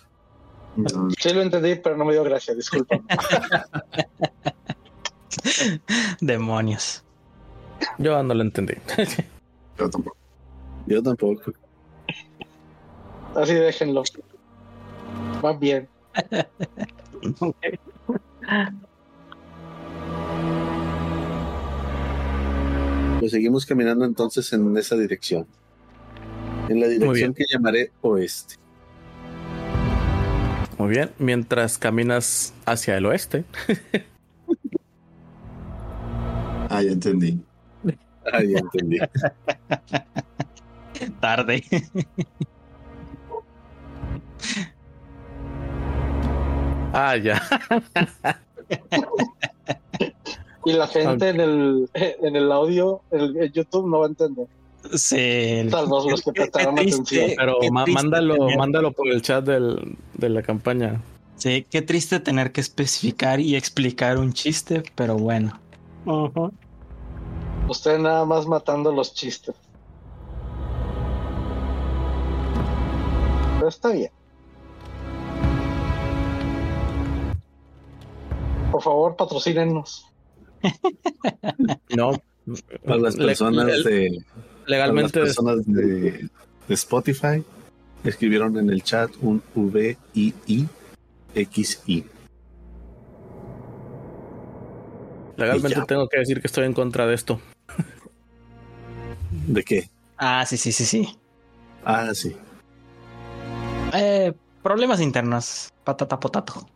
No, 0.75 1.09
Sí 1.17 1.33
lo 1.33 1.43
entendí, 1.43 1.75
pero 1.75 1.95
no 1.95 2.03
me 2.03 2.11
dio 2.11 2.25
gracia, 2.25 2.53
disculpa. 2.53 2.99
Demonios. 6.19 7.05
Yo 7.99 8.21
no 8.21 8.33
lo 8.33 8.41
entendí. 8.41 8.73
yo 9.77 9.89
tampoco. 9.89 10.17
Yo 10.87 11.01
tampoco. 11.01 11.53
Así 13.33 13.53
déjenlo. 13.53 14.03
Va 15.41 15.53
bien. 15.53 15.87
Pues 23.19 23.31
seguimos 23.31 23.65
caminando 23.65 24.05
entonces 24.05 24.51
en 24.53 24.75
esa 24.77 24.97
dirección. 24.97 25.47
En 26.69 26.79
la 26.79 26.87
dirección 26.87 27.33
que 27.33 27.45
llamaré 27.51 27.91
oeste. 28.01 28.55
Muy 30.77 30.89
bien. 30.89 31.11
Mientras 31.19 31.77
caminas 31.77 32.53
hacia 32.65 32.97
el 32.97 33.05
oeste, 33.05 33.43
Ah, 36.71 36.81
ya 36.81 36.93
entendí. 36.93 37.37
Ah, 38.31 38.41
ya 38.41 38.59
entendí. 38.59 38.97
Tarde. 41.19 41.61
Ah, 46.93 47.15
ya. 47.17 47.41
Y 50.63 50.73
la 50.73 50.85
gente 50.87 51.29
en 51.29 51.39
el 51.39 51.89
en 51.95 52.35
el 52.35 52.51
audio, 52.51 53.01
en 53.09 53.35
el 53.35 53.51
YouTube, 53.51 53.89
no 53.89 53.99
va 54.01 54.05
a 54.05 54.09
entender. 54.09 54.45
Sí. 54.93 55.67
Salvo 55.71 56.07
los 56.07 56.21
que 56.21 56.31
prestaron 56.35 56.75
triste. 56.75 57.01
atención. 57.01 57.31
Pero 57.35 57.57
mándalo, 57.71 58.35
tener- 58.35 58.57
mándalo 58.59 58.91
por 58.91 59.07
el 59.09 59.23
chat 59.23 59.43
del, 59.43 59.97
de 60.13 60.29
la 60.29 60.43
campaña. 60.43 61.01
Sí, 61.37 61.65
qué 61.67 61.81
triste 61.81 62.19
tener 62.19 62.51
que 62.51 62.61
especificar 62.61 63.39
y 63.39 63.55
explicar 63.55 64.19
un 64.19 64.33
chiste, 64.33 64.83
pero 64.93 65.15
bueno. 65.17 65.59
Usted 67.67 67.97
nada 67.97 68.23
más 68.25 68.45
matando 68.45 68.91
los 68.91 69.15
chistes. 69.15 69.55
Pero 73.57 73.67
está 73.67 73.89
bien. 73.89 74.11
Por 78.71 78.81
favor, 78.81 79.15
patrocínenos. 79.15 80.07
No. 81.95 82.11
Para 82.85 82.97
las 82.97 83.15
personas 83.15 83.83
de 83.83 84.23
legalmente 84.65 85.11
para 85.11 85.25
las 85.25 85.35
personas 85.35 85.65
de, 85.65 86.29
de 86.67 86.73
Spotify 86.73 87.43
escribieron 88.03 88.57
en 88.57 88.69
el 88.69 88.81
chat 88.83 89.11
un 89.21 89.43
V 89.53 89.97
I 90.13 90.33
I 90.47 90.67
X 91.35 91.83
I. 91.85 92.05
legalmente 95.41 95.81
tengo 95.87 96.07
que 96.07 96.19
decir 96.19 96.39
que 96.41 96.47
estoy 96.47 96.65
en 96.65 96.73
contra 96.73 97.05
de 97.05 97.15
esto. 97.15 97.39
¿De 99.47 99.63
qué? 99.63 99.89
Ah, 100.17 100.45
sí, 100.45 100.57
sí, 100.57 100.71
sí, 100.71 100.85
sí. 100.85 101.17
Ah, 101.83 102.13
sí. 102.13 102.35
Eh, 103.93 104.33
problemas 104.61 105.01
internos. 105.01 105.71
Patata 105.83 106.19
potato. 106.19 106.67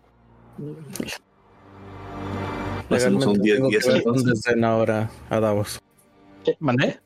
Hacemos 2.90 3.26
un 3.26 3.34
Legalmente 3.34 3.46
10 3.46 3.56
tengo 3.58 3.70
que 3.70 3.76
10 3.78 3.88
ver 3.88 4.04
con 4.04 4.16
entonces. 4.16 4.44
desdén 4.44 4.64
ahora 4.64 5.10
a 5.30 5.40
Davos. 5.40 5.80
¿Mandé? 6.60 7.00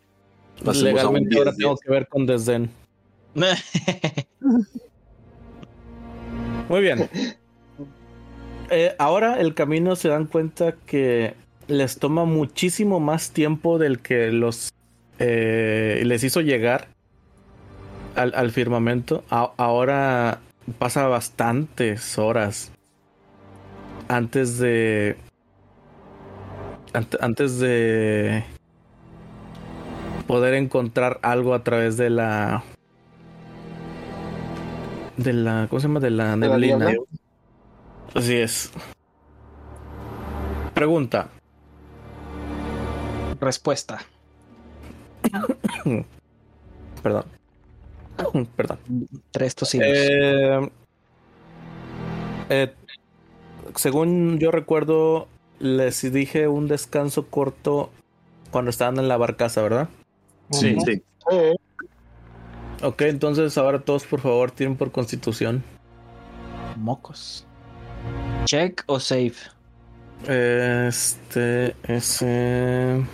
A 0.65 0.69
un 0.71 0.83
Legalmente 0.83 1.37
ahora 1.37 1.51
10, 1.51 1.57
tengo 1.57 1.69
10. 1.75 1.79
que 1.81 1.91
ver 1.91 2.07
con 2.07 2.25
desdén. 2.25 2.69
Muy 6.69 6.81
bien. 6.81 7.09
Eh, 8.71 8.93
ahora 8.99 9.41
el 9.41 9.55
camino 9.55 9.95
se 9.95 10.09
dan 10.09 10.27
cuenta 10.27 10.73
que 10.85 11.33
les 11.67 11.97
toma 11.97 12.25
muchísimo 12.25 12.99
más 12.99 13.31
tiempo 13.31 13.79
del 13.79 13.97
que 13.99 14.31
los 14.31 14.69
eh, 15.17 16.03
les 16.05 16.23
hizo 16.23 16.41
llegar 16.41 16.89
al, 18.15 18.31
al 18.35 18.51
firmamento. 18.51 19.23
A- 19.31 19.53
ahora 19.57 20.39
pasa 20.77 21.07
bastantes 21.07 22.19
horas 22.19 22.71
antes 24.07 24.59
de 24.59 25.17
antes 26.93 27.59
de 27.59 28.43
poder 30.27 30.53
encontrar 30.53 31.19
algo 31.23 31.53
a 31.53 31.63
través 31.63 31.97
de 31.97 32.09
la 32.09 32.63
de 35.17 35.33
la 35.33 35.67
¿cómo 35.69 35.79
se 35.79 35.87
llama? 35.87 35.99
de 35.99 36.09
la 36.11 36.35
¿De 36.35 36.47
la 36.47 36.57
neblina. 36.57 36.93
Así 38.13 38.35
es. 38.35 38.71
Pregunta. 40.73 41.29
Respuesta. 43.39 43.99
Perdón. 47.03 47.25
Perdón. 48.55 48.79
Tres 49.31 49.55
tocinos. 49.55 49.87
Eh, 49.89 50.69
eh, 52.49 52.73
según 53.75 54.39
yo 54.39 54.51
recuerdo, 54.51 55.27
les 55.59 56.11
dije 56.11 56.47
un 56.47 56.67
descanso 56.67 57.27
corto 57.27 57.91
cuando 58.51 58.69
estaban 58.69 58.97
en 58.97 59.07
la 59.07 59.17
barcaza, 59.17 59.61
¿verdad? 59.61 59.89
Sí. 60.51 60.77
sí. 60.85 61.03
Ok, 62.81 63.01
entonces 63.01 63.57
ahora 63.57 63.79
todos 63.81 64.05
por 64.05 64.21
favor 64.21 64.51
tienen 64.51 64.77
por 64.77 64.91
constitución. 64.91 65.63
Mocos. 66.77 67.45
Check 68.45 68.83
o 68.87 68.99
save. 68.99 69.33
Este, 70.27 71.75
ese... 71.83 73.05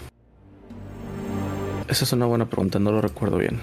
Esa 1.88 2.04
es 2.04 2.14
una 2.14 2.26
buena 2.26 2.50
pregunta, 2.50 2.80
no 2.80 2.91
lo 2.91 3.02
recuerdo 3.02 3.38
bien. 3.38 3.60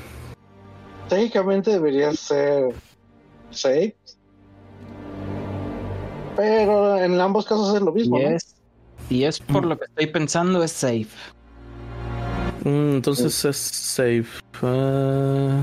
técnicamente 1.09 1.71
debería 1.73 2.13
ser 2.13 2.75
safe. 3.51 3.97
Pero 6.37 6.99
en 6.99 7.21
ambos 7.21 7.45
casos 7.47 7.75
es 7.75 7.83
lo 7.83 7.93
mismo, 7.93 8.19
Y 8.19 8.25
¿no? 8.25 8.37
Y 9.13 9.25
es 9.25 9.41
por 9.41 9.67
lo 9.67 9.79
que 9.79 9.85
estoy 9.85 10.07
pensando, 10.07 10.63
es 10.63 10.73
safe. 10.73 11.09
Mm, 12.65 12.97
entonces 12.97 13.45
es 13.45 13.57
safe. 13.57 14.25
Ah, 14.63 15.63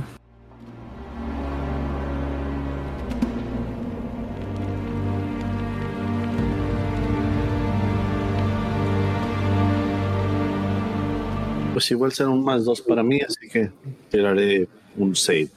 Pues 11.73 11.89
igual 11.91 12.11
será 12.11 12.29
un 12.29 12.43
más 12.43 12.65
dos 12.65 12.81
para 12.81 13.01
mí, 13.01 13.19
así 13.21 13.47
que 13.47 13.71
tiraré 14.09 14.67
un 14.97 15.15
save. 15.15 15.49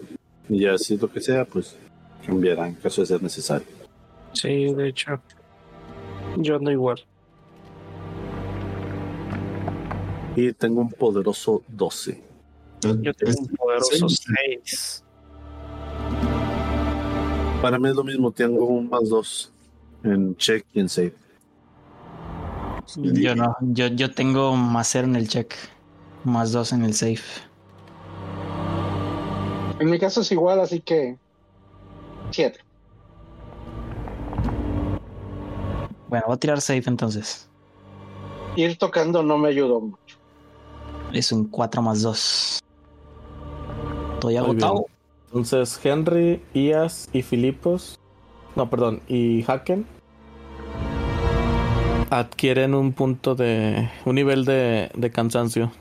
Y 0.48 0.60
ya 0.60 0.78
si 0.78 0.94
es 0.94 1.02
lo 1.02 1.10
que 1.10 1.20
sea, 1.20 1.44
pues 1.44 1.76
cambiará 2.24 2.68
en 2.68 2.74
caso 2.74 3.00
de 3.02 3.08
ser 3.08 3.22
necesario. 3.22 3.66
Sí, 4.32 4.72
de 4.72 4.88
hecho. 4.88 5.20
Yo 6.36 6.56
ando 6.56 6.70
igual. 6.70 7.04
Y 10.36 10.52
tengo 10.52 10.80
un 10.80 10.90
poderoso 10.90 11.62
12. 11.68 12.22
Yo 12.80 13.14
tengo 13.14 13.40
un 13.40 13.48
poderoso 13.48 14.08
Sí. 14.08 14.24
6. 14.62 15.04
Para 17.60 17.78
mí 17.78 17.88
es 17.88 17.94
lo 17.94 18.02
mismo, 18.02 18.32
tengo 18.32 18.66
un 18.66 18.88
más 18.90 19.08
dos 19.08 19.52
en 20.02 20.36
check 20.36 20.66
y 20.72 20.80
en 20.80 20.88
save. 20.88 21.14
Yo 22.96 23.36
no, 23.36 23.56
yo, 23.60 23.86
yo 23.86 24.10
tengo 24.10 24.56
más 24.56 24.88
cero 24.88 25.06
en 25.06 25.14
el 25.14 25.28
check, 25.28 25.54
más 26.24 26.50
dos 26.50 26.72
en 26.72 26.84
el 26.84 26.92
safe. 26.94 27.22
En 29.78 29.88
mi 29.88 29.98
caso 29.98 30.22
es 30.22 30.32
igual, 30.32 30.58
así 30.58 30.80
que 30.80 31.16
siete. 32.32 32.58
Bueno, 36.08 36.24
voy 36.26 36.34
a 36.34 36.38
tirar 36.38 36.60
safe 36.60 36.82
entonces. 36.86 37.48
Ir 38.56 38.76
tocando 38.76 39.22
no 39.22 39.38
me 39.38 39.48
ayudó 39.48 39.80
mucho. 39.80 40.01
Es 41.12 41.32
un 41.32 41.44
4 41.46 41.82
más 41.82 42.02
2. 42.02 42.60
Estoy 44.14 44.34
Muy 44.34 44.36
agotado. 44.36 44.74
bien. 44.74 44.84
Entonces 45.26 45.80
Henry, 45.84 46.42
Ias 46.54 47.08
y 47.12 47.22
Filipos. 47.22 47.98
No, 48.56 48.68
perdón, 48.68 49.00
y 49.08 49.42
Haken. 49.46 49.86
adquieren 52.10 52.74
un 52.74 52.92
punto 52.92 53.34
de. 53.34 53.88
un 54.04 54.14
nivel 54.14 54.44
de, 54.44 54.90
de 54.94 55.10
cansancio. 55.10 55.72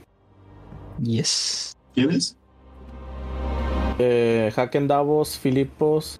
Yes. 1.01 1.75
¿Quiénes? 1.93 2.37
Eh, 3.99 4.51
Haken 4.55 4.87
Davos, 4.87 5.37
Filipos. 5.37 6.19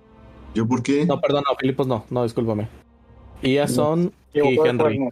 ¿Yo 0.53 0.67
por 0.67 0.83
qué? 0.83 1.05
No, 1.05 1.21
perdón, 1.21 1.43
no, 1.49 1.55
Filipos 1.55 1.87
no, 1.87 2.03
no, 2.09 2.23
discúlpame. 2.23 2.67
Iason 3.41 4.11
y 4.33 4.39
Equivocó 4.39 4.63
de 4.63 4.69
Henry. 4.69 5.09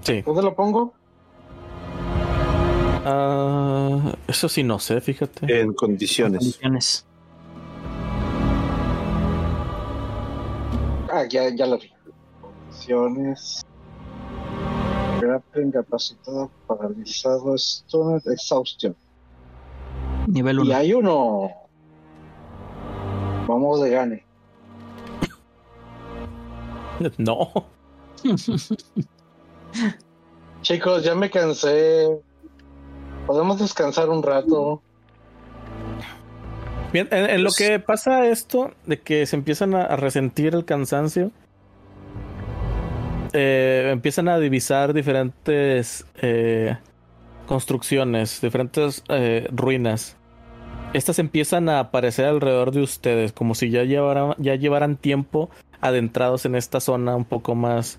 Sí. 0.00 0.22
¿Dónde 0.22 0.42
lo 0.42 0.54
pongo? 0.56 0.92
Ah, 3.08 4.16
eso 4.26 4.48
sí 4.48 4.64
no 4.64 4.80
sé, 4.80 5.00
fíjate. 5.00 5.60
En 5.60 5.72
condiciones. 5.74 6.40
Condiciones. 6.40 7.06
Ah, 11.08 11.24
ya, 11.28 11.48
ya 11.54 11.66
lo 11.66 11.78
vi. 11.78 11.92
Condiciones. 12.40 13.64
Grappling, 15.20 15.68
incapacitado, 15.68 16.50
paralizado, 16.66 17.56
stunned, 17.56 18.22
exhaustion. 18.26 18.96
Nivel 20.26 20.56
Y 20.58 20.62
1. 20.62 20.74
hay 20.76 20.92
uno. 20.92 21.50
Vamos 23.46 23.80
de 23.82 23.90
gane. 23.90 24.26
No. 27.18 27.52
Chicos, 30.62 31.04
ya 31.04 31.14
me 31.14 31.30
cansé. 31.30 32.08
Podemos 33.26 33.58
descansar 33.58 34.08
un 34.08 34.22
rato. 34.22 34.80
Bien, 36.92 37.08
en, 37.10 37.28
en 37.28 37.44
lo 37.44 37.50
que 37.50 37.78
pasa 37.80 38.26
esto, 38.26 38.72
de 38.86 39.00
que 39.00 39.26
se 39.26 39.36
empiezan 39.36 39.74
a, 39.74 39.82
a 39.82 39.96
resentir 39.96 40.54
el 40.54 40.64
cansancio, 40.64 41.32
eh, 43.32 43.90
empiezan 43.92 44.28
a 44.28 44.38
divisar 44.38 44.94
diferentes 44.94 46.06
eh, 46.22 46.76
construcciones, 47.46 48.40
diferentes 48.40 49.04
eh, 49.08 49.46
ruinas. 49.52 50.16
Estas 50.94 51.18
empiezan 51.18 51.68
a 51.68 51.80
aparecer 51.80 52.24
alrededor 52.24 52.70
de 52.70 52.80
ustedes, 52.80 53.32
como 53.32 53.54
si 53.54 53.68
ya 53.70 53.82
llevaran, 53.84 54.34
ya 54.38 54.54
llevaran 54.54 54.96
tiempo 54.96 55.50
adentrados 55.82 56.46
en 56.46 56.54
esta 56.54 56.80
zona 56.80 57.14
un 57.14 57.26
poco 57.26 57.54
más 57.54 57.98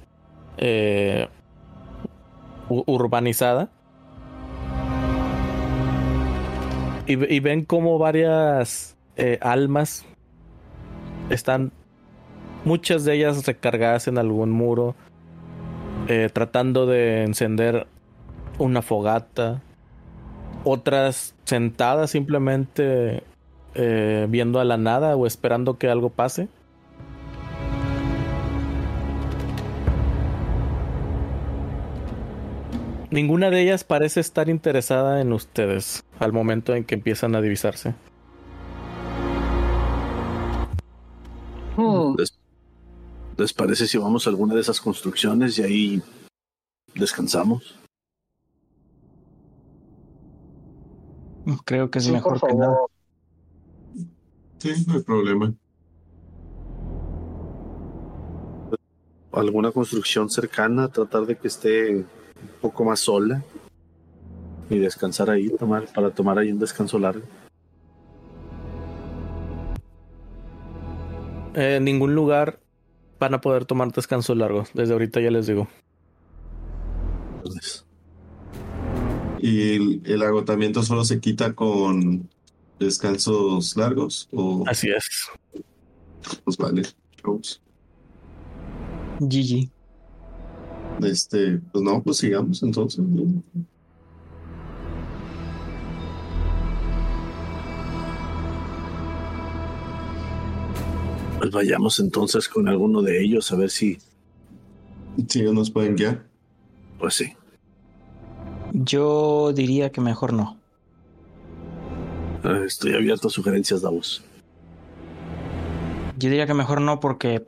urbanizada. 2.69 3.69
Y, 7.07 7.15
ve- 7.15 7.27
y 7.29 7.39
ven 7.39 7.63
como 7.65 7.97
varias 7.97 8.95
eh, 9.15 9.39
almas 9.41 10.05
están, 11.29 11.71
muchas 12.65 13.05
de 13.05 13.15
ellas 13.15 13.45
recargadas 13.45 14.07
en 14.07 14.17
algún 14.17 14.51
muro, 14.51 14.95
eh, 16.07 16.29
tratando 16.31 16.85
de 16.85 17.23
encender 17.23 17.87
una 18.59 18.81
fogata, 18.81 19.61
otras 20.63 21.35
sentadas 21.45 22.11
simplemente 22.11 23.23
eh, 23.75 24.25
viendo 24.29 24.59
a 24.59 24.65
la 24.65 24.77
nada 24.77 25.15
o 25.15 25.25
esperando 25.27 25.77
que 25.77 25.89
algo 25.89 26.09
pase. 26.09 26.49
Ninguna 33.17 33.49
de 33.49 33.63
ellas 33.63 33.83
parece 33.83 34.19
estar 34.19 34.47
interesada 34.47 35.21
en 35.21 35.33
ustedes 35.33 36.03
al 36.19 36.33
momento 36.33 36.75
en 36.75 36.83
que 36.83 36.93
empiezan 36.93 37.33
a 37.33 37.41
divisarse. 37.41 37.95
Hmm, 41.75 42.15
¿Les, 42.15 42.37
les 43.35 43.53
parece 43.53 43.87
si 43.87 43.97
vamos 43.97 44.27
a 44.27 44.29
alguna 44.29 44.53
de 44.53 44.61
esas 44.61 44.79
construcciones 44.79 45.57
y 45.57 45.63
ahí 45.63 46.01
descansamos? 46.93 47.79
Creo 51.65 51.89
que 51.89 51.97
es 51.97 52.05
sí, 52.05 52.11
mejor 52.11 52.39
que 52.39 52.53
nada. 52.53 52.77
Sí, 54.59 54.85
no 54.85 54.93
hay 54.93 55.01
problema. 55.01 55.55
¿Alguna 59.31 59.71
construcción 59.71 60.29
cercana? 60.29 60.89
Tratar 60.89 61.25
de 61.25 61.35
que 61.35 61.47
esté 61.47 62.05
un 62.41 62.49
poco 62.61 62.83
más 62.85 62.99
sola 62.99 63.43
y 64.69 64.77
descansar 64.79 65.29
ahí, 65.29 65.49
tomar, 65.49 65.87
para 65.93 66.11
tomar 66.11 66.37
ahí 66.37 66.51
un 66.51 66.59
descanso 66.59 66.99
largo. 66.99 67.25
Eh, 71.55 71.77
en 71.77 71.85
ningún 71.85 72.13
lugar 72.13 72.59
van 73.19 73.33
a 73.33 73.41
poder 73.41 73.65
tomar 73.65 73.91
descanso 73.91 74.35
largo. 74.35 74.65
Desde 74.73 74.93
ahorita 74.93 75.19
ya 75.19 75.31
les 75.31 75.47
digo. 75.47 75.67
¿Y 79.39 79.75
el, 79.75 80.01
el 80.05 80.21
agotamiento 80.23 80.83
solo 80.83 81.03
se 81.03 81.19
quita 81.19 81.53
con 81.53 82.29
descansos 82.79 83.75
largos? 83.77 84.27
O 84.31 84.63
Así 84.67 84.89
es. 84.89 85.29
pues 86.43 86.57
vale. 86.57 86.83
shows. 87.23 87.61
GG. 89.19 89.69
Este, 91.03 91.59
pues 91.71 91.83
no, 91.83 92.01
pues 92.01 92.17
sigamos 92.17 92.61
entonces. 92.63 92.99
¿no? 92.99 93.43
pues 101.37 101.51
vayamos 101.51 101.99
entonces 101.99 102.47
con 102.49 102.67
alguno 102.67 103.01
de 103.01 103.21
ellos 103.21 103.51
a 103.51 103.55
ver 103.55 103.69
si, 103.69 103.97
Sí, 105.27 105.41
nos 105.41 105.71
pueden 105.71 105.95
guiar. 105.95 106.23
pues 106.99 107.15
sí. 107.15 107.33
Yo 108.73 109.51
diría 109.53 109.91
que 109.91 109.99
mejor 110.01 110.33
no. 110.33 110.57
Eh, 112.43 112.63
Estoy 112.65 112.93
abierto 112.93 113.27
a 113.27 113.31
sugerencias, 113.31 113.81
Davos. 113.81 114.23
Yo 116.19 116.29
diría 116.29 116.45
que 116.45 116.53
mejor 116.53 116.81
no 116.81 116.99
porque 116.99 117.47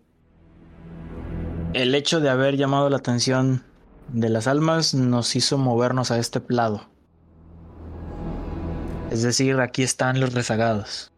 el 1.73 1.93
hecho 1.95 2.19
de 2.19 2.29
haber 2.29 2.57
llamado 2.57 2.89
la 2.89 2.97
atención 2.97 3.63
de 4.07 4.29
las 4.29 4.47
almas 4.47 4.93
nos 4.93 5.35
hizo 5.35 5.57
movernos 5.57 6.11
a 6.11 6.17
este 6.17 6.39
plado. 6.39 6.81
Es 9.11 9.23
decir, 9.23 9.59
aquí 9.59 9.83
están 9.83 10.19
los 10.19 10.33
rezagados. 10.33 11.11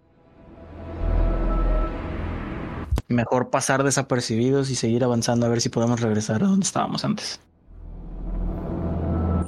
Mejor 3.08 3.50
pasar 3.50 3.84
desapercibidos 3.84 4.70
y 4.70 4.76
seguir 4.76 5.04
avanzando 5.04 5.46
a 5.46 5.50
ver 5.50 5.62
si 5.62 5.70
podemos 5.70 6.00
regresar 6.00 6.44
a 6.44 6.48
donde 6.48 6.66
estábamos 6.66 7.04
antes. 7.04 7.40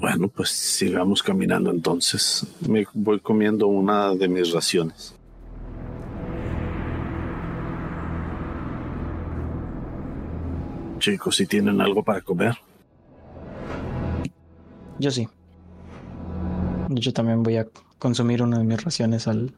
Bueno, 0.01 0.27
pues 0.27 0.49
sigamos 0.49 1.23
caminando 1.23 1.71
entonces. 1.71 2.45
Me 2.67 2.85
voy 2.93 3.21
comiendo 3.21 3.67
una 3.67 4.13
de 4.15 4.27
mis 4.27 4.51
raciones. 4.51 5.15
Chicos, 11.03 11.35
si 11.35 11.45
tienen 11.45 11.81
algo 11.81 12.01
para 12.01 12.21
comer. 12.21 12.55
Yo 14.99 15.11
sí. 15.11 15.27
Yo 16.87 17.11
también 17.11 17.43
voy 17.43 17.57
a 17.57 17.67
consumir 17.99 18.41
una 18.41 18.57
de 18.59 18.63
mis 18.63 18.81
raciones 18.81 19.27
al, 19.27 19.53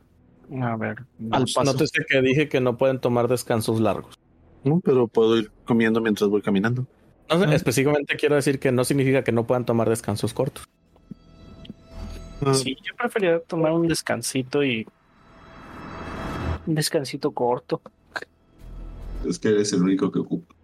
A 0.60 0.76
ver. 0.76 1.06
al 1.30 1.42
no 1.42 1.46
sé. 1.48 1.54
paso. 1.54 1.72
Nótese 1.72 2.04
que 2.10 2.20
dije 2.24 2.50
que 2.50 2.62
no 2.62 2.78
pueden 2.78 3.00
tomar 3.00 3.28
descansos 3.28 3.80
largos. 3.80 4.18
No, 4.64 4.80
pero 4.84 5.08
puedo 5.08 5.38
ir 5.38 5.52
comiendo 5.66 6.02
mientras 6.02 6.28
voy 6.32 6.42
caminando. 6.42 6.88
No 7.30 7.38
sé, 7.40 7.46
Ah. 7.46 7.54
específicamente 7.54 8.16
quiero 8.16 8.34
decir 8.34 8.58
que 8.60 8.72
no 8.72 8.84
significa 8.84 9.24
que 9.24 9.32
no 9.32 9.46
puedan 9.46 9.66
tomar 9.68 9.88
descansos 9.88 10.34
cortos. 10.34 10.64
Sí, 12.54 12.76
yo 12.84 12.96
prefería 12.98 13.40
tomar 13.42 13.72
un 13.74 13.88
descansito 13.88 14.64
y. 14.64 14.88
Un 16.66 16.74
descansito 16.74 17.30
corto. 17.30 17.84
Es 19.30 19.38
que 19.38 19.50
eres 19.50 19.72
el 19.74 19.84
único 19.84 20.12
que 20.12 20.18
ocupa. 20.18 20.55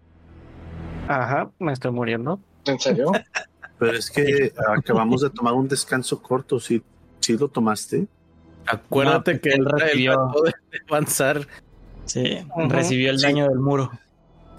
Ajá, 1.20 1.50
me 1.58 1.72
estoy 1.72 1.90
muriendo. 1.90 2.40
¿En 2.64 2.78
serio? 2.78 3.12
Pero 3.78 3.96
es 3.98 4.10
que 4.10 4.52
acabamos 4.68 5.22
de 5.22 5.30
tomar 5.30 5.54
un 5.54 5.66
descanso 5.68 6.22
corto. 6.22 6.58
Si, 6.60 6.82
si 7.20 7.36
lo 7.36 7.48
tomaste. 7.48 8.06
Acuérdate 8.66 9.34
No, 9.34 9.40
que 9.40 9.48
él 9.50 9.64
recibió- 9.66 10.14
trató 10.14 10.42
de 10.44 10.52
avanzar. 10.88 11.46
Sí, 12.04 12.38
recibió 12.68 13.10
el 13.10 13.18
Sí. 13.18 13.24
daño 13.26 13.48
del 13.48 13.58
muro. 13.58 13.90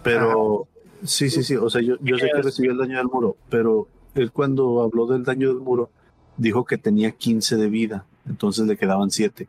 Pero 0.04 0.68
sí, 1.04 1.30
sí, 1.30 1.43
sí. 1.43 1.56
O 1.56 1.70
sea, 1.70 1.82
yo, 1.82 1.95
yo 2.01 2.18
sé 2.18 2.30
que 2.36 2.41
recibió 2.41 2.72
el 2.72 2.78
daño 2.78 2.97
del 2.97 3.08
muro. 3.08 3.38
Pero 3.49 3.88
él 4.16 4.32
cuando 4.32 4.82
habló 4.84 5.08
del 5.08 5.24
daño 5.24 5.47
del 5.49 5.60
muro, 5.60 5.89
dijo 6.38 6.66
que 6.66 6.78
tenía 6.78 7.12
15 7.12 7.56
de 7.56 7.70
vida. 7.70 8.06
Entonces 8.28 8.68
le 8.68 8.78
quedaban 8.78 9.10
7. 9.12 9.47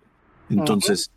Entonces, 0.50 1.10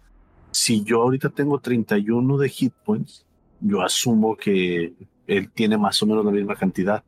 si 0.52 0.84
yo 0.84 1.02
ahorita 1.04 1.30
tengo 1.30 1.60
31 1.60 2.38
de 2.38 2.50
hit 2.50 2.74
points, 2.86 3.26
yo 3.62 3.82
asumo 3.82 4.36
que 4.36 4.94
él 5.28 5.52
tiene 5.52 5.78
más 5.78 6.02
o 6.02 6.06
menos 6.06 6.26
la 6.26 6.32
misma 6.32 6.56
cantidad. 6.56 7.04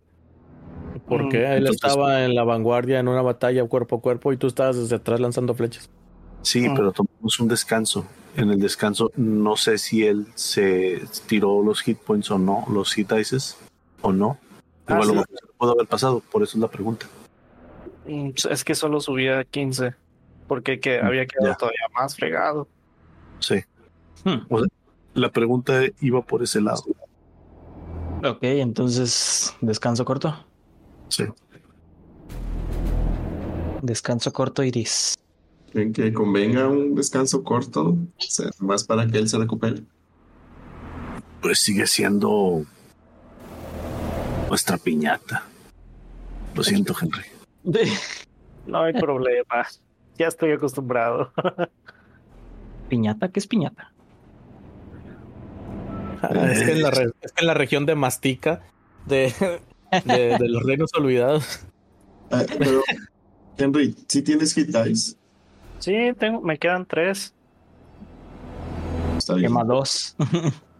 Porque 1.08 1.38
él 1.46 1.66
Entonces- 1.68 1.82
estaba 1.84 2.24
en 2.26 2.36
la 2.36 2.44
vanguardia 2.44 3.00
en 3.00 3.08
una 3.08 3.22
batalla 3.22 3.66
cuerpo 3.66 3.98
a 3.98 4.02
cuerpo 4.02 4.32
y 4.34 4.38
tú 4.38 4.48
estabas 4.48 4.76
desde 4.78 4.96
atrás 4.98 5.20
lanzando 5.20 5.54
flechas. 5.54 5.90
Sí, 6.42 6.66
Ah. 6.70 6.74
pero 6.76 6.92
tomamos 6.92 7.40
un 7.40 7.48
descanso. 7.48 8.06
En 8.36 8.50
el 8.52 8.60
descanso 8.60 9.12
no 9.16 9.56
sé 9.56 9.78
si 9.78 10.06
él 10.06 10.28
se 10.36 11.02
tiró 11.28 11.64
los 11.64 11.82
hit 11.82 11.98
points 12.00 12.30
o 12.32 12.38
no, 12.38 12.66
los 12.72 12.94
hit 12.94 13.12
dices 13.12 13.58
o 14.02 14.12
no. 14.14 14.38
Ah, 14.88 14.94
Igual 14.94 15.04
sí. 15.04 15.08
lo 15.08 15.14
mejor 15.22 15.54
pudo 15.58 15.72
haber 15.72 15.88
pasado, 15.88 16.22
por 16.32 16.44
eso 16.44 16.58
es 16.58 16.62
la 16.62 16.68
pregunta. 16.70 17.08
Mm, 18.08 18.30
Es 18.50 18.64
que 18.64 18.76
solo 18.76 19.00
subía 19.02 19.44
15. 19.44 19.96
Porque 20.48 20.80
que 20.80 21.00
había 21.00 21.26
quedado 21.28 21.52
Ya. 21.52 21.58
todavía 21.58 21.86
más 21.94 22.16
fregado. 22.16 22.68
Sí. 23.40 23.56
Hmm. 24.24 24.40
O 24.50 24.60
sea, 24.60 24.68
la 25.14 25.32
pregunta 25.32 25.82
iba 26.02 26.22
por 26.24 26.42
ese 26.42 26.60
lado. 26.62 26.84
Ok, 28.24 28.44
entonces 28.44 29.56
descanso 29.62 30.04
corto. 30.04 30.46
Sí. 31.08 31.24
Descanso 33.82 34.34
corto, 34.34 34.64
Iris. 34.64 35.16
¿Creen 35.72 35.94
que 35.94 36.12
convenga 36.12 36.68
un 36.68 36.96
descanso 36.96 37.44
corto? 37.44 37.90
O 37.90 38.10
sea, 38.18 38.50
más 38.60 38.84
para 38.84 39.08
que 39.08 39.18
él 39.20 39.30
se 39.30 39.38
recupere. 39.38 39.84
Pues 41.42 41.60
sigue 41.60 41.88
siendo 41.88 42.66
nuestra 44.50 44.78
piñata. 44.78 45.44
Lo 46.56 46.64
siento, 46.64 46.94
Henry. 47.00 47.26
No 48.68 48.84
hay 48.84 48.94
problema. 48.94 49.66
Ya 50.20 50.28
estoy 50.28 50.52
acostumbrado. 50.52 51.32
¿Piñata? 52.90 53.30
¿Qué 53.30 53.40
es 53.40 53.48
piñata? 53.48 53.92
Es 56.52 56.64
que 56.64 56.72
en 56.74 56.82
la, 56.82 56.92
re- 56.92 57.12
es 57.22 57.32
que 57.32 57.42
en 57.42 57.48
la 57.48 57.54
región 57.54 57.86
de 57.86 57.96
Mastica, 57.96 58.62
de, 59.06 59.34
de, 60.06 60.38
de 60.38 60.50
los 60.50 60.64
reinos 60.64 60.90
olvidados. 60.98 61.60
Ah, 62.32 62.44
pero, 62.58 62.84
Henry, 63.58 63.96
si 64.08 64.22
tienes 64.22 64.54
hit 64.54 64.68
dice, 64.68 65.16
Sí, 65.80 65.96
tengo, 66.20 66.42
me 66.42 66.58
quedan 66.58 66.86
tres. 66.86 67.34
está 69.18 69.34
bien. 69.36 69.48
Quema 69.48 69.64
dos. 69.64 70.16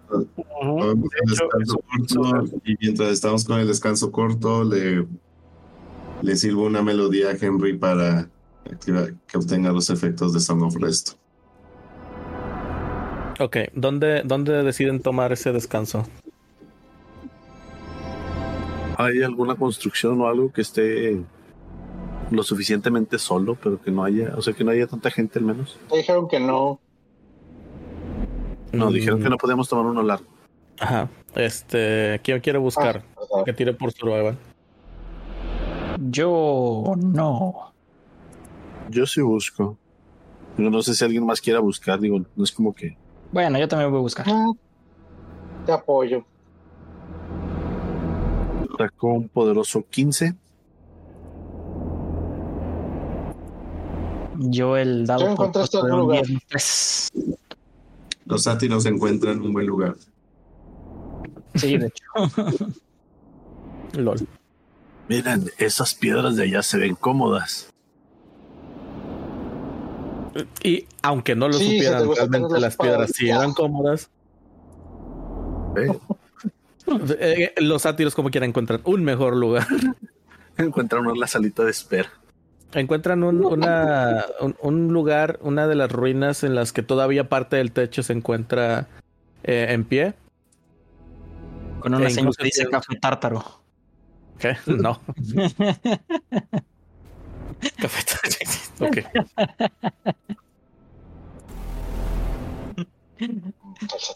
Hecho, 0.10 1.48
eso- 1.62 2.60
y 2.66 2.76
mientras 2.80 3.12
estamos 3.12 3.46
con 3.46 3.60
el 3.60 3.68
descanso 3.68 4.12
corto, 4.12 4.64
le, 4.64 5.06
le 6.22 6.36
sirvo 6.36 6.66
una 6.66 6.82
melodía 6.82 7.30
a 7.30 7.34
Henry 7.40 7.78
para 7.78 8.28
activar- 8.66 9.16
que 9.28 9.38
obtenga 9.38 9.72
los 9.72 9.90
efectos 9.90 10.34
de 10.34 10.40
Song 10.40 10.64
of 10.64 10.76
Rest. 10.76 11.14
Ok, 13.40 13.58
¿dónde, 13.74 14.22
¿dónde 14.26 14.64
deciden 14.64 15.02
tomar 15.02 15.32
ese 15.32 15.52
descanso? 15.54 16.04
¿Hay 18.98 19.24
alguna 19.24 19.56
construcción 19.56 20.20
o 20.20 20.28
algo 20.28 20.52
que 20.52 20.62
esté 20.62 21.22
lo 22.32 22.44
suficientemente 22.44 23.18
solo, 23.18 23.56
pero 23.56 23.82
que 23.82 23.92
no 23.92 24.04
haya, 24.04 24.34
o 24.36 24.42
sea, 24.42 24.54
que 24.54 24.64
no 24.66 24.72
haya 24.72 24.88
tanta 24.88 25.10
gente 25.10 25.40
al 25.40 25.46
menos? 25.46 25.80
Dijeron 25.92 26.28
que 26.28 26.40
no. 26.40 26.80
No, 28.74 28.90
Mm, 28.90 28.94
dijeron 28.94 29.24
que 29.24 29.30
no 29.30 29.38
podíamos 29.38 29.70
tomar 29.70 29.86
uno 29.86 30.04
largo. 30.04 30.26
Ajá. 30.80 31.10
Este, 31.34 32.20
¿quién 32.24 32.40
quiere 32.42 32.60
buscar? 32.60 33.04
Ah. 33.18 33.44
Que 33.46 33.54
tire 33.54 33.74
por 33.74 33.92
survival. 33.94 34.38
Yo 36.10 36.94
no. 36.98 37.74
Yo 38.90 39.06
sí 39.06 39.22
busco. 39.22 39.78
Pero 40.58 40.70
no 40.70 40.82
sé 40.82 40.94
si 40.94 41.06
alguien 41.06 41.26
más 41.26 41.40
quiera 41.40 41.60
buscar, 41.60 42.00
digo, 42.00 42.20
no 42.36 42.44
es 42.44 42.52
como 42.52 42.74
que. 42.76 42.98
Bueno, 43.32 43.60
yo 43.60 43.68
también 43.68 43.92
voy 43.92 44.00
a 44.00 44.02
buscar. 44.02 44.26
Ah, 44.28 44.52
Te 45.66 45.72
apoyo. 45.72 46.26
Sacó 48.78 49.08
un 49.14 49.30
poderoso 49.30 49.86
15. 49.90 50.36
Yo 54.40 54.78
el 54.78 55.06
dado 55.06 55.26
Ya 55.26 55.32
encontraste 55.32 55.78
por 55.78 55.88
algún 55.88 56.02
un 56.02 56.08
lugar. 56.08 56.26
10 56.26 56.34
más 56.34 56.44
tres. 56.48 57.10
Los 58.26 58.44
sátiros 58.44 58.84
se 58.84 58.90
encuentran 58.90 59.38
en 59.38 59.42
un 59.42 59.54
buen 59.54 59.66
lugar. 59.66 59.96
Sí, 61.56 61.78
de 61.78 61.88
hecho. 61.88 62.04
LOL. 63.98 64.28
Miren, 65.10 65.50
esas 65.58 65.96
piedras 65.96 66.36
de 66.36 66.44
allá 66.44 66.64
se 66.64 66.78
ven 66.78 66.96
cómodas. 66.96 67.74
Y 70.64 70.86
aunque 71.02 71.36
no 71.36 71.48
lo 71.48 71.54
Sí, 71.54 71.78
supieran, 71.78 72.10
realmente 72.16 72.60
las 72.60 72.78
piedras 72.78 73.12
sí 73.14 73.30
eran 73.30 73.54
cómodas. 73.54 74.10
¿eh? 75.78 76.00
Eh, 77.20 77.54
los 77.58 77.84
sátiros 77.84 78.16
como 78.16 78.30
quiera 78.32 78.46
encuentran 78.46 78.82
un 78.84 79.04
mejor 79.04 79.36
lugar. 79.36 79.68
Encuentran 80.58 81.08
una 81.08 81.28
salita 81.28 81.64
de 81.64 81.72
espera. 81.72 82.10
Encuentran 82.74 83.24
un, 83.24 83.46
una, 83.46 84.26
un, 84.42 84.56
un 84.62 84.94
lugar, 84.94 85.40
una 85.42 85.68
de 85.68 85.76
las 85.76 85.92
ruinas 85.92 86.44
en 86.44 86.54
las 86.54 86.74
que 86.74 86.84
todavía 86.84 87.30
parte 87.30 87.56
del 87.56 87.72
techo 87.72 88.04
se 88.04 88.14
encuentra 88.14 88.88
eh, 89.44 89.68
en 89.70 89.86
pie. 89.86 90.14
Con 91.80 91.96
una 91.96 92.08
E 92.08 92.12
señal 92.12 92.36
que 92.36 92.44
dice 92.44 92.68
café 92.68 92.98
tártaro. 93.00 93.44
¿Qué? 94.38 94.58
No. 94.68 95.00
Café. 97.82 98.00
ok. 98.80 98.98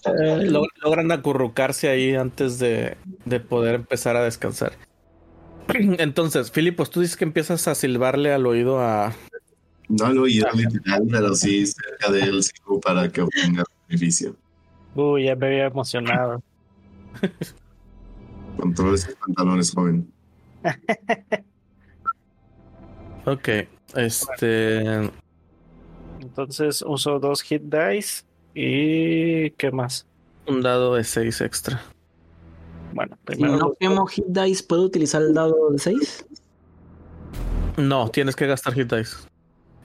Eh, 0.06 0.50
log- 0.50 0.70
logran 0.82 1.12
acurrucarse 1.12 1.89
ahí 1.89 2.16
antes 2.16 2.60
de, 2.60 2.98
de 3.26 3.39
poder 3.39 3.76
empezar 3.76 4.16
a 4.16 4.24
descansar. 4.24 4.74
Entonces, 5.74 6.52
Filipos, 6.52 6.89
tú 6.89 7.02
dices 7.02 7.18
que 7.18 7.26
empiezas 7.26 7.68
a 7.68 7.76
silbarle 7.76 8.34
al 8.34 8.46
oído 8.46 8.80
a. 8.80 9.14
No 9.89 10.12
lo 10.12 10.24
oí 10.24 10.41
literal, 10.56 11.04
pero 11.10 11.36
sí 11.36 11.66
cerca 11.66 12.12
de 12.12 12.22
él 12.22 12.41
para 12.82 13.10
que 13.10 13.22
obtenga 13.22 13.64
beneficio. 13.88 14.36
Uy, 14.96 15.26
ya 15.26 15.36
me 15.36 15.48
había 15.48 15.66
emocionado. 15.66 16.41
Controle 18.58 18.98
sus 18.98 19.16
pantalones, 19.16 19.72
joven. 19.72 20.12
Ok. 23.26 23.50
Este. 23.96 25.12
Entonces 26.22 26.82
uso 26.86 27.20
dos 27.20 27.42
hit 27.42 27.62
dice. 27.64 28.24
¿Y 28.56 29.50
qué 29.52 29.72
más? 29.72 30.06
Un 30.48 30.62
dado 30.62 30.96
de 30.96 31.04
6 31.04 31.42
extra. 31.42 31.82
Bueno, 32.94 33.16
Si 33.16 33.26
primero. 33.26 33.58
no 33.58 33.68
los- 33.70 33.78
quemo 33.80 34.06
hit 34.06 34.26
dice, 34.28 34.64
¿puedo 34.68 34.84
utilizar 34.84 35.22
el 35.22 35.34
dado 35.34 35.72
de 35.72 35.80
6? 35.80 36.26
No, 37.78 38.10
tienes 38.10 38.36
que 38.36 38.46
gastar 38.46 38.74
hit 38.74 38.92
dice 38.94 39.16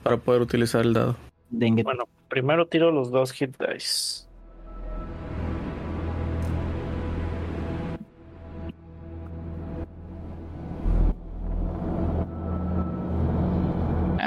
para 0.03 0.19
poder 0.19 0.43
utilizar 0.43 0.83
el 0.85 0.93
dado. 0.93 1.17
Dengue. 1.49 1.83
Bueno, 1.83 2.05
primero 2.29 2.67
tiro 2.67 2.91
los 2.93 3.11
dos 3.11 3.33
hit 3.33 3.57
dice. 3.73 4.27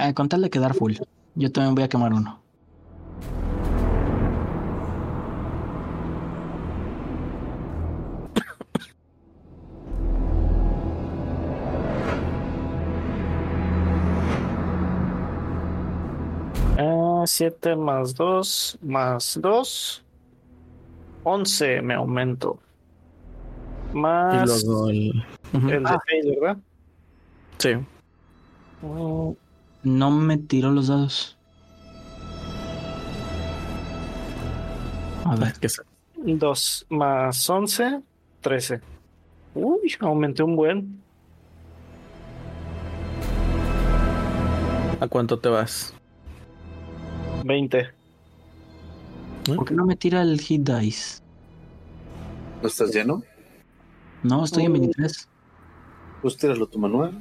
Eh, 0.04 0.16
con 0.16 0.28
tal 0.28 0.42
de 0.42 0.50
quedar 0.50 0.74
full. 0.74 0.96
Yo 1.36 1.52
también 1.52 1.76
voy 1.76 1.84
a 1.84 1.88
quemar 1.88 2.12
uno. 2.12 2.42
Ah, 16.80 17.24
7 17.28 17.76
más 17.76 18.16
2 18.16 18.80
más 18.82 19.38
2. 19.40 20.04
11 21.24 21.82
me 21.84 21.94
aumento. 21.94 22.60
Y 23.94 23.98
Más 23.98 24.64
luego 24.64 24.90
el. 24.90 25.24
De 25.52 26.00
6, 26.08 26.40
¿verdad? 26.40 26.58
Sí. 27.60 27.76
Mm, 28.82 29.34
No 29.84 30.12
me 30.12 30.38
tiró 30.38 30.72
los 30.72 30.88
dados. 30.88 31.38
A 35.26 35.36
ver. 35.36 35.54
¿Qué 35.60 35.68
es? 35.68 35.82
2 36.24 36.86
más 36.90 37.50
11, 37.50 38.02
13. 38.42 38.82
Uy, 39.56 39.96
aumenté 40.00 40.44
un 40.44 40.56
buen. 40.56 41.02
¿A 45.00 45.08
cuánto 45.08 45.40
te 45.40 45.50
vas? 45.50 45.96
20. 47.44 47.90
¿Por 49.56 49.66
qué 49.66 49.74
no 49.74 49.86
me 49.86 49.96
tira 49.96 50.22
el 50.22 50.40
hit 50.40 50.70
dice? 50.70 51.22
¿No 52.62 52.68
estás 52.68 52.94
lleno? 52.94 53.24
No, 54.22 54.46
estoy 54.46 54.66
en 54.66 54.74
23. 54.74 55.28
Pues 56.22 56.38
tíralo 56.38 56.68
tu 56.68 56.78
manual. 56.78 57.20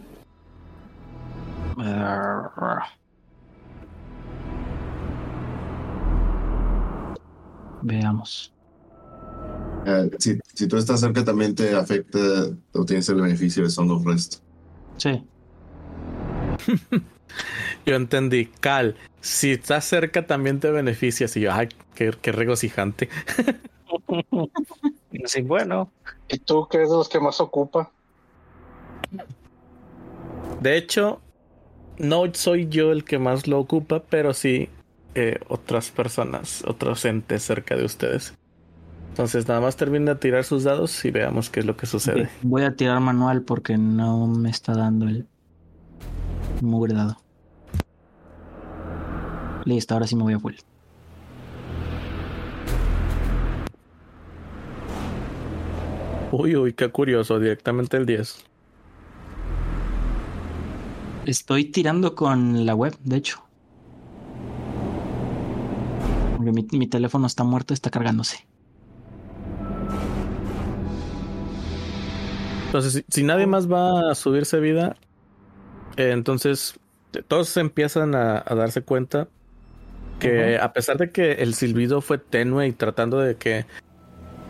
Veamos. 7.83 8.53
Eh, 9.87 10.11
si, 10.19 10.39
si 10.55 10.69
tú 10.69 10.77
estás 10.77 11.01
cerca, 11.01 11.25
también 11.25 11.55
te 11.55 11.75
afecta, 11.75 12.19
obtienes 12.73 13.09
el 13.09 13.23
beneficio 13.23 13.63
de 13.63 13.71
Song 13.71 13.91
of 13.91 14.05
Rest. 14.05 14.43
Sí. 14.99 15.25
Yo 17.87 17.95
entendí. 17.97 18.47
Cal, 18.61 18.97
si 19.21 19.53
estás 19.53 19.85
cerca 19.85 20.27
también 20.27 20.61
te 20.61 20.71
beneficias. 20.71 21.37
Y 21.37 21.41
yo, 21.43 21.53
ay, 21.53 21.69
qué, 21.95 22.13
qué 22.21 22.33
regocijante. 22.33 23.09
Sí, 25.25 25.43
bueno. 25.43 25.93
¿Y 26.29 26.39
tú 26.39 26.67
qué 26.71 26.83
es 26.83 26.91
de 26.91 26.97
los 26.97 27.09
que 27.09 27.21
más 27.21 27.41
ocupa? 27.41 27.91
De 30.61 30.77
hecho, 30.77 31.21
no 32.01 32.25
soy 32.33 32.69
yo 32.69 32.93
el 32.93 33.05
que 33.05 33.19
más 33.19 33.47
lo 33.47 33.59
ocupa, 33.59 34.03
pero 34.09 34.33
sí 34.33 34.69
eh, 35.15 35.39
otras 35.49 35.91
personas, 35.91 36.65
otros 36.67 37.05
entes 37.05 37.43
cerca 37.43 37.77
de 37.77 37.85
ustedes. 37.85 38.35
Entonces, 39.11 39.47
nada 39.47 39.61
más 39.61 39.77
termina 39.77 40.15
de 40.15 40.21
tirar 40.21 40.45
sus 40.45 40.65
dados 40.65 41.05
y 41.05 41.11
veamos 41.11 41.51
qué 41.51 41.61
es 41.61 41.67
lo 41.67 41.77
que 41.77 41.87
sucede. 41.87 42.31
Voy 42.43 42.63
a 42.63 42.75
tirar 42.75 43.01
manual 43.01 43.43
porque 43.43 43.77
no 43.77 44.27
me 44.27 44.51
está 44.51 44.73
dando 44.73 45.07
el 45.09 45.27
mugre 46.63 46.95
dado. 46.95 47.17
Listo, 49.65 49.95
ahora 49.95 50.07
sí 50.07 50.17
me 50.17 50.23
voy 50.23 50.35
a 50.35 50.39
full. 50.39 50.55
Uy, 56.33 56.57
uy, 56.57 56.73
qué 56.73 56.89
curioso, 56.89 57.39
directamente 57.41 57.97
el 57.97 58.07
10. 58.07 58.50
Estoy 61.27 61.67
tirando 61.67 62.15
con 62.15 62.65
la 62.65 62.75
web, 62.75 62.97
de 63.05 63.17
hecho. 63.17 63.45
Porque 66.37 66.53
mi, 66.53 66.67
mi 66.73 66.87
teléfono 66.87 67.27
está 67.27 67.45
muerto, 67.45 67.75
está 67.75 67.91
cargándose. 67.91 68.47
Entonces, 72.67 72.93
si, 72.93 73.05
si 73.09 73.23
nadie 73.23 73.47
más 73.47 73.71
va 73.71 74.13
a 74.13 74.15
subirse 74.15 74.61
vida, 74.61 74.97
eh, 75.97 76.11
entonces 76.13 76.79
eh, 77.13 77.23
todos 77.27 77.57
empiezan 77.57 78.15
a, 78.15 78.43
a 78.47 78.55
darse 78.55 78.83
cuenta 78.83 79.29
que 80.21 80.59
a 80.59 80.73
pesar 80.73 80.99
de 80.99 81.11
que 81.11 81.33
el 81.33 81.55
silbido 81.55 82.01
fue 82.03 82.19
tenue 82.19 82.69
y 82.69 82.73
tratando 82.73 83.19
de 83.19 83.37
que 83.37 83.65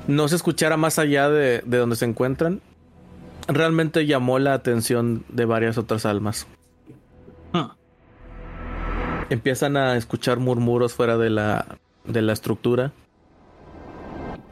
no 0.09 0.27
se 0.29 0.37
escuchara 0.37 0.77
más 0.77 0.99
allá 0.99 1.31
de, 1.31 1.63
de 1.65 1.79
donde 1.79 1.97
se 1.97 2.05
encuentran, 2.05 2.61
realmente 3.47 4.05
llamó 4.05 4.39
la 4.39 4.53
atención 4.55 5.25
de 5.29 5.45
varias 5.45 5.79
otras 5.79 6.05
almas. 6.07 6.47
Empiezan 9.31 9.77
a 9.77 9.97
escuchar 9.97 10.39
murmuros 10.39 10.95
fuera 10.95 11.17
de 11.17 11.31
la, 11.31 11.79
de 12.05 12.23
la 12.23 12.33
estructura. 12.33 12.93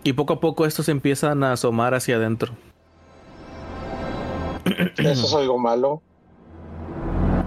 Y 0.05 0.15
poco 0.15 0.35
a 0.35 0.41
poco 0.41 0.65
estos 0.65 0.89
empiezan 0.89 1.45
a 1.45 1.53
asomar 1.53 1.95
hacia 1.95 2.17
adentro. 2.17 2.53
Eso 4.97 5.27
es 5.27 5.35
algo 5.35 5.59
malo. 5.59 6.01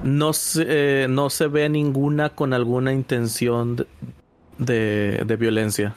No 0.04 0.34
se, 0.34 0.66
eh, 0.68 1.08
no 1.08 1.30
se 1.30 1.48
ve 1.48 1.70
ninguna 1.70 2.30
con 2.30 2.54
alguna 2.54 2.92
intención 2.92 3.76
de, 3.76 3.88
de, 4.58 5.24
de 5.26 5.36
violencia. 5.38 5.96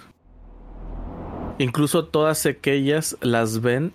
Incluso 1.59 2.07
todas 2.07 2.47
aquellas 2.47 3.17
las 3.21 3.61
ven 3.61 3.93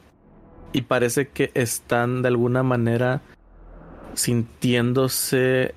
y 0.71 0.81
parece 0.83 1.29
que 1.29 1.51
están 1.53 2.21
de 2.21 2.27
alguna 2.27 2.63
manera 2.63 3.21
sintiéndose 4.13 5.73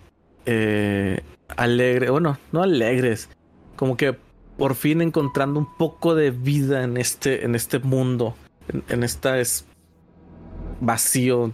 eh, 0.46 1.20
alegres, 1.56 2.10
bueno, 2.10 2.38
no 2.52 2.62
alegres, 2.62 3.28
como 3.76 3.96
que 3.96 4.16
por 4.56 4.74
fin 4.74 5.00
encontrando 5.02 5.58
un 5.58 5.76
poco 5.76 6.14
de 6.14 6.30
vida 6.30 6.84
en 6.84 6.96
este, 6.96 7.44
en 7.44 7.54
este 7.54 7.78
mundo, 7.78 8.34
en, 8.68 8.84
en 8.88 9.02
esta 9.02 9.38
es 9.38 9.64
vacío 10.80 11.52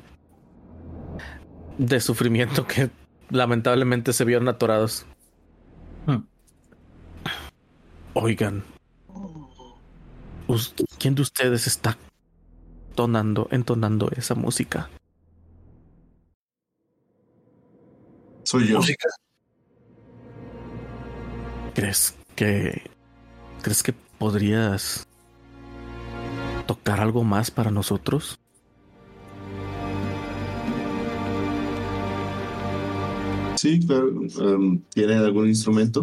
de 1.79 2.01
sufrimiento 2.01 2.67
que 2.67 2.91
lamentablemente 3.31 4.13
se 4.13 4.25
vieron 4.25 4.49
atorados. 4.49 5.07
Hmm. 6.07 6.25
Oigan, 8.15 8.65
¿quién 10.99 11.15
de 11.15 11.23
ustedes 11.23 11.67
está 11.67 11.97
tonando, 12.95 13.49
entonando 13.51 14.11
esa 14.17 14.35
música? 14.35 14.91
Soy 18.43 18.67
yo. 18.67 18.79
Música. 18.79 19.09
¿Crees 21.79 22.17
que 22.35 22.83
crees 23.63 23.85
que 23.85 23.93
podrías 23.93 25.07
tocar 26.67 26.99
algo 26.99 27.23
más 27.23 27.53
para 27.53 27.71
nosotros? 27.71 28.37
Sí, 33.55 33.79
claro. 33.87 34.09
Em, 34.41 34.81
¿Tiene 34.93 35.15
algún 35.15 35.47
instrumento? 35.47 36.03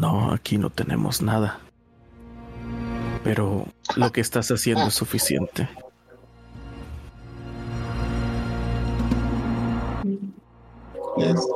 No, 0.00 0.32
aquí 0.32 0.56
no 0.56 0.70
tenemos 0.70 1.20
nada. 1.20 1.60
Pero 3.22 3.66
lo 3.96 4.12
que 4.12 4.22
estás 4.22 4.50
haciendo 4.50 4.86
es 4.86 4.94
suficiente. 4.94 5.68
Yes. 11.18 11.46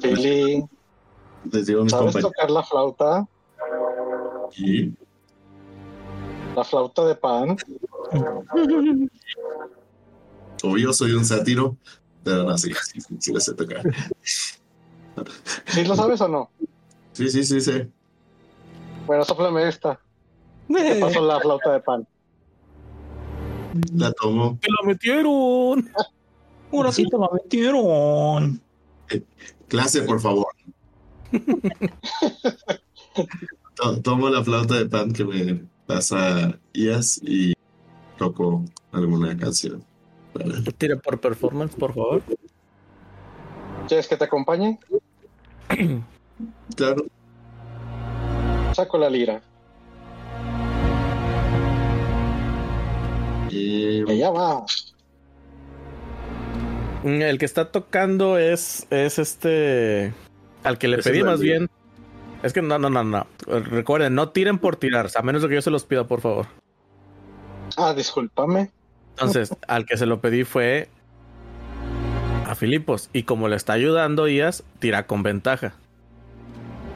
Philly, 0.00 0.64
Les 1.52 1.66
digo 1.66 1.80
a 1.80 1.84
mis 1.84 1.92
¿sabes 1.92 2.04
compañeros. 2.12 2.32
tocar 2.32 2.50
la 2.50 2.62
flauta? 2.62 3.28
Sí. 4.52 4.94
La 6.56 6.64
flauta 6.64 7.04
de 7.06 7.14
pan. 7.14 7.56
Obvio, 10.62 10.92
soy 10.92 11.12
un 11.12 11.24
sátiro, 11.24 11.76
pero 12.22 12.44
no, 12.44 12.58
sí, 12.58 12.72
sí, 12.92 13.00
sí, 13.00 13.16
sí 13.18 13.32
le 13.32 13.40
sé 13.40 13.54
tocar. 13.54 13.82
¿Sí 15.66 15.84
lo 15.84 15.96
sabes 15.96 16.20
o 16.20 16.28
no? 16.28 16.50
Sí, 17.12 17.30
sí, 17.30 17.44
sí, 17.44 17.60
sí. 17.60 17.90
Bueno, 19.06 19.24
soplame 19.24 19.68
esta. 19.68 19.98
Te 20.68 20.94
paso 21.00 21.20
la 21.24 21.40
flauta 21.40 21.72
de 21.72 21.80
pan. 21.80 22.06
La 23.94 24.12
tomo. 24.12 24.58
¡Que 24.60 24.68
lo 24.70 24.86
metieron! 24.86 25.88
Ahora 26.72 26.92
sí 26.92 27.04
te 27.08 27.16
la 27.18 27.28
metieron. 27.32 28.60
Clase, 29.70 30.02
por 30.02 30.20
favor. 30.20 30.48
To- 33.76 34.00
Tomo 34.02 34.28
la 34.28 34.44
flauta 34.44 34.74
de 34.74 34.86
pan 34.86 35.12
que 35.12 35.24
me 35.24 35.64
pasa 35.86 36.58
Ias 36.74 37.18
y 37.22 37.54
toco 38.18 38.64
alguna 38.92 39.36
canción. 39.36 39.82
Para- 40.34 40.62
Tira 40.76 40.96
por 40.96 41.18
performance, 41.20 41.74
por 41.76 41.94
favor. 41.94 42.22
¿Quieres 43.88 44.06
que 44.08 44.16
te 44.16 44.24
acompañe? 44.24 44.78
Claro, 46.74 47.04
Saco 48.72 48.96
la 48.96 49.10
lira. 49.10 49.42
y 53.50 53.98
Y 54.02 54.10
allá 54.10 54.30
va. 54.30 54.64
Mm, 57.02 57.22
El 57.22 57.38
que 57.38 57.44
está 57.44 57.70
tocando 57.70 58.38
es, 58.38 58.86
es 58.90 59.18
este. 59.18 60.12
Al 60.64 60.78
que 60.78 60.88
le 60.88 60.98
pedí 60.98 61.22
más 61.22 61.40
bien. 61.40 61.70
Es 62.42 62.52
que 62.52 62.62
no, 62.62 62.78
no, 62.78 62.88
no, 62.90 63.04
no. 63.04 63.26
Recuerden, 63.46 64.14
no 64.14 64.30
tiren 64.30 64.58
por 64.58 64.76
tirar, 64.76 65.08
a 65.14 65.22
menos 65.22 65.42
de 65.42 65.48
que 65.48 65.54
yo 65.56 65.62
se 65.62 65.70
los 65.70 65.84
pida, 65.84 66.04
por 66.06 66.20
favor. 66.20 66.46
Ah, 67.76 67.92
discúlpame. 67.94 68.70
Entonces, 69.10 69.54
al 69.68 69.84
que 69.84 69.96
se 69.98 70.06
lo 70.06 70.20
pedí 70.20 70.44
fue 70.44 70.88
a 72.46 72.54
Filipos. 72.54 73.10
Y 73.12 73.24
como 73.24 73.48
le 73.48 73.56
está 73.56 73.74
ayudando 73.74 74.26
Ias, 74.26 74.64
tira 74.78 75.06
con 75.06 75.22
ventaja. 75.22 75.74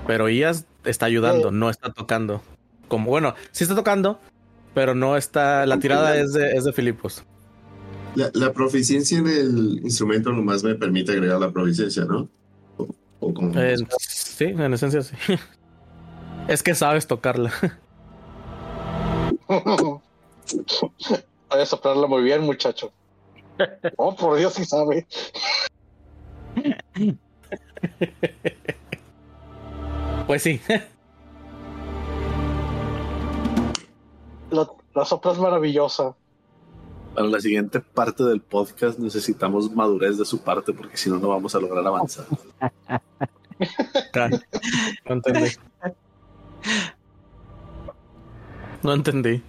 Pero 0.06 0.28
Ias 0.28 0.64
está 0.84 1.06
ayudando, 1.06 1.48
Eh. 1.48 1.52
no 1.52 1.68
está 1.68 1.92
tocando. 1.92 2.42
Como 2.88 3.10
bueno, 3.10 3.34
sí 3.52 3.64
está 3.64 3.74
tocando, 3.74 4.20
pero 4.74 4.94
no 4.94 5.16
está. 5.16 5.66
La 5.66 5.78
tirada 5.78 6.16
es 6.16 6.32
de, 6.32 6.52
es 6.52 6.64
de 6.64 6.72
Filipos. 6.72 7.24
La, 8.14 8.30
la 8.34 8.52
proficiencia 8.52 9.18
en 9.18 9.26
el 9.26 9.80
instrumento 9.82 10.32
nomás 10.32 10.62
me 10.64 10.74
permite 10.74 11.12
agregar 11.12 11.40
la 11.40 11.50
proficiencia, 11.50 12.04
¿no? 12.04 12.28
O, 12.76 12.86
o 13.20 13.34
como- 13.34 13.58
Eh, 13.60 13.76
sí, 13.98 14.44
en 14.44 14.72
esencia 14.74 15.02
sí. 15.02 15.14
es 16.48 16.62
que 16.62 16.74
sabes 16.74 17.06
tocarla. 17.06 17.52
Voy 19.48 20.00
a 21.50 21.66
soplarla 21.66 22.06
muy 22.06 22.22
bien, 22.22 22.42
muchacho. 22.42 22.92
Oh, 23.96 24.14
por 24.16 24.36
Dios, 24.38 24.54
sí 24.54 24.64
sabe. 24.64 25.06
Pues 30.26 30.42
sí. 30.42 30.60
La, 34.50 34.68
la 34.94 35.04
sopla 35.04 35.32
es 35.32 35.38
maravillosa. 35.38 36.16
Para 37.14 37.26
la 37.28 37.40
siguiente 37.40 37.80
parte 37.80 38.24
del 38.24 38.40
podcast 38.40 38.98
necesitamos 38.98 39.70
madurez 39.72 40.18
de 40.18 40.24
su 40.24 40.38
parte 40.42 40.72
porque 40.72 40.96
si 40.96 41.08
no, 41.10 41.18
no 41.18 41.28
vamos 41.28 41.54
a 41.54 41.60
lograr 41.60 41.86
avanzar. 41.86 42.26
No 45.08 45.14
entendí. 45.14 45.50
No 48.82 48.92
entendí. 48.94 49.42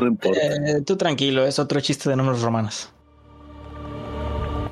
No 0.00 0.06
importa. 0.06 0.38
Eh, 0.40 0.80
tú 0.86 0.96
tranquilo, 0.96 1.44
es 1.44 1.58
otro 1.58 1.80
chiste 1.80 2.08
de 2.08 2.14
números 2.16 2.40
romanos. 2.42 2.90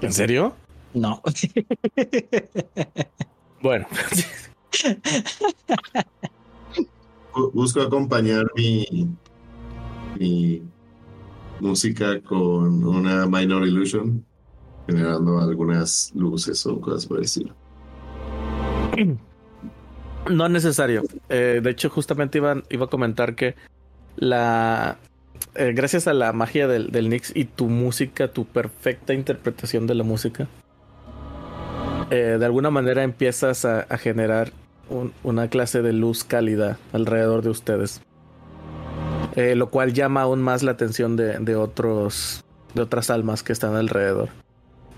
¿En 0.01 0.13
serio? 0.13 0.55
No. 0.95 1.21
Bueno. 3.63 3.87
Bu- 7.35 7.51
Busco 7.53 7.81
acompañar 7.83 8.45
mi, 8.55 9.09
mi 10.19 10.63
música 11.61 12.21
con 12.23 12.85
una 12.85 13.27
minor 13.27 13.67
illusion, 13.67 14.25
generando 14.87 15.39
algunas 15.41 16.13
luces 16.15 16.65
o 16.67 16.81
cosas 16.81 17.07
por 17.07 17.19
el 17.19 17.25
estilo. 17.25 17.55
No 20.31 20.47
es 20.47 20.53
necesario. 20.53 21.03
Eh, 21.29 21.61
de 21.63 21.71
hecho, 21.71 21.89
justamente 21.91 22.39
iba, 22.39 22.63
iba 22.71 22.87
a 22.87 22.89
comentar 22.89 23.35
que 23.37 23.55
la. 24.17 24.97
eh, 25.55 25.73
gracias 25.75 26.07
a 26.09 26.13
la 26.15 26.33
magia 26.33 26.67
del, 26.67 26.91
del 26.91 27.09
Nix 27.09 27.33
y 27.35 27.45
tu 27.45 27.69
música, 27.69 28.29
tu 28.29 28.45
perfecta 28.45 29.15
interpretación 29.15 29.87
de 29.87 29.95
la 29.95 30.03
música, 30.05 30.49
eh, 32.11 32.37
de 32.39 32.45
alguna 32.45 32.71
manera 32.71 33.03
empiezas 33.05 33.65
a, 33.65 33.83
generar 33.99 34.53
un- 34.89 35.13
una 35.23 35.49
clase 35.49 35.83
de 35.83 35.93
luz 35.93 36.25
cálida 36.25 36.79
alrededor 36.93 37.43
de 37.43 37.51
ustedes. 37.51 38.01
Eh, 39.37 39.55
lo 39.55 39.69
cual 39.69 39.93
llama 39.93 40.23
aún 40.23 40.43
más 40.43 40.63
la 40.63 40.73
atención 40.73 41.15
de, 41.17 41.57
otros. 41.57 42.43
de 42.75 42.83
otras 42.83 43.11
almas 43.11 43.43
que 43.43 43.53
están 43.53 43.77
alrededor. 43.77 44.31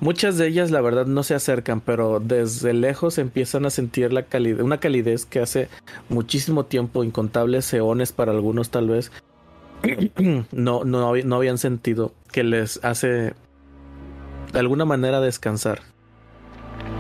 Muchas 0.01 0.39
de 0.39 0.47
ellas, 0.47 0.71
la 0.71 0.81
verdad, 0.81 1.07
no 1.07 1.25
se 1.25 1.35
acercan, 1.35 1.81
pero 1.81 2.21
desde 2.21 2.73
lejos 2.73 3.19
empiezan 3.19 3.67
a 3.67 3.71
sentir 3.71 4.13
la 4.13 4.23
calidez, 4.23 4.63
una 4.63 4.79
calidez 4.79 5.27
que 5.27 5.41
hace 5.41 5.69
muchísimo 6.09 6.67
tiempo, 6.67 7.03
incontables 7.03 7.73
eones 7.75 8.13
para 8.13 8.31
algunos 8.31 8.71
tal 8.71 8.89
vez, 8.89 9.11
no, 10.53 10.85
no, 10.85 11.17
no 11.17 11.37
habían 11.37 11.59
sentido, 11.59 12.13
que 12.31 12.45
les 12.45 12.79
hace 12.85 13.35
de 14.53 14.59
alguna 14.59 14.85
manera 14.85 15.21
descansar 15.21 15.81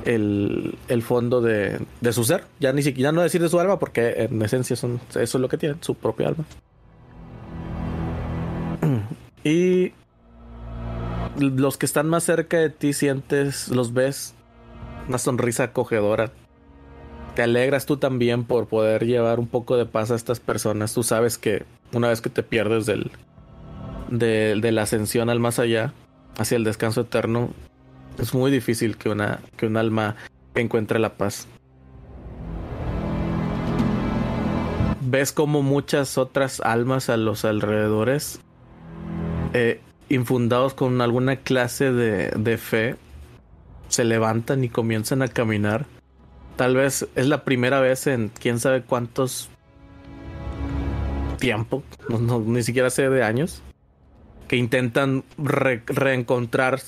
el, 0.05 0.77
el 0.89 1.02
fondo 1.02 1.40
de, 1.40 1.81
de 2.01 2.12
su 2.12 2.24
ser. 2.24 2.44
Ya 2.59 2.73
ni 2.73 2.82
siquiera 2.82 3.12
no 3.12 3.23
decir 3.23 3.40
de 3.40 3.48
su 3.48 3.60
alma, 3.60 3.78
porque 3.78 4.27
en 4.28 4.43
esencia 4.43 4.74
son, 4.74 5.01
eso 5.10 5.20
es 5.20 5.35
lo 5.40 5.48
que 5.48 5.56
tienen, 5.56 5.78
su 5.82 5.94
propia 5.94 6.28
alma. 6.28 6.44
Y 9.48 9.94
los 11.38 11.78
que 11.78 11.86
están 11.86 12.06
más 12.06 12.24
cerca 12.24 12.58
de 12.58 12.68
ti 12.68 12.92
sientes, 12.92 13.68
los 13.68 13.94
ves, 13.94 14.34
una 15.08 15.16
sonrisa 15.16 15.64
acogedora. 15.64 16.30
Te 17.34 17.44
alegras 17.44 17.86
tú 17.86 17.96
también 17.96 18.44
por 18.44 18.66
poder 18.66 19.06
llevar 19.06 19.40
un 19.40 19.46
poco 19.46 19.78
de 19.78 19.86
paz 19.86 20.10
a 20.10 20.16
estas 20.16 20.38
personas. 20.38 20.92
Tú 20.92 21.02
sabes 21.02 21.38
que 21.38 21.64
una 21.94 22.08
vez 22.08 22.20
que 22.20 22.28
te 22.28 22.42
pierdes 22.42 22.84
del, 22.84 23.10
de, 24.10 24.70
la 24.70 24.82
ascensión 24.82 25.30
al 25.30 25.40
más 25.40 25.58
allá, 25.58 25.94
hacia 26.36 26.56
el 26.56 26.64
descanso 26.64 27.00
eterno, 27.00 27.48
es 28.18 28.34
muy 28.34 28.50
difícil 28.50 28.98
que 28.98 29.08
una, 29.08 29.40
que 29.56 29.66
un 29.66 29.78
alma 29.78 30.16
encuentre 30.56 30.98
la 30.98 31.14
paz. 31.14 31.48
Ves 35.00 35.32
como 35.32 35.62
muchas 35.62 36.18
otras 36.18 36.60
almas 36.60 37.08
a 37.08 37.16
los 37.16 37.46
alrededores 37.46 38.42
eh, 39.52 39.80
infundados 40.08 40.74
con 40.74 41.00
alguna 41.00 41.36
clase 41.36 41.92
de, 41.92 42.30
de 42.30 42.58
fe, 42.58 42.96
se 43.88 44.04
levantan 44.04 44.64
y 44.64 44.68
comienzan 44.68 45.22
a 45.22 45.28
caminar. 45.28 45.86
Tal 46.56 46.74
vez 46.74 47.06
es 47.14 47.26
la 47.28 47.44
primera 47.44 47.80
vez 47.80 48.06
en 48.06 48.28
quién 48.28 48.58
sabe 48.58 48.82
cuántos 48.82 49.48
tiempo, 51.38 51.84
ni 52.46 52.62
siquiera 52.62 52.90
sé 52.90 53.08
de 53.08 53.22
años, 53.22 53.62
que 54.48 54.56
intentan 54.56 55.24
re- 55.38 55.82
reencontrar 55.86 56.80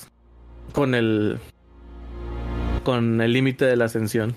con 0.73 0.93
el 0.93 1.39
con 2.83 3.21
el 3.21 3.31
límite 3.31 3.65
de 3.65 3.75
la 3.75 3.85
ascensión. 3.85 4.35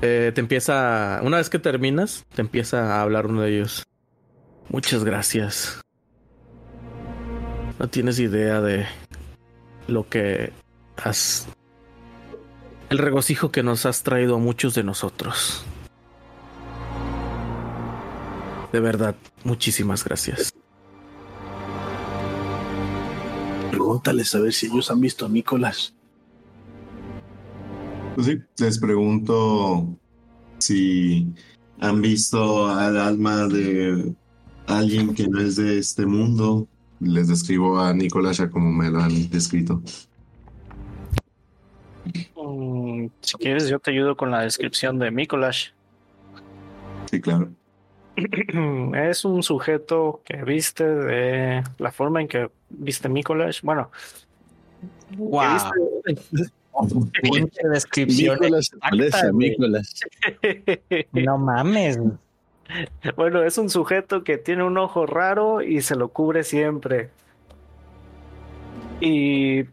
Eh, 0.00 0.32
te 0.34 0.40
empieza, 0.40 1.20
una 1.22 1.36
vez 1.36 1.50
que 1.50 1.58
terminas, 1.58 2.24
te 2.34 2.40
empieza 2.40 2.96
a 2.96 3.02
hablar 3.02 3.26
uno 3.26 3.42
de 3.42 3.56
ellos. 3.56 3.84
Muchas 4.70 5.04
gracias. 5.04 5.80
No 7.78 7.88
tienes 7.88 8.18
idea 8.18 8.60
de 8.60 8.86
lo 9.86 10.08
que 10.08 10.52
has... 10.96 11.46
El 12.90 12.98
regocijo 12.98 13.50
que 13.50 13.62
nos 13.62 13.86
has 13.86 14.02
traído 14.02 14.36
a 14.36 14.38
muchos 14.38 14.74
de 14.74 14.82
nosotros. 14.82 15.62
De 18.72 18.80
verdad, 18.80 19.14
muchísimas 19.44 20.04
gracias. 20.04 20.52
Pregúntales 23.70 24.34
a 24.34 24.40
ver 24.40 24.52
si 24.52 24.66
ellos 24.66 24.90
han 24.90 25.00
visto 25.00 25.26
a 25.26 25.28
Nicolás. 25.28 25.94
Pues 28.14 28.26
sí, 28.26 28.38
les 28.58 28.78
pregunto 28.78 29.96
si 30.58 31.32
han 31.78 32.02
visto 32.02 32.66
al 32.66 32.96
alma 32.96 33.46
de 33.46 34.14
alguien 34.66 35.14
que 35.14 35.28
no 35.28 35.40
es 35.40 35.56
de 35.56 35.78
este 35.78 36.04
mundo. 36.04 36.66
Les 37.00 37.28
describo 37.28 37.78
a 37.78 37.92
Nicolás 37.94 38.38
ya 38.38 38.50
como 38.50 38.70
me 38.72 38.90
lo 38.90 39.00
han 39.00 39.30
descrito. 39.30 39.80
Mm, 42.36 43.06
si 43.20 43.36
quieres, 43.38 43.68
yo 43.68 43.78
te 43.78 43.90
ayudo 43.90 44.16
con 44.16 44.30
la 44.30 44.42
descripción 44.42 44.98
de 44.98 45.10
Mikolash. 45.10 45.68
Sí, 47.10 47.20
claro. 47.20 47.50
es 48.96 49.24
un 49.24 49.42
sujeto 49.42 50.22
que 50.24 50.42
viste 50.42 50.84
de 50.84 51.62
la 51.78 51.92
forma 51.92 52.20
en 52.20 52.28
que 52.28 52.50
viste 52.70 53.08
Mikolash. 53.08 53.60
Bueno, 53.62 53.90
que 55.10 55.16
Wow. 55.16 55.42
viste- 55.52 56.52
Pinche 57.22 57.68
descripción. 57.68 58.38
Nicolás. 58.40 58.70
Nicolás. 59.34 59.94
No 61.12 61.36
mames. 61.38 61.98
bueno, 63.16 63.42
es 63.42 63.58
un 63.58 63.70
sujeto 63.70 64.24
que 64.24 64.38
tiene 64.38 64.64
un 64.64 64.76
ojo 64.78 65.06
raro 65.06 65.62
y 65.62 65.80
se 65.82 65.94
lo 65.96 66.08
cubre 66.08 66.44
siempre. 66.44 67.10
Y 69.00 69.64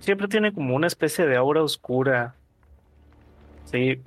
siempre 0.00 0.28
tiene 0.28 0.52
como 0.52 0.74
una 0.74 0.86
especie 0.86 1.26
de 1.26 1.36
aura 1.36 1.62
oscura. 1.62 2.34
Sí. 3.64 4.00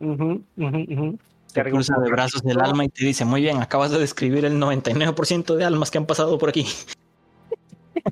Ujú, 0.00 0.42
ujú. 0.56 1.18
Te 1.52 1.62
cruza 1.64 1.96
de 1.98 2.10
brazos 2.10 2.42
del 2.42 2.60
alma 2.60 2.84
y 2.84 2.88
te 2.90 3.04
dice, 3.06 3.24
muy 3.24 3.40
bien, 3.40 3.62
acabas 3.62 3.90
de 3.90 3.98
describir 3.98 4.44
el 4.44 4.58
99% 4.60 5.54
de 5.56 5.64
almas 5.64 5.90
que 5.90 5.96
han 5.98 6.06
pasado 6.06 6.38
por 6.38 6.48
aquí. 6.50 6.66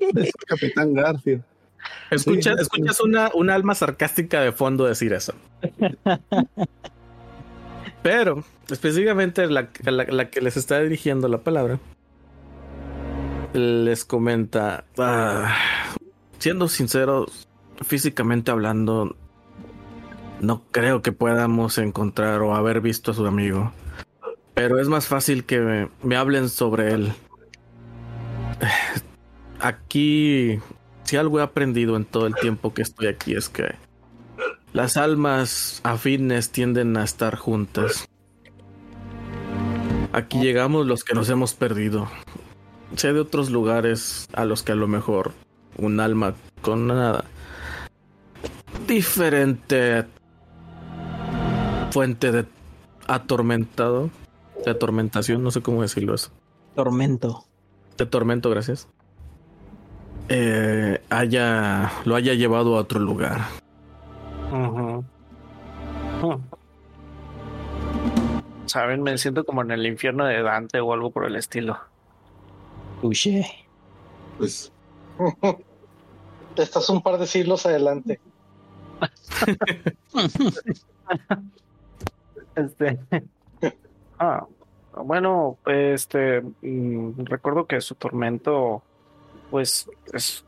Es 0.01 0.27
el 0.27 0.33
Capitán 0.49 0.95
Garfield. 0.95 1.43
Escucha- 2.11 2.55
Sí. 2.57 2.63
escuchas 2.63 3.01
una, 3.01 3.31
una 3.35 3.55
alma 3.55 3.75
sarcástica 3.75 4.41
de 4.41 4.51
fondo 4.51 4.87
decir 4.87 5.13
eso. 5.13 5.35
Pero, 8.05 8.45
específicamente 8.69 9.47
la, 9.47 9.71
que 9.71 10.41
les 10.43 10.59
está 10.59 10.79
dirigiendo 10.79 11.27
la 11.27 11.39
palabra, 11.39 11.79
les 13.55 14.05
comenta, 14.05 14.85
"Ah, 14.99 15.57
siendo 16.39 16.69
sinceros, 16.69 17.49
físicamente 17.81 18.51
hablando, 18.51 19.17
no 20.43 20.65
creo 20.71 21.01
que 21.01 21.13
podamos 21.13 21.79
encontrar 21.79 22.43
o 22.43 22.55
haber 22.55 22.83
visto 22.83 23.13
a 23.13 23.15
su 23.15 23.25
amigo. 23.25 23.73
Pero 24.53 24.79
es 24.79 24.89
más 24.89 25.07
fácil 25.07 25.45
que 25.45 25.89
me 26.03 26.17
hablen 26.17 26.51
sobre 26.51 26.93
él. 26.93 27.15
Aquí 29.61 30.59
si 31.05 31.17
algo 31.17 31.41
he 31.41 31.43
aprendido 31.43 31.97
en 31.97 32.05
todo 32.05 32.27
el 32.27 32.35
tiempo 32.35 32.75
que 32.75 32.83
estoy 32.83 33.07
aquí 33.07 33.35
es 33.35 33.49
que 33.49 33.77
las 34.75 34.97
almas 34.97 35.81
afines 35.85 36.51
tienden 36.51 36.97
a 36.97 37.05
estar 37.05 37.37
juntas. 37.37 38.09
Aquí 40.13 40.41
llegamos 40.41 40.87
los 40.87 41.05
que 41.05 41.15
nos 41.15 41.31
hemos 41.31 41.55
perdido. 41.55 42.09
Sé 42.97 43.13
de 43.13 43.21
otros 43.21 43.51
lugares 43.51 44.29
a 44.35 44.45
los 44.45 44.65
que 44.65 44.73
a 44.73 44.75
lo 44.75 44.89
mejor 44.89 45.33
un 45.79 46.01
alma 46.01 46.35
con 46.61 46.91
una 46.91 47.25
diferente 48.89 50.05
fuente 51.93 52.33
de 52.33 52.45
atormentado, 53.07 54.11
de 54.65 54.73
atormentación, 54.73 55.45
no 55.45 55.53
sé 55.53 55.63
cómo 55.63 55.83
decirlo 55.83 56.15
eso. 56.15 56.31
Tormento. 56.75 57.45
De 57.97 58.07
tormento, 58.07 58.51
gracias. 58.51 58.89
Eh, 60.29 61.01
haya 61.11 61.93
lo 62.05 62.17
haya 62.17 62.35
llevado 62.35 62.77
a 62.77 62.81
otro 62.81 62.99
lugar. 62.99 63.64
Hmm. 64.55 65.01
Saben, 68.67 69.03
me 69.03 69.19
siento 69.19 69.45
como 69.45 69.63
en 69.63 69.73
el 69.73 69.85
infierno 69.87 70.25
de 70.27 70.43
Dante 70.43 70.81
o 70.81 70.93
algo 70.93 71.11
por 71.11 71.25
el 71.25 71.37
estilo. 71.37 71.79
Touché. 73.01 73.45
Pues 74.39 74.73
Estás 76.57 76.89
un 76.89 77.03
par 77.03 77.19
de 77.19 77.27
siglos 77.27 77.67
adelante. 77.67 78.21
Este. 82.57 83.01
Ah, 84.17 84.47
bueno, 84.97 85.59
este. 85.67 86.41
mm, 86.63 87.25
recuerdo 87.25 87.67
que 87.67 87.81
su 87.81 87.97
tormento, 87.97 88.81
pues, 89.51 89.91
es, 90.13 90.45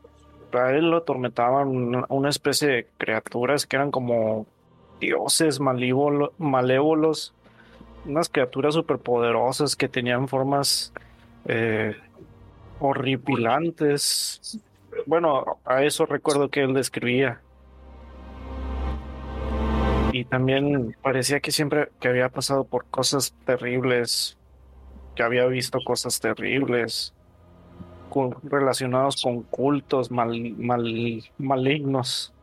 a 0.53 0.71
él 0.71 0.89
lo 0.89 0.97
atormentaban 0.97 2.05
una, 2.09 2.29
especie 2.29 2.67
de 2.67 2.87
criaturas 2.97 3.65
que 3.65 3.75
eran 3.75 3.91
como 3.91 4.45
dioses 4.99 5.59
malívolo- 5.59 6.31
malévolos, 6.37 7.33
unas 8.05 8.29
criaturas 8.29 8.73
superpoderosas 8.73 9.75
que 9.75 9.89
tenían 9.89 10.27
formas 10.27 10.93
eh, 11.45 11.95
horripilantes. 12.79 14.59
Bueno, 15.05 15.59
a 15.65 15.83
eso 15.83 16.05
recuerdo 16.05 16.49
que 16.49 16.61
él 16.61 16.73
describía. 16.73 17.41
Y 20.11 20.25
también 20.25 20.95
parecía 21.01 21.39
que 21.41 21.51
siempre 21.51 21.89
que 21.99 22.07
había 22.07 22.29
pasado 22.29 22.63
por 22.63 22.85
cosas 22.85 23.35
terribles, 23.45 24.37
que 25.15 25.23
había 25.23 25.45
visto 25.45 25.79
cosas 25.85 26.19
terribles 26.19 27.13
relacionados 28.43 29.21
con 29.21 29.43
cultos 29.43 30.11
mal, 30.11 30.55
mal, 30.57 31.23
malignos. 31.37 32.33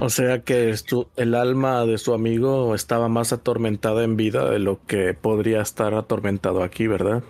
O 0.00 0.10
sea 0.10 0.40
que 0.42 0.70
estu- 0.70 1.08
el 1.16 1.34
alma 1.34 1.86
de 1.86 1.96
su 1.96 2.12
amigo 2.12 2.74
estaba 2.74 3.08
más 3.08 3.32
atormentada 3.32 4.04
en 4.04 4.16
vida 4.16 4.50
de 4.50 4.58
lo 4.58 4.78
que 4.86 5.14
podría 5.14 5.62
estar 5.62 5.94
atormentado 5.94 6.62
aquí, 6.62 6.86
¿verdad? 6.86 7.22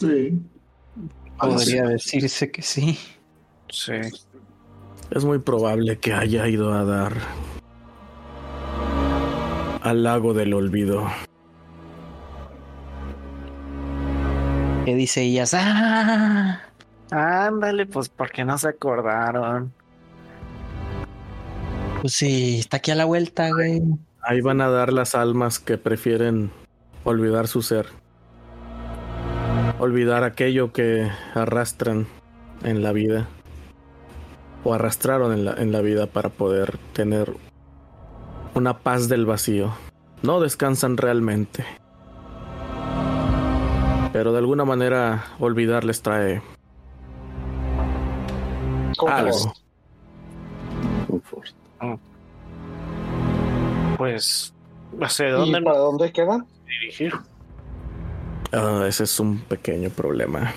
Sí. 0.00 0.40
Podría 1.38 1.84
decirse 1.84 2.50
que 2.50 2.62
sí. 2.62 2.98
Sí. 3.68 3.92
Es 5.10 5.24
muy 5.24 5.38
probable 5.38 5.98
que 5.98 6.12
haya 6.12 6.48
ido 6.48 6.72
a 6.72 6.84
dar 6.84 7.12
al 9.82 10.02
lago 10.02 10.34
del 10.34 10.54
olvido. 10.54 11.06
Que 14.84 14.96
dice 14.96 15.22
ellas, 15.22 15.54
¡ah! 15.54 16.60
Ándale, 17.12 17.86
pues 17.86 18.08
porque 18.08 18.44
no 18.44 18.58
se 18.58 18.68
acordaron. 18.68 19.72
Pues 22.00 22.14
sí, 22.14 22.58
está 22.58 22.78
aquí 22.78 22.90
a 22.90 22.96
la 22.96 23.04
vuelta, 23.04 23.50
güey. 23.50 23.80
Ahí 24.22 24.40
van 24.40 24.60
a 24.60 24.68
dar 24.68 24.92
las 24.92 25.14
almas 25.14 25.60
que 25.60 25.78
prefieren 25.78 26.50
olvidar 27.04 27.46
su 27.46 27.62
ser. 27.62 27.86
Olvidar 29.78 30.24
aquello 30.24 30.72
que 30.72 31.08
arrastran 31.34 32.08
en 32.64 32.82
la 32.82 32.92
vida. 32.92 33.28
O 34.64 34.74
arrastraron 34.74 35.32
en 35.32 35.44
la, 35.44 35.52
en 35.54 35.70
la 35.70 35.80
vida 35.80 36.06
para 36.06 36.28
poder 36.28 36.78
tener 36.92 37.32
una 38.54 38.78
paz 38.78 39.08
del 39.08 39.26
vacío. 39.26 39.72
No 40.22 40.40
descansan 40.40 40.96
realmente. 40.96 41.64
Pero 44.12 44.32
de 44.32 44.38
alguna 44.38 44.64
manera 44.64 45.24
olvidar 45.38 45.84
les 45.84 46.02
trae 46.02 46.42
algo. 49.08 49.54
Confort. 51.08 51.54
Pues, 53.96 54.54
no 54.92 55.08
sé 55.08 55.28
¿Y 55.28 55.30
dónde 55.30 55.62
para 55.62 55.78
dónde 55.78 56.12
quedan? 56.12 56.46
dirigir. 56.66 57.12
Ah, 58.52 58.84
ese 58.86 59.04
es 59.04 59.20
un 59.20 59.40
pequeño 59.40 59.90
problema. 59.90 60.52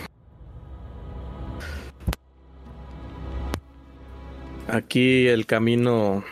Aquí 4.68 5.28
el 5.28 5.46
camino 5.46 6.24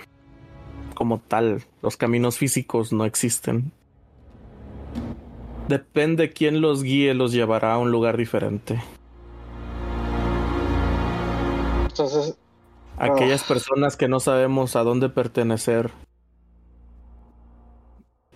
como 0.96 1.20
tal, 1.20 1.64
los 1.82 1.98
caminos 1.98 2.38
físicos 2.38 2.92
no 2.92 3.06
existen. 3.06 3.72
Depende 5.68 6.32
quién 6.34 6.62
los 6.62 6.84
guíe, 6.84 7.14
los 7.14 7.32
llevará 7.32 7.74
a 7.74 7.78
un 7.78 7.92
lugar 7.92 8.18
diferente. 8.18 8.82
Entonces, 11.88 12.38
Aquellas 12.98 13.42
Ah. 13.44 13.46
personas 13.48 13.98
que 13.98 14.08
no 14.08 14.20
sabemos 14.20 14.76
a 14.76 14.84
dónde 14.84 15.10
pertenecer 15.10 15.90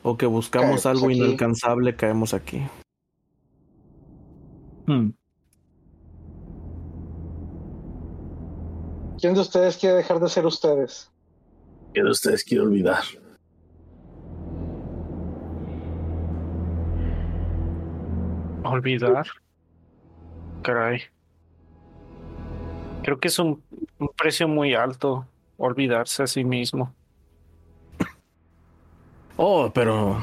o 0.01 0.17
que 0.17 0.25
buscamos 0.25 0.67
Caemos 0.83 0.85
algo 0.87 1.05
aquí. 1.07 1.17
inalcanzable, 1.17 1.95
caemos 1.95 2.33
aquí. 2.33 2.63
Hmm. 4.87 5.09
¿quién 9.19 9.33
de 9.33 9.41
ustedes 9.41 9.77
quiere 9.77 9.95
dejar 9.97 10.19
de 10.19 10.29
ser 10.29 10.45
ustedes? 10.45 11.11
¿Qué 11.93 12.01
de 12.03 12.09
ustedes 12.09 12.43
quiero 12.43 12.63
olvidar? 12.63 13.03
Olvidar. 18.69 19.27
Caray. 20.61 21.03
Creo 23.03 23.19
que 23.19 23.27
es 23.30 23.39
un, 23.39 23.64
un 23.99 24.10
precio 24.10 24.48
muy 24.48 24.73
alto 24.73 25.26
olvidarse 25.57 26.23
a 26.23 26.27
sí 26.27 26.44
mismo. 26.44 26.94
Oh, 29.38 29.72
pero 29.73 30.22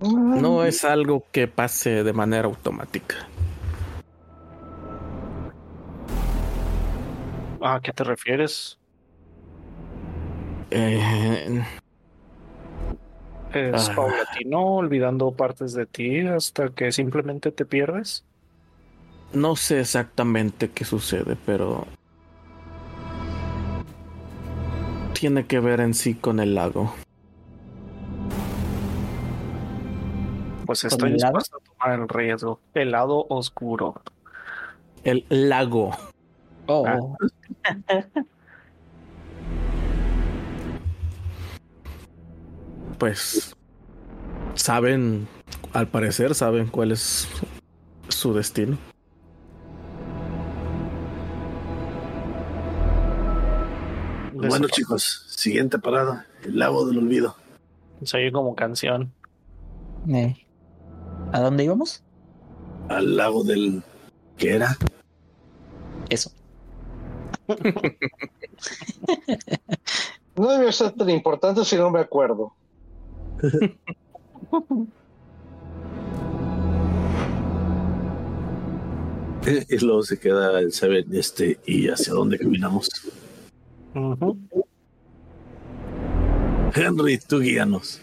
no 0.00 0.64
es 0.64 0.84
algo 0.84 1.24
que 1.32 1.48
pase 1.48 2.04
de 2.04 2.12
manera 2.12 2.46
automática. 2.46 3.16
¿A 7.60 7.80
qué 7.80 7.92
te 7.92 8.04
refieres? 8.04 8.78
Eh, 10.70 11.62
¿Es 13.54 13.88
Ah. 13.90 13.94
paulatino, 13.94 14.60
olvidando 14.76 15.30
partes 15.32 15.74
de 15.74 15.86
ti 15.86 16.20
hasta 16.26 16.70
que 16.70 16.90
simplemente 16.92 17.50
te 17.52 17.64
pierdes? 17.64 18.24
no 19.34 19.56
sé 19.56 19.80
exactamente 19.80 20.70
qué 20.70 20.84
sucede, 20.84 21.36
pero 21.46 21.86
tiene 25.14 25.46
que 25.46 25.58
ver 25.58 25.80
en 25.80 25.94
sí 25.94 26.14
con 26.14 26.38
el 26.38 26.54
lago. 26.54 26.92
Pues 30.66 30.82
¿Con 30.82 30.88
estoy 30.90 31.12
dispuesto 31.12 31.56
a 31.56 31.60
tomar 31.60 32.00
el 32.00 32.08
riesgo. 32.08 32.60
El 32.74 32.90
lado 32.92 33.26
oscuro. 33.28 33.94
El 35.04 35.24
lago. 35.28 35.90
Oh, 36.66 36.86
Ah. 36.86 36.98
Pues 43.02 43.56
saben, 44.54 45.26
al 45.72 45.88
parecer 45.88 46.36
saben 46.36 46.68
cuál 46.68 46.92
es 46.92 47.26
su 48.08 48.32
destino. 48.32 48.78
Bueno, 54.34 54.68
chicos, 54.68 55.26
siguiente 55.36 55.80
parada, 55.80 56.28
el 56.44 56.56
lago 56.60 56.86
del 56.86 56.98
olvido. 56.98 57.34
Se 58.04 58.18
oye 58.18 58.30
como 58.30 58.54
canción. 58.54 59.12
eh. 60.08 60.36
¿A 61.32 61.40
dónde 61.40 61.64
íbamos? 61.64 62.04
Al 62.88 63.16
lago 63.16 63.42
del. 63.42 63.82
¿Qué 64.36 64.54
era? 64.54 64.78
Eso. 66.08 66.30
No 70.34 70.48
debe 70.48 70.72
ser 70.72 70.92
tan 70.92 71.10
importante 71.10 71.62
si 71.64 71.76
no 71.76 71.90
me 71.90 72.00
acuerdo. 72.00 72.54
Y 79.68 79.78
luego 79.84 80.02
se 80.04 80.18
queda 80.18 80.60
el 80.60 80.72
Seven 80.72 81.06
este 81.12 81.58
y 81.66 81.88
hacia 81.88 82.12
dónde 82.12 82.38
caminamos. 82.38 82.88
Henry, 86.74 87.18
tú 87.18 87.40
guíanos. 87.40 88.00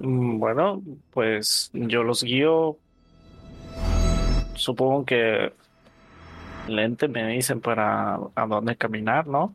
Mm, 0.00 0.38
Bueno, 0.38 0.82
pues 1.12 1.70
yo 1.72 2.02
los 2.02 2.22
guío. 2.22 2.76
Supongo 4.54 5.04
que 5.04 5.52
lente 6.68 7.08
me 7.08 7.26
dicen 7.28 7.60
para 7.60 8.18
a 8.34 8.46
dónde 8.46 8.76
caminar, 8.76 9.26
¿no? 9.26 9.54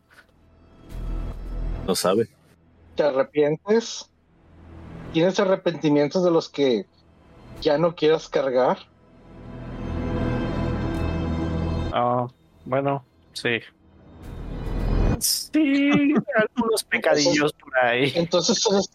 No 1.87 1.95
sabe. 1.95 2.27
¿Te 2.95 3.03
arrepientes? 3.03 4.08
¿Tienes 5.11 5.39
arrepentimientos 5.39 6.23
de 6.23 6.31
los 6.31 6.49
que 6.49 6.85
ya 7.61 7.77
no 7.77 7.95
quieras 7.95 8.29
cargar? 8.29 8.77
Ah, 11.91 12.27
bueno, 12.65 13.05
sí. 13.33 13.59
Sí, 15.19 16.13
algunos 16.35 16.83
pecadillos 16.83 17.51
por 17.53 17.77
ahí. 17.79 18.11
Entonces 18.15 18.63
eres, 18.71 18.89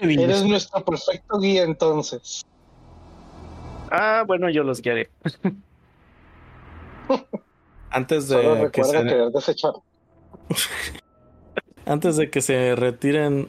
eres 0.00 0.44
nuestro 0.44 0.84
perfecto 0.84 1.38
guía 1.38 1.64
entonces. 1.64 2.42
Ah, 3.90 4.24
bueno, 4.26 4.48
yo 4.48 4.62
los 4.62 4.80
guiaré. 4.80 5.10
Antes 7.90 8.26
Solo 8.26 8.54
de 8.54 8.70
que 8.70 8.82
recuerda 8.82 9.00
se, 9.00 9.06
querer 9.06 9.30
desechar. 9.30 9.72
antes 11.84 12.16
de 12.16 12.30
que 12.30 12.40
se 12.40 12.74
retiren, 12.74 13.48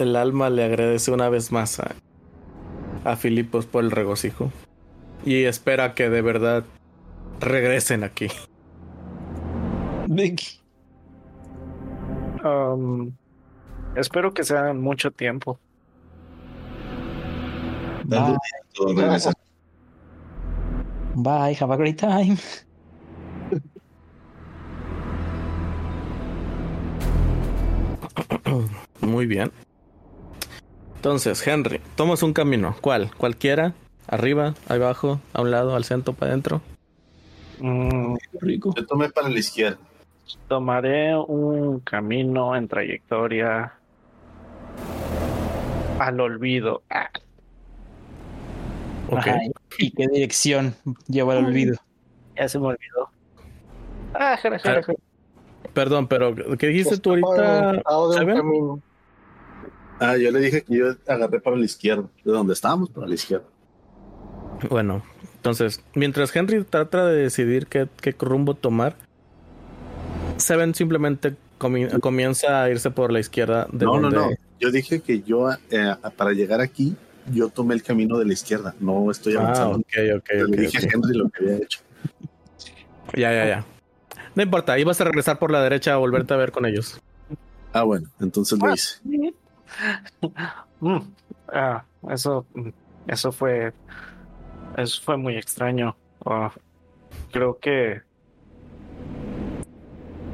el 0.00 0.16
alma 0.16 0.50
le 0.50 0.64
agradece 0.64 1.10
una 1.10 1.28
vez 1.28 1.52
más 1.52 1.80
a, 1.80 1.94
a 3.04 3.16
Filipos 3.16 3.66
por 3.66 3.84
el 3.84 3.90
regocijo 3.90 4.50
y 5.24 5.44
espera 5.44 5.94
que 5.94 6.08
de 6.10 6.22
verdad 6.22 6.64
regresen 7.40 8.04
aquí. 8.04 8.28
Um, 12.44 13.12
espero 13.96 14.32
que 14.32 14.44
sea 14.44 14.72
mucho 14.72 15.10
tiempo. 15.10 15.58
Dale, 18.04 18.38
Bye. 18.94 19.32
Bye, 21.16 21.54
have 21.54 21.70
a 21.70 21.76
great 21.76 21.98
time. 21.98 22.38
Muy 29.00 29.26
bien. 29.26 29.50
Entonces, 31.04 31.46
Henry, 31.46 31.80
tomas 31.96 32.22
un 32.22 32.34
camino. 32.34 32.76
¿Cuál? 32.82 33.10
¿Cualquiera? 33.16 33.72
¿Arriba? 34.06 34.52
¿Abajo? 34.68 35.18
¿A 35.32 35.40
un 35.40 35.50
lado? 35.50 35.74
¿Al 35.74 35.84
centro? 35.84 36.12
¿Para 36.12 36.32
adentro? 36.32 36.60
Mm, 37.58 38.16
Rico. 38.42 38.74
Yo 38.76 38.84
tomé 38.84 39.08
para 39.08 39.30
la 39.30 39.38
izquierda. 39.38 39.78
tomaré 40.46 41.16
un 41.16 41.80
camino 41.80 42.54
en 42.54 42.68
trayectoria 42.68 43.72
al 45.98 46.20
olvido. 46.20 46.82
Ah, 46.90 47.08
Ok. 49.08 49.16
Ajá, 49.26 49.38
¿Y 49.78 49.90
qué 49.92 50.06
dirección 50.06 50.74
lleva 51.08 51.32
el 51.38 51.46
olvido? 51.46 51.78
ya 52.36 52.46
se 52.46 52.58
me 52.58 52.66
olvidó. 52.66 53.08
Ah, 54.12 54.36
jara, 54.36 54.58
jara, 54.58 54.82
jara. 54.82 54.98
Perdón, 55.72 56.08
pero 56.08 56.34
¿qué 56.58 56.66
dijiste 56.66 56.98
tú 56.98 57.14
Estaba 57.14 57.70
ahorita? 57.70 58.16
de 58.18 58.20
un 58.26 58.36
camino. 58.36 58.80
Ah, 60.00 60.16
yo 60.16 60.30
le 60.30 60.40
dije 60.40 60.62
que 60.62 60.74
yo 60.76 60.86
agarré 61.06 61.40
para 61.40 61.56
la 61.56 61.64
izquierda. 61.64 62.08
De 62.24 62.32
donde 62.32 62.54
estábamos, 62.54 62.88
para 62.90 63.06
la 63.06 63.14
izquierda. 63.14 63.44
Bueno, 64.68 65.02
entonces, 65.36 65.82
mientras 65.94 66.34
Henry 66.34 66.64
trata 66.64 67.06
de 67.06 67.22
decidir 67.22 67.66
qué, 67.66 67.86
qué 68.00 68.14
rumbo 68.18 68.54
tomar, 68.54 68.96
Seven 70.38 70.74
simplemente 70.74 71.34
comi- 71.58 72.00
comienza 72.00 72.62
a 72.62 72.70
irse 72.70 72.90
por 72.90 73.12
la 73.12 73.20
izquierda 73.20 73.66
de 73.70 73.84
no, 73.84 73.92
donde... 74.00 74.16
no, 74.16 74.30
no. 74.30 74.36
Yo 74.58 74.70
dije 74.70 75.00
que 75.00 75.20
yo, 75.22 75.50
eh, 75.70 75.94
para 76.16 76.32
llegar 76.32 76.60
aquí, 76.62 76.96
yo 77.30 77.48
tomé 77.50 77.74
el 77.74 77.82
camino 77.82 78.18
de 78.18 78.24
la 78.24 78.32
izquierda. 78.32 78.74
No 78.80 79.10
estoy 79.10 79.34
Ah, 79.36 79.42
avanzando. 79.42 79.78
ok, 79.78 79.86
ok, 80.16 80.28
Le 80.32 80.42
ok, 80.44 80.50
dije 80.56 80.78
a 80.78 80.80
Henry 80.94 81.14
lo 81.18 81.28
que 81.28 81.44
había 81.44 81.56
hecho. 81.58 81.80
Ya, 83.14 83.32
ya, 83.32 83.46
ya. 83.46 83.66
No 84.34 84.42
importa, 84.42 84.78
ibas 84.78 84.98
a 85.00 85.04
regresar 85.04 85.38
por 85.38 85.50
la 85.50 85.62
derecha 85.62 85.92
a 85.92 85.96
volverte 85.98 86.32
a 86.32 86.36
ver 86.38 86.52
con 86.52 86.64
ellos. 86.64 86.98
Ah, 87.72 87.82
bueno, 87.82 88.08
entonces 88.20 88.58
lo 88.58 88.72
hice. 88.72 88.98
Mm, 90.80 90.96
ah, 91.52 91.84
eso, 92.10 92.46
eso 93.06 93.32
fue, 93.32 93.70
eso 94.78 95.02
fue 95.02 95.18
muy 95.18 95.36
extraño. 95.36 95.94
Ah, 96.24 96.50
creo 97.30 97.58
que, 97.58 98.00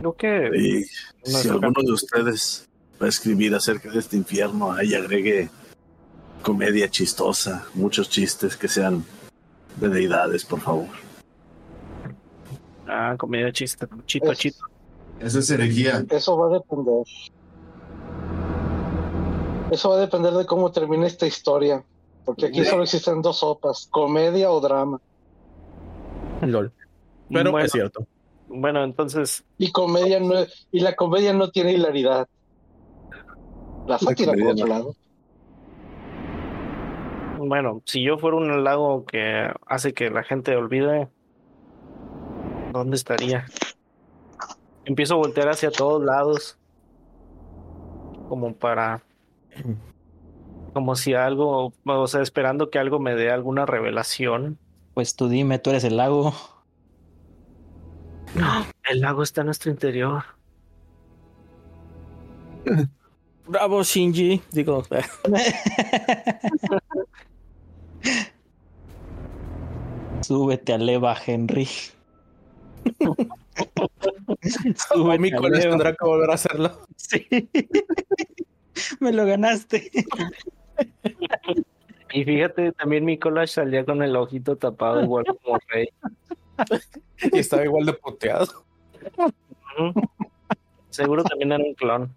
creo 0.00 0.16
que 0.16 0.84
si 1.24 1.48
alguno 1.48 1.82
de 1.82 1.92
ustedes 1.92 2.68
va 3.02 3.06
a 3.06 3.08
escribir 3.08 3.56
acerca 3.56 3.90
de 3.90 3.98
este 3.98 4.16
infierno, 4.16 4.70
ahí 4.70 4.94
agregue 4.94 5.50
comedia 6.42 6.88
chistosa, 6.88 7.66
muchos 7.74 8.08
chistes 8.08 8.56
que 8.56 8.68
sean 8.68 9.04
de 9.80 9.88
deidades, 9.88 10.44
por 10.44 10.60
favor. 10.60 10.86
ah, 12.86 13.16
comida 13.18 13.50
chiste, 13.50 13.84
chito, 14.06 14.30
Es- 14.30 14.38
chito. 14.38 14.64
Eso 15.18 15.38
es 15.40 15.50
herejía. 15.50 16.04
Eso 16.10 16.36
va 16.38 16.46
a 16.46 16.58
depender. 16.60 17.02
Eso 19.70 19.90
va 19.90 19.96
a 19.96 20.00
depender 20.00 20.32
de 20.32 20.46
cómo 20.46 20.70
termine 20.70 21.06
esta 21.06 21.26
historia. 21.26 21.84
Porque 22.24 22.46
aquí 22.46 22.64
solo 22.64 22.82
existen 22.82 23.22
dos 23.22 23.38
sopas, 23.38 23.88
comedia 23.90 24.50
o 24.50 24.60
drama. 24.60 25.00
LOL. 26.42 26.72
Pero 27.28 27.50
bueno, 27.52 27.66
es 27.66 27.72
cierto. 27.72 28.06
bueno, 28.48 28.84
entonces, 28.84 29.44
Y 29.58 29.70
comedia 29.70 30.20
no 30.20 30.34
y 30.72 30.80
la 30.80 30.94
comedia 30.94 31.32
no 31.32 31.50
tiene 31.50 31.72
hilaridad. 31.72 32.28
La 33.86 33.98
sátira 33.98 34.32
por 34.32 34.48
otro 34.48 34.66
lado. 34.66 34.94
bueno, 37.38 37.82
si 37.84 38.02
yo 38.02 38.18
fuera 38.18 38.36
un 38.36 38.64
lago 38.64 39.04
que 39.04 39.48
hace 39.66 39.94
que 39.94 40.10
la 40.10 40.24
gente 40.24 40.56
olvide, 40.56 41.08
¿dónde 42.72 42.96
estaría? 42.96 43.46
Empiezo 44.84 45.14
a 45.14 45.18
voltear 45.18 45.48
hacia 45.48 45.70
todos 45.70 46.02
lados, 46.04 46.58
como 48.28 48.52
para, 48.54 49.02
como 50.72 50.96
si 50.96 51.14
algo, 51.14 51.72
o 51.84 52.06
sea, 52.06 52.22
esperando 52.22 52.70
que 52.70 52.78
algo 52.78 53.00
me 53.00 53.14
dé 53.14 53.30
alguna 53.30 53.66
revelación. 53.66 54.58
Pues 54.94 55.16
tú 55.16 55.28
dime, 55.28 55.58
tú 55.58 55.70
eres 55.70 55.84
el 55.84 55.96
lago. 55.96 56.32
El 58.84 59.00
lago 59.00 59.22
está 59.22 59.40
en 59.40 59.46
nuestro 59.46 59.70
interior. 59.70 60.24
Bravo, 63.46 63.82
Shinji. 63.82 64.42
Digo, 64.50 64.82
Súbete 70.20 70.72
a 70.72 70.78
leva, 70.78 71.16
Henry. 71.24 71.68
Súbete 74.88 75.18
mi 75.18 75.32
a 75.32 75.36
coles 75.36 75.62
tendrá 75.62 75.94
que 75.94 76.04
volver 76.04 76.30
a 76.30 76.34
hacerlo. 76.34 76.80
Sí. 76.96 77.26
Me 79.00 79.12
lo 79.12 79.26
ganaste. 79.26 79.90
Y 82.12 82.24
fíjate, 82.24 82.72
también 82.72 83.04
mi 83.04 83.18
collage 83.18 83.52
salía 83.52 83.84
con 83.84 84.02
el 84.02 84.16
ojito 84.16 84.56
tapado 84.56 85.02
igual 85.02 85.24
como 85.24 85.58
rey. 85.68 85.88
Y 87.32 87.38
estaba 87.38 87.64
igual 87.64 87.86
de 87.86 87.92
puteado. 87.94 88.64
Seguro 90.90 91.24
también 91.24 91.52
era 91.52 91.62
un 91.62 91.74
clon. 91.74 92.14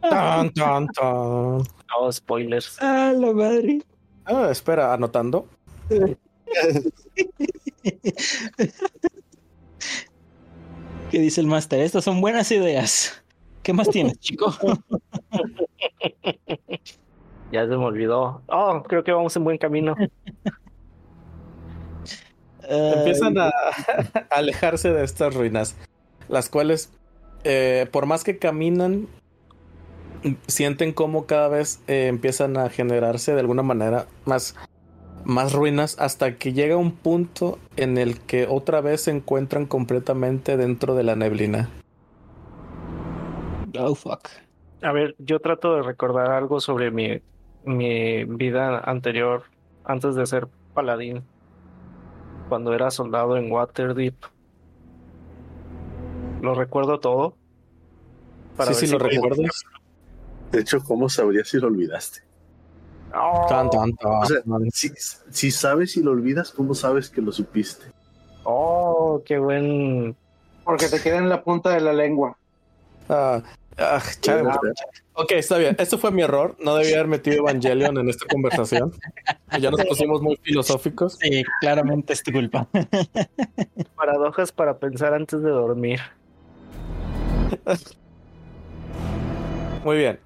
Tan, 0.00 0.50
tan, 0.52 0.86
tan. 0.88 1.58
No, 1.58 2.12
spoilers. 2.12 2.78
Ah, 2.80 3.12
la 3.14 3.32
madre. 3.32 3.82
Ah, 4.24 4.48
espera, 4.50 4.94
anotando. 4.94 5.48
¿Qué 11.10 11.18
dice 11.18 11.40
el 11.40 11.46
máster? 11.46 11.80
Estas 11.80 12.04
son 12.04 12.20
buenas 12.20 12.52
ideas. 12.52 13.24
¿Qué 13.68 13.74
más 13.74 13.90
tienes, 13.90 14.18
chico? 14.20 14.50
Ya 17.52 17.62
se 17.62 17.68
me 17.68 17.84
olvidó. 17.84 18.40
Oh, 18.46 18.82
creo 18.82 19.04
que 19.04 19.12
vamos 19.12 19.36
en 19.36 19.44
buen 19.44 19.58
camino. 19.58 19.94
Empiezan 22.62 23.36
a, 23.38 23.48
a 23.48 23.52
alejarse 24.30 24.90
de 24.92 25.04
estas 25.04 25.34
ruinas, 25.34 25.76
las 26.28 26.48
cuales, 26.48 26.90
eh, 27.44 27.86
por 27.90 28.06
más 28.06 28.24
que 28.24 28.38
caminan, 28.38 29.06
sienten 30.46 30.92
como 30.92 31.26
cada 31.26 31.48
vez 31.48 31.80
eh, 31.88 32.06
empiezan 32.06 32.56
a 32.56 32.70
generarse 32.70 33.34
de 33.34 33.40
alguna 33.40 33.62
manera 33.62 34.06
más, 34.24 34.56
más 35.24 35.52
ruinas 35.52 35.96
hasta 35.98 36.36
que 36.36 36.54
llega 36.54 36.76
un 36.78 36.92
punto 36.92 37.58
en 37.76 37.98
el 37.98 38.20
que 38.20 38.46
otra 38.46 38.80
vez 38.80 39.02
se 39.02 39.10
encuentran 39.10 39.66
completamente 39.66 40.56
dentro 40.56 40.94
de 40.94 41.02
la 41.02 41.16
neblina. 41.16 41.68
Oh, 43.78 43.94
fuck. 43.94 44.28
A 44.82 44.92
ver, 44.92 45.14
yo 45.18 45.40
trato 45.40 45.74
de 45.74 45.82
recordar 45.82 46.30
algo 46.30 46.60
sobre 46.60 46.90
mi, 46.90 47.20
mi 47.64 48.24
vida 48.24 48.78
anterior, 48.78 49.44
antes 49.84 50.14
de 50.14 50.26
ser 50.26 50.48
paladín, 50.74 51.24
cuando 52.48 52.72
era 52.74 52.90
soldado 52.90 53.36
en 53.36 53.50
Waterdeep. 53.50 54.14
Lo 56.40 56.54
recuerdo 56.54 57.00
todo. 57.00 57.36
sí, 58.58 58.74
sí, 58.74 58.86
si 58.86 58.92
lo 58.92 58.98
recuerdas. 58.98 59.64
De 60.52 60.60
hecho, 60.60 60.82
¿cómo 60.82 61.08
sabrías 61.08 61.48
si 61.48 61.58
lo 61.58 61.66
olvidaste? 61.66 62.20
Oh, 63.14 63.46
Tan, 63.48 63.68
tan, 63.70 63.94
tan. 63.96 64.12
O 64.22 64.26
sea, 64.26 64.42
si, 64.72 64.90
si 65.30 65.50
sabes 65.50 65.92
si 65.92 66.02
lo 66.02 66.12
olvidas, 66.12 66.52
¿cómo 66.52 66.74
sabes 66.74 67.10
que 67.10 67.20
lo 67.20 67.32
supiste? 67.32 67.86
oh, 68.44 69.22
qué 69.24 69.38
buen. 69.38 70.16
Porque 70.64 70.88
te 70.88 71.00
queda 71.00 71.18
en 71.18 71.28
la 71.28 71.42
punta 71.42 71.70
de 71.70 71.80
la 71.80 71.92
lengua. 71.92 72.38
Ah, 73.08 73.42
ah, 73.78 74.02
chale. 74.20 74.48
Ok, 75.14 75.32
está 75.32 75.58
bien. 75.58 75.74
Esto 75.78 75.98
fue 75.98 76.10
mi 76.12 76.22
error. 76.22 76.56
No 76.60 76.76
debía 76.76 76.96
haber 76.96 77.08
metido 77.08 77.36
Evangelion 77.38 77.96
en 77.98 78.08
esta 78.08 78.26
conversación. 78.26 78.92
Ya 79.60 79.70
nos 79.70 79.84
pusimos 79.84 80.22
muy 80.22 80.36
filosóficos. 80.42 81.18
Sí, 81.20 81.42
claramente 81.60 82.12
es 82.12 82.22
tu 82.22 82.32
culpa. 82.32 82.68
Paradojas 83.96 84.52
para 84.52 84.78
pensar 84.78 85.14
antes 85.14 85.42
de 85.42 85.50
dormir. 85.50 86.00
Muy 89.84 89.96
bien. 89.98 90.18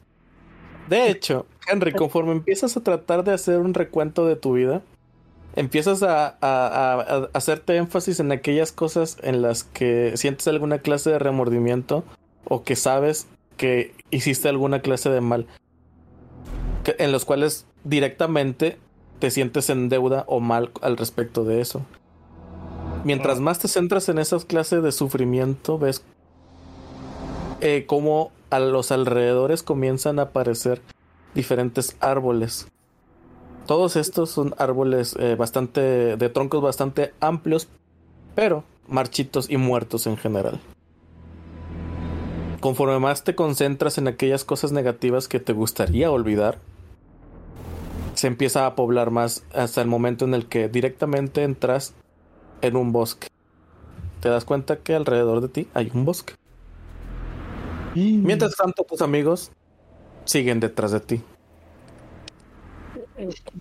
De 0.88 1.08
hecho, 1.10 1.46
Henry, 1.68 1.92
conforme 1.92 2.32
empiezas 2.32 2.76
a 2.76 2.82
tratar 2.82 3.24
de 3.24 3.32
hacer 3.32 3.58
un 3.60 3.72
recuento 3.74 4.26
de 4.26 4.36
tu 4.36 4.54
vida, 4.54 4.82
empiezas 5.54 6.02
a, 6.02 6.26
a- 6.26 6.36
a- 6.40 7.00
a 7.00 7.28
hacerte 7.34 7.76
énfasis 7.76 8.20
en 8.20 8.32
aquellas 8.32 8.72
cosas 8.72 9.16
en 9.22 9.42
las 9.42 9.64
que 9.64 10.12
sientes 10.16 10.48
alguna 10.48 10.78
clase 10.80 11.10
de 11.10 11.18
remordimiento 11.18 12.04
o 12.44 12.62
que 12.64 12.76
sabes 12.76 13.26
que 13.56 13.94
hiciste 14.10 14.48
alguna 14.48 14.80
clase 14.80 15.10
de 15.10 15.20
mal, 15.20 15.46
que- 16.84 16.96
en 16.98 17.12
los 17.12 17.24
cuales 17.24 17.66
directamente 17.84 18.78
te 19.18 19.30
sientes 19.30 19.70
en 19.70 19.88
deuda 19.88 20.24
o 20.26 20.40
mal 20.40 20.70
al 20.80 20.96
respecto 20.96 21.44
de 21.44 21.60
eso. 21.60 21.82
Mientras 23.04 23.40
más 23.40 23.58
te 23.58 23.68
centras 23.68 24.08
en 24.08 24.18
esas 24.18 24.44
clases 24.44 24.82
de 24.82 24.92
sufrimiento, 24.92 25.78
ves 25.78 26.04
eh, 27.60 27.84
cómo 27.86 28.32
a 28.50 28.58
los 28.58 28.90
alrededores 28.92 29.62
comienzan 29.62 30.18
a 30.18 30.22
aparecer 30.22 30.80
diferentes 31.34 31.96
árboles 32.00 32.66
Todos 33.66 33.94
estos 33.96 34.30
son 34.30 34.54
árboles 34.58 35.14
eh, 35.18 35.36
bastante 35.36 36.16
de 36.16 36.28
troncos 36.28 36.60
bastante 36.60 37.14
amplios, 37.20 37.68
pero 38.34 38.64
marchitos 38.88 39.48
y 39.48 39.56
muertos 39.56 40.08
en 40.08 40.16
general. 40.16 40.60
Conforme 42.62 43.00
más 43.00 43.24
te 43.24 43.34
concentras 43.34 43.98
en 43.98 44.06
aquellas 44.06 44.44
cosas 44.44 44.70
negativas 44.70 45.26
que 45.26 45.40
te 45.40 45.52
gustaría 45.52 46.12
olvidar, 46.12 46.58
se 48.14 48.28
empieza 48.28 48.66
a 48.66 48.76
poblar 48.76 49.10
más 49.10 49.44
hasta 49.52 49.82
el 49.82 49.88
momento 49.88 50.26
en 50.26 50.32
el 50.32 50.46
que 50.46 50.68
directamente 50.68 51.42
entras 51.42 51.92
en 52.60 52.76
un 52.76 52.92
bosque. 52.92 53.26
Te 54.20 54.28
das 54.28 54.44
cuenta 54.44 54.76
que 54.76 54.94
alrededor 54.94 55.40
de 55.40 55.48
ti 55.48 55.68
hay 55.74 55.90
un 55.92 56.04
bosque. 56.04 56.34
Mientras 57.96 58.54
tanto, 58.54 58.84
tus 58.84 59.02
amigos 59.02 59.50
siguen 60.24 60.60
detrás 60.60 60.92
de 60.92 61.00
ti. 61.00 61.20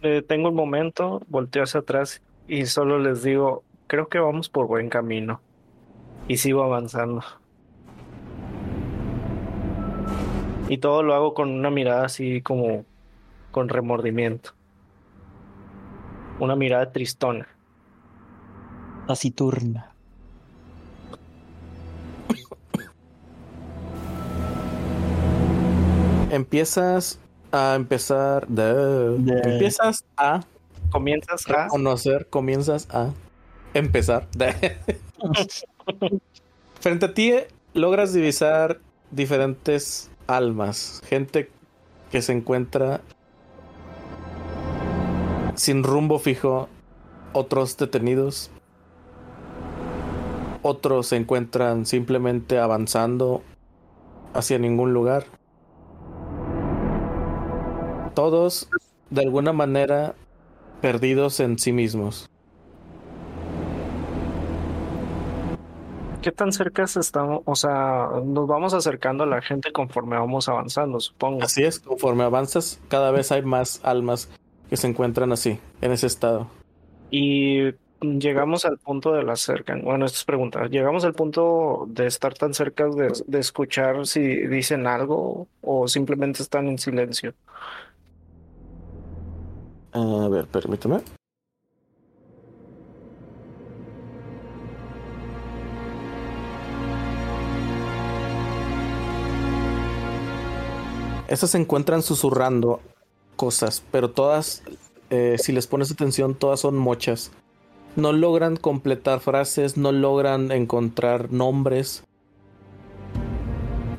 Eh, 0.04 0.22
tengo 0.22 0.50
un 0.50 0.56
momento, 0.56 1.24
volteo 1.28 1.64
hacia 1.64 1.80
atrás 1.80 2.22
y 2.48 2.68
solo 2.68 3.00
les 3.00 3.24
digo, 3.24 3.64
creo 3.88 4.10
que 4.10 4.20
vamos 4.20 4.48
por 4.48 4.68
buen 4.68 4.90
camino. 4.90 5.42
Y 6.28 6.38
sigo 6.38 6.62
avanzando. 6.62 7.24
Y 10.72 10.78
todo 10.78 11.04
lo 11.04 11.14
hago 11.14 11.34
con 11.34 11.50
una 11.50 11.70
mirada 11.70 12.06
así 12.06 12.42
como 12.42 12.86
con 13.52 13.68
remordimiento. 13.68 14.52
Una 16.40 16.56
mirada 16.56 16.94
tristona. 16.94 17.46
Taciturna. 19.06 19.94
Empiezas 26.30 27.20
a 27.52 27.76
empezar 27.76 28.48
de... 28.48 29.18
De- 29.18 29.52
Empiezas 29.54 30.06
a 30.16 30.42
Comienzas 30.90 31.44
a... 31.50 31.68
conocer, 31.68 32.28
comienzas 32.30 32.88
a 32.92 33.10
empezar. 33.74 34.30
de- 34.32 34.78
Frente 36.80 37.06
a 37.08 37.14
ti 37.14 37.34
logras 37.74 38.14
divisar 38.14 38.80
diferentes 39.12 40.11
almas, 40.32 41.02
gente 41.06 41.52
que 42.10 42.22
se 42.22 42.34
encuentra 42.34 43.02
sin 45.56 45.84
rumbo 45.84 46.18
fijo, 46.18 46.70
otros 47.34 47.78
detenidos, 47.78 48.50
otros 50.64 51.08
se 51.08 51.18
encuentran 51.18 51.86
simplemente 51.86 52.58
avanzando 52.58 53.44
hacia 54.34 54.58
ningún 54.58 54.94
lugar. 54.94 55.26
Todos, 58.16 58.70
de 59.10 59.22
alguna 59.22 59.54
manera, 59.54 60.16
perdidos 60.82 61.40
en 61.40 61.60
sí 61.60 61.72
mismos. 61.72 62.31
¿Qué 66.22 66.32
tan 66.32 66.52
cerca 66.52 66.84
estamos? 66.84 67.42
O 67.46 67.56
sea, 67.56 68.08
nos 68.24 68.48
vamos 68.48 68.76
acercando 68.76 69.24
a 69.24 69.28
la 69.28 69.42
gente 69.42 69.72
conforme 69.72 70.18
vamos 70.18 70.48
avanzando, 70.48 71.00
supongo. 71.00 71.42
Así 71.42 71.64
es, 71.64 71.80
conforme 71.80 72.24
avanzas, 72.24 72.80
cada 72.90 73.10
vez 73.10 73.32
hay 73.32 73.42
más 73.42 73.80
almas 73.84 74.30
que 74.70 74.78
se 74.78 74.88
encuentran 74.88 75.32
así, 75.32 75.60
en 75.82 75.92
ese 75.92 76.06
estado. 76.06 76.48
Y 77.10 77.74
llegamos 78.02 78.66
al 78.66 78.78
punto 78.78 79.14
de 79.14 79.24
la 79.24 79.36
cerca. 79.36 79.76
Bueno, 79.82 80.06
esto 80.06 80.18
es 80.18 80.26
pregunta. 80.26 80.68
¿Llegamos 80.68 81.06
al 81.06 81.14
punto 81.14 81.86
de 81.88 82.06
estar 82.06 82.36
tan 82.36 82.54
cerca 82.54 82.88
de, 82.88 83.12
de 83.26 83.40
escuchar 83.40 84.06
si 84.06 84.22
dicen 84.22 84.86
algo 84.86 85.48
o 85.62 85.88
simplemente 85.88 86.44
están 86.44 86.68
en 86.68 86.78
silencio? 86.78 87.34
A 89.94 90.28
ver, 90.30 90.46
permíteme. 90.48 91.02
Esas 101.32 101.52
se 101.52 101.58
encuentran 101.58 102.02
susurrando 102.02 102.82
cosas, 103.38 103.82
pero 103.90 104.12
todas, 104.12 104.64
eh, 105.10 105.38
si 105.40 105.54
les 105.54 105.66
pones 105.66 105.90
atención, 105.90 106.36
todas 106.36 106.60
son 106.60 106.78
mochas. 106.78 107.32
No 107.96 108.12
logran 108.12 108.58
completar 108.58 109.22
frases, 109.22 109.78
no 109.78 109.94
logran 109.94 110.52
encontrar 110.52 111.32
nombres, 111.32 112.04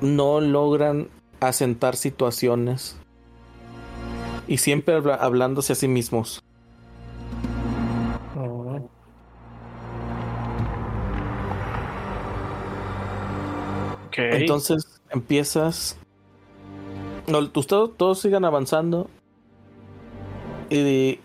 no 0.03 0.43
logran 0.43 1.09
asentar 1.41 1.97
situaciones 1.97 2.97
y 4.47 4.59
siempre 4.59 4.97
hablándose 5.19 5.73
a 5.73 5.77
sí 5.77 5.89
mismos. 5.89 6.45
Entonces 14.19 15.01
empiezas. 15.09 15.97
Ustedes 17.39 17.91
todos 17.97 18.21
sigan 18.21 18.45
avanzando. 18.45 19.09
Y 20.71 21.21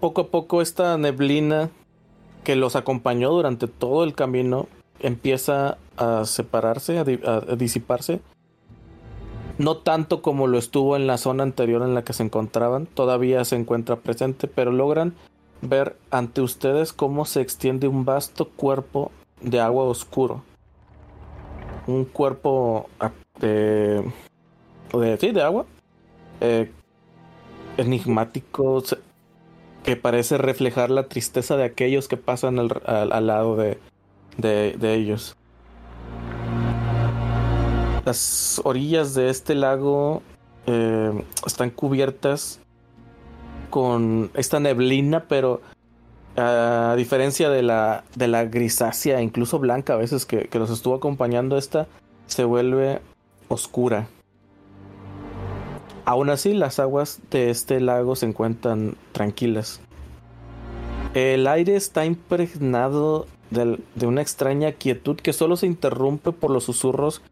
poco 0.00 0.22
a 0.22 0.26
poco 0.28 0.62
esta 0.62 0.96
neblina 0.98 1.70
que 2.44 2.56
los 2.56 2.74
acompañó 2.74 3.30
durante 3.30 3.68
todo 3.68 4.04
el 4.04 4.14
camino 4.14 4.66
empieza 4.98 5.78
a 5.96 6.24
separarse, 6.24 6.98
a 6.98 7.04
disiparse. 7.56 8.20
No 9.58 9.76
tanto 9.76 10.22
como 10.22 10.46
lo 10.46 10.58
estuvo 10.58 10.96
en 10.96 11.06
la 11.06 11.18
zona 11.18 11.42
anterior 11.42 11.82
en 11.82 11.94
la 11.94 12.02
que 12.02 12.12
se 12.12 12.22
encontraban, 12.22 12.86
todavía 12.86 13.44
se 13.44 13.56
encuentra 13.56 13.96
presente, 13.96 14.48
pero 14.48 14.72
logran 14.72 15.14
ver 15.60 15.96
ante 16.10 16.40
ustedes 16.40 16.92
cómo 16.92 17.24
se 17.24 17.40
extiende 17.40 17.86
un 17.86 18.04
vasto 18.04 18.48
cuerpo 18.48 19.12
de 19.40 19.60
agua 19.60 19.84
oscuro 19.84 20.42
un 21.86 22.04
cuerpo 22.04 22.88
ah, 23.00 23.10
de, 25.00 25.16
sí, 25.18 25.32
de 25.32 25.42
agua 25.42 25.66
eh, 26.40 26.70
enigmático 27.76 28.82
que 29.84 29.96
parece 29.96 30.38
reflejar 30.38 30.90
la 30.90 31.04
tristeza 31.08 31.56
de 31.56 31.64
aquellos 31.64 32.08
que 32.08 32.16
pasan 32.16 32.58
al, 32.58 32.70
al- 32.86 33.12
al 33.12 33.26
lado 33.26 33.56
de, 33.56 33.78
de, 34.36 34.76
de 34.78 34.94
ellos. 34.94 35.36
Las 38.04 38.60
orillas 38.64 39.14
de 39.14 39.28
este 39.30 39.54
lago 39.54 40.22
eh, 40.66 41.24
están 41.46 41.70
cubiertas 41.70 42.60
con 43.70 44.30
esta 44.34 44.60
neblina, 44.60 45.24
pero 45.28 45.60
a 46.36 46.94
diferencia 46.96 47.50
de 47.50 47.62
la, 47.62 48.04
de 48.14 48.26
la 48.26 48.44
grisácea, 48.44 49.20
incluso 49.22 49.58
blanca 49.58 49.94
a 49.94 49.96
veces 49.96 50.26
que, 50.26 50.48
que 50.48 50.58
los 50.58 50.70
estuvo 50.70 50.94
acompañando, 50.94 51.56
esta 51.58 51.86
se 52.26 52.44
vuelve 52.44 53.00
oscura. 53.48 54.08
Aún 56.04 56.30
así, 56.30 56.52
las 56.52 56.78
aguas 56.80 57.20
de 57.30 57.50
este 57.50 57.80
lago 57.80 58.16
se 58.16 58.26
encuentran 58.26 58.96
tranquilas. 59.12 59.80
El 61.14 61.46
aire 61.46 61.76
está 61.76 62.04
impregnado 62.06 63.26
del- 63.50 63.84
de 63.94 64.06
una 64.06 64.22
extraña 64.22 64.72
quietud 64.72 65.16
que 65.16 65.32
solo 65.32 65.56
se 65.56 65.66
interrumpe 65.66 66.32
por 66.32 66.50
los 66.50 66.64
susurros 66.64 67.22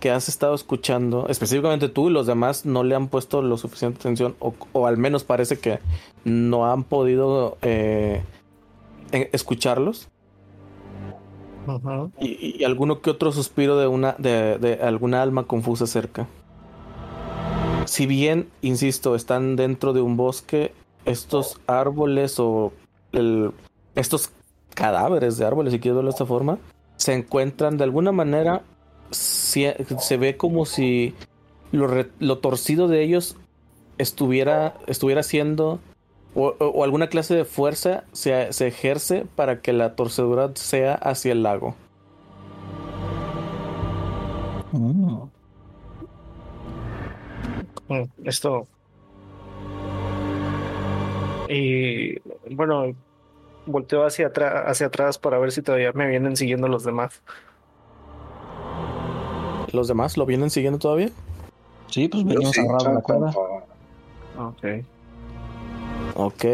que 0.00 0.10
has 0.10 0.28
estado 0.28 0.54
escuchando. 0.54 1.26
Específicamente 1.28 1.88
tú 1.88 2.08
y 2.08 2.12
los 2.12 2.26
demás 2.26 2.66
no 2.66 2.84
le 2.84 2.94
han 2.94 3.08
puesto 3.08 3.42
lo 3.42 3.56
suficiente 3.56 3.98
atención, 4.00 4.34
o, 4.40 4.54
o 4.72 4.86
al 4.86 4.96
menos 4.96 5.24
parece 5.24 5.58
que 5.58 5.78
no 6.24 6.70
han 6.70 6.84
podido 6.84 7.56
eh, 7.62 8.22
eh, 9.12 9.30
escucharlos. 9.32 10.08
Y, 12.20 12.56
y 12.60 12.64
alguno 12.64 13.00
que 13.00 13.10
otro 13.10 13.30
suspiro 13.32 13.76
de 13.78 13.86
una 13.86 14.14
de, 14.18 14.58
de 14.58 14.74
alguna 14.82 15.22
alma 15.22 15.44
confusa 15.44 15.86
cerca. 15.86 16.26
Si 17.88 18.06
bien, 18.06 18.48
insisto, 18.60 19.14
están 19.14 19.56
dentro 19.56 19.94
de 19.94 20.02
un 20.02 20.16
bosque, 20.18 20.72
estos 21.06 21.58
árboles 21.66 22.38
o 22.38 22.72
estos 23.94 24.30
cadáveres 24.74 25.38
de 25.38 25.46
árboles, 25.46 25.72
si 25.72 25.80
quieres 25.80 25.96
verlo 25.96 26.10
de 26.10 26.14
esta 26.14 26.26
forma, 26.26 26.58
se 26.96 27.14
encuentran 27.14 27.78
de 27.78 27.84
alguna 27.84 28.12
manera, 28.12 28.60
si- 29.10 29.66
se 30.00 30.16
ve 30.18 30.36
como 30.36 30.66
si 30.66 31.14
lo, 31.72 31.88
lo 32.18 32.38
torcido 32.38 32.88
de 32.88 33.02
ellos 33.02 33.36
estuviera, 33.96 34.74
estuviera 34.86 35.22
siendo 35.22 35.80
o, 36.34 36.84
alguna 36.84 37.08
clase 37.08 37.34
de 37.34 37.46
fuerza 37.46 38.04
se, 38.12 38.52
se 38.52 38.66
ejerce 38.66 39.24
para 39.34 39.62
que 39.62 39.72
la 39.72 39.96
torcedura 39.96 40.50
sea 40.54 40.92
hacia 40.94 41.32
el 41.32 41.42
lago. 41.42 41.74
Mm. 44.72 45.22
Mm, 47.88 48.04
Esto. 48.24 48.66
Y 51.48 52.18
bueno, 52.54 52.94
volteo 53.66 54.04
hacia 54.04 54.28
atrás, 54.28 54.64
hacia 54.66 54.86
atrás 54.88 55.18
para 55.18 55.38
ver 55.38 55.52
si 55.52 55.62
todavía 55.62 55.92
me 55.92 56.06
vienen 56.06 56.36
siguiendo 56.36 56.68
los 56.68 56.84
demás. 56.84 57.22
¿Los 59.72 59.88
demás 59.88 60.16
lo 60.16 60.26
vienen 60.26 60.50
siguiendo 60.50 60.78
todavía? 60.78 61.10
Sí, 61.90 62.08
pues 62.08 62.24
venimos 62.24 62.54
sí, 62.54 62.62
de 62.62 62.94
la 62.94 63.00
cuerda. 63.00 63.34
Ok. 64.38 64.64
Ok. 66.14 66.44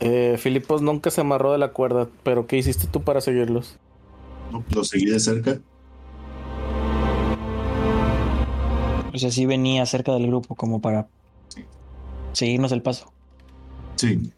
Eh, 0.00 0.36
Filipos 0.38 0.82
nunca 0.82 1.10
se 1.10 1.20
amarró 1.20 1.52
de 1.52 1.58
la 1.58 1.72
cuerda, 1.72 2.08
pero 2.22 2.46
¿qué 2.46 2.56
hiciste 2.56 2.86
tú 2.86 3.02
para 3.02 3.20
seguirlos? 3.20 3.78
Lo 4.74 4.84
seguí 4.84 5.06
de 5.06 5.20
cerca. 5.20 5.60
O 9.14 9.18
sea, 9.18 9.30
sí 9.30 9.44
venía 9.46 9.84
cerca 9.86 10.12
del 10.12 10.26
grupo 10.26 10.54
como 10.54 10.80
para 10.80 11.06
seguirnos 12.32 12.72
el 12.72 12.82
paso. 12.82 13.12
Sí. 13.96 14.32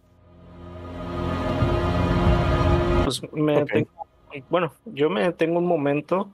Pues 3.04 3.22
me 3.32 3.62
Ok. 3.62 3.70
tengo- 3.72 3.88
bueno, 4.50 4.72
yo 4.86 5.08
me 5.10 5.22
detengo 5.22 5.58
un 5.58 5.66
momento 5.66 6.28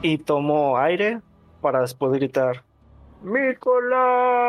y 0.00 0.16
tomo 0.18 0.78
aire 0.78 1.20
para 1.60 1.80
después 1.82 2.12
gritar 2.12 2.62
¡Mikolash! 3.22 4.40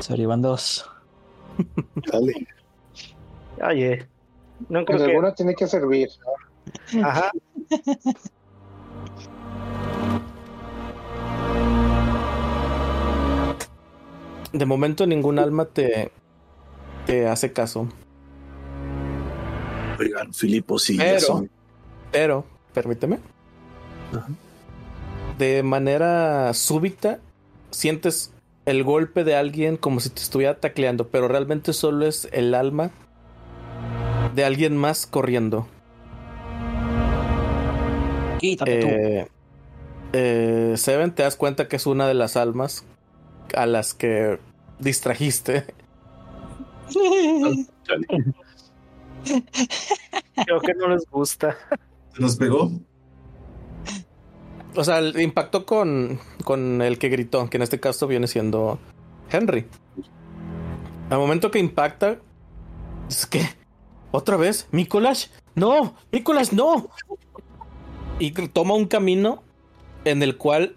Sorry, 0.00 0.26
van 0.26 0.42
dos. 0.42 0.84
Dale. 2.10 2.46
Ay, 3.60 3.82
eh. 3.84 4.06
No 4.68 4.84
Pues 4.84 4.96
creo 4.96 4.98
que. 4.98 5.04
alguna 5.12 5.34
tiene 5.34 5.54
que 5.54 5.66
servir. 5.66 6.08
Ajá. 7.02 7.30
De 14.52 14.66
momento 14.66 15.06
ningún 15.06 15.38
alma 15.38 15.64
te, 15.66 16.10
te 17.06 17.26
hace 17.26 17.52
caso. 17.52 17.88
Oigan, 19.98 20.32
Filipo, 20.34 20.78
sí. 20.78 20.96
ya 20.96 21.04
Pero- 21.04 21.20
son- 21.20 21.50
Pero, 22.10 22.44
permíteme. 22.74 23.18
Ajá. 24.12 24.28
De 25.38 25.62
manera 25.62 26.52
súbita, 26.54 27.18
sientes 27.70 28.32
el 28.66 28.84
golpe 28.84 29.24
de 29.24 29.34
alguien 29.34 29.76
como 29.76 30.00
si 30.00 30.10
te 30.10 30.20
estuviera 30.20 30.60
tacleando, 30.60 31.08
pero 31.08 31.26
realmente 31.28 31.72
solo 31.72 32.06
es 32.06 32.28
el 32.32 32.54
alma 32.54 32.90
de 34.34 34.44
alguien 34.44 34.76
más 34.76 35.06
corriendo. 35.06 35.66
Quítate 38.38 38.80
tú. 38.80 38.86
Eh, 38.88 39.28
eh, 40.12 40.74
Seven, 40.76 41.12
te 41.14 41.22
das 41.22 41.36
cuenta 41.36 41.68
que 41.68 41.76
es 41.76 41.86
una 41.86 42.06
de 42.08 42.14
las 42.14 42.36
almas 42.36 42.84
a 43.54 43.66
las 43.66 43.94
que 43.94 44.38
distrajiste. 44.78 45.64
Creo 50.44 50.60
que 50.60 50.74
no 50.74 50.88
les 50.88 51.04
gusta. 51.10 51.56
¿Se 52.14 52.22
nos 52.22 52.36
pegó? 52.36 52.70
O 54.74 54.84
sea, 54.84 54.98
el- 54.98 55.18
impactó 55.20 55.66
con, 55.66 56.18
con 56.44 56.82
el 56.82 56.98
que 56.98 57.08
gritó, 57.08 57.48
que 57.48 57.58
en 57.58 57.62
este 57.62 57.78
caso 57.80 58.06
viene 58.06 58.26
siendo 58.26 58.78
Henry. 59.30 59.66
Al 61.10 61.18
momento 61.18 61.50
que 61.50 61.58
impacta, 61.58 62.18
es 63.08 63.26
que 63.26 63.42
otra 64.10 64.36
vez, 64.36 64.68
Mikolash, 64.72 65.26
no, 65.54 65.94
Mikolash, 66.10 66.52
no. 66.52 66.88
Y 68.18 68.30
toma 68.32 68.74
un 68.74 68.86
camino 68.86 69.42
en 70.04 70.22
el 70.22 70.36
cual, 70.36 70.76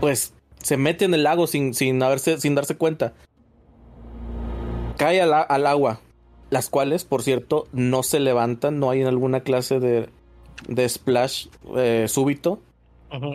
pues, 0.00 0.34
se 0.62 0.76
mete 0.76 1.04
en 1.04 1.14
el 1.14 1.22
lago 1.22 1.46
sin, 1.46 1.74
sin, 1.74 2.02
haberse, 2.02 2.38
sin 2.40 2.54
darse 2.54 2.76
cuenta. 2.76 3.12
Cae 4.96 5.20
al, 5.22 5.32
al 5.32 5.66
agua, 5.66 6.00
las 6.50 6.68
cuales, 6.70 7.04
por 7.04 7.22
cierto, 7.22 7.66
no 7.72 8.02
se 8.02 8.20
levantan, 8.20 8.80
no 8.80 8.90
hay 8.90 9.02
alguna 9.02 9.40
clase 9.40 9.78
de, 9.80 10.08
de 10.66 10.88
splash 10.88 11.46
eh, 11.76 12.06
súbito. 12.08 12.60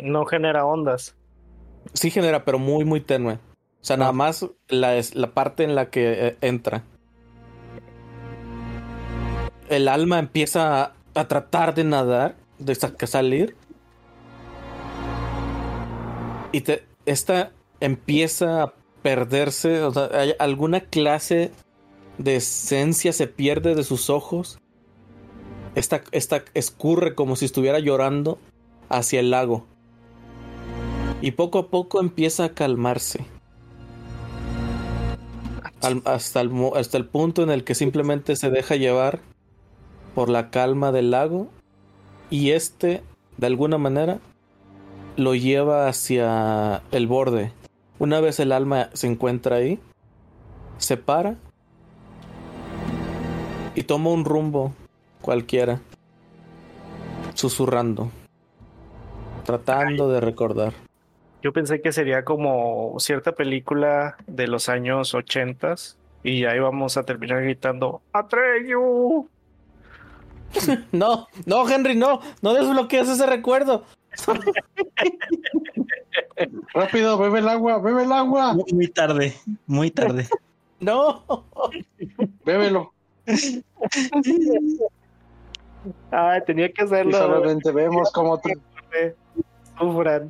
No 0.04 0.26
genera 0.26 0.66
ondas. 0.66 1.16
Sí 1.94 2.12
genera, 2.12 2.45
pero 2.45 2.60
muy, 2.60 2.86
muy 2.86 3.02
tenue. 3.02 3.34
O 3.36 3.86
sea, 3.86 3.98
nada 3.98 4.12
más 4.14 4.45
la, 4.70 4.95
es 4.95 5.16
la 5.16 5.32
parte 5.32 5.64
en 5.64 5.76
la 5.76 5.90
que 5.90 6.28
eh, 6.28 6.38
entra. 6.41 6.84
El 9.70 9.88
alma 9.88 10.20
empieza 10.20 10.84
a, 10.84 10.94
a 11.16 11.28
tratar 11.28 11.74
de 11.74 11.84
nadar, 11.84 12.36
de 12.60 12.76
sa- 12.76 12.94
salir. 13.06 13.56
Y 16.52 16.62
te, 16.62 16.84
esta 17.06 17.52
empieza 17.80 18.64
a 18.64 18.74
perderse. 19.02 19.84
O 19.84 19.92
sea, 19.92 20.10
alguna 20.40 20.82
clase 20.82 21.52
de 22.18 22.38
esencia 22.38 23.14
se 23.14 23.28
pierde 23.28 23.76
de 23.76 23.84
sus 23.84 24.10
ojos. 24.10 24.60
Esta, 25.76 26.04
esta 26.12 26.44
escurre 26.54 27.16
como 27.16 27.36
si 27.36 27.46
estuviera 27.46 27.80
llorando 27.80 28.38
hacia 28.90 29.20
el 29.20 29.32
lago 29.32 29.66
y 31.20 31.32
poco 31.32 31.58
a 31.58 31.68
poco 31.70 32.00
empieza 32.00 32.44
a 32.44 32.50
calmarse. 32.50 33.26
Al- 35.82 36.04
hasta, 36.06 36.42
el, 36.42 36.52
hasta 36.76 36.98
el 36.98 37.06
punto 37.06 37.42
en 37.44 37.50
el 37.50 37.64
que 37.64 37.76
simplemente 37.76 38.36
se 38.36 38.50
deja 38.50 38.76
llevar 38.76 39.22
por 40.14 40.30
la 40.30 40.52
calma 40.52 40.92
del 40.92 41.12
lago 41.12 41.48
y 42.30 42.52
este, 42.52 43.02
de 43.38 43.48
alguna 43.48 43.78
manera, 43.78 44.20
lo 45.15 45.35
lleva 45.35 45.88
hacia 45.88 46.81
el 46.91 47.07
borde. 47.07 47.52
Una 47.99 48.19
vez 48.19 48.40
el 48.40 48.52
alma 48.52 48.90
se 48.94 49.07
encuentra 49.07 49.57
ahí, 49.57 49.80
se 50.77 50.98
para 50.98 51.35
y 53.76 53.84
toma 53.84 54.10
un 54.10 54.26
rumbo 54.26 54.73
cualquiera, 55.22 55.80
susurrando, 57.34 58.11
tratando 59.45 60.10
de 60.10 60.19
recordar. 60.19 60.73
Yo 61.41 61.52
pensé 61.53 61.81
que 61.81 61.91
sería 61.91 62.23
como 62.23 62.95
cierta 62.99 63.34
película 63.34 64.15
de 64.27 64.48
los 64.48 64.69
años 64.69 65.14
ochentas 65.14 65.98
y 66.23 66.45
ahí 66.45 66.60
vamos 66.60 66.98
a 66.98 67.03
terminar 67.03 67.44
gritando 67.44 68.02
¡Atreyu! 68.14 69.27
No, 70.91 71.27
no, 71.48 71.68
Henry, 71.68 71.95
no, 71.95 72.22
no 72.44 72.53
desbloquees 72.53 73.10
ese 73.10 73.26
recuerdo. 73.26 73.84
Rápido, 76.73 77.18
bebe 77.18 77.40
el 77.40 77.49
agua, 77.49 77.80
bebe 77.80 78.03
el 78.03 78.11
agua, 78.11 78.53
Muy, 78.53 78.65
muy 78.73 78.88
tarde, 78.88 79.34
muy 79.68 79.91
tarde. 79.91 80.27
No. 80.80 81.23
bébelo. 82.44 82.91
Ay, 86.11 86.41
tenía 86.45 86.68
que 86.73 86.81
Y 86.81 86.85
hacerlo. 86.85 87.18
solamente 87.18 87.72
vemos 87.72 88.11
cómo 88.11 88.38
te- 88.40 88.57
Sufran. 89.80 90.27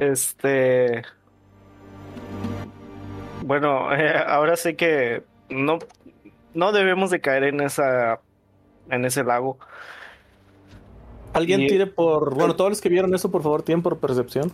Este. 0.00 1.02
Bueno, 3.44 3.92
eh, 3.94 4.14
ahora 4.26 4.56
sé 4.56 4.76
que 4.76 5.22
no, 5.48 5.78
no 6.58 6.72
debemos 6.72 7.10
de 7.10 7.20
caer 7.20 7.44
en 7.44 7.60
esa, 7.60 8.20
en 8.90 9.04
ese 9.04 9.22
lago. 9.22 9.58
Alguien 11.32 11.60
Y- 11.62 11.66
tire 11.68 11.86
por. 11.86 12.34
Bueno, 12.34 12.56
todos 12.56 12.70
los 12.70 12.80
que 12.80 12.88
vieron 12.88 13.14
eso, 13.14 13.30
por 13.30 13.42
favor, 13.42 13.62
tienen 13.62 13.82
por 13.82 13.98
percepción. 13.98 14.50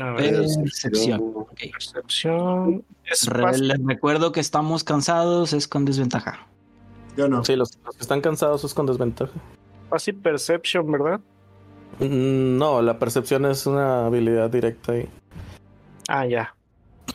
A 0.00 0.10
ver, 0.14 0.34
Percepción. 0.62 1.46
Percepción. 1.72 2.84
Re- 3.26 3.58
Les 3.58 3.84
recuerdo 3.86 4.32
que 4.32 4.40
estamos 4.40 4.84
cansados, 4.84 5.52
es 5.52 5.66
con 5.68 5.84
desventaja. 5.84 6.46
Yo 7.16 7.28
no. 7.28 7.44
Sí, 7.44 7.56
los, 7.56 7.78
los 7.84 7.96
que 7.96 8.02
están 8.02 8.20
cansados 8.20 8.64
es 8.64 8.74
con 8.74 8.86
desventaja. 8.86 9.32
passive 9.88 10.18
perception, 10.22 10.90
¿verdad? 10.90 11.20
Mm, 12.00 12.56
No, 12.58 12.82
la 12.82 12.98
percepción 12.98 13.44
es 13.46 13.66
una 13.66 14.06
habilidad 14.06 14.50
directa 14.50 14.92
ahí. 14.92 15.08
Ah, 16.08 16.26
ya. 16.26 16.54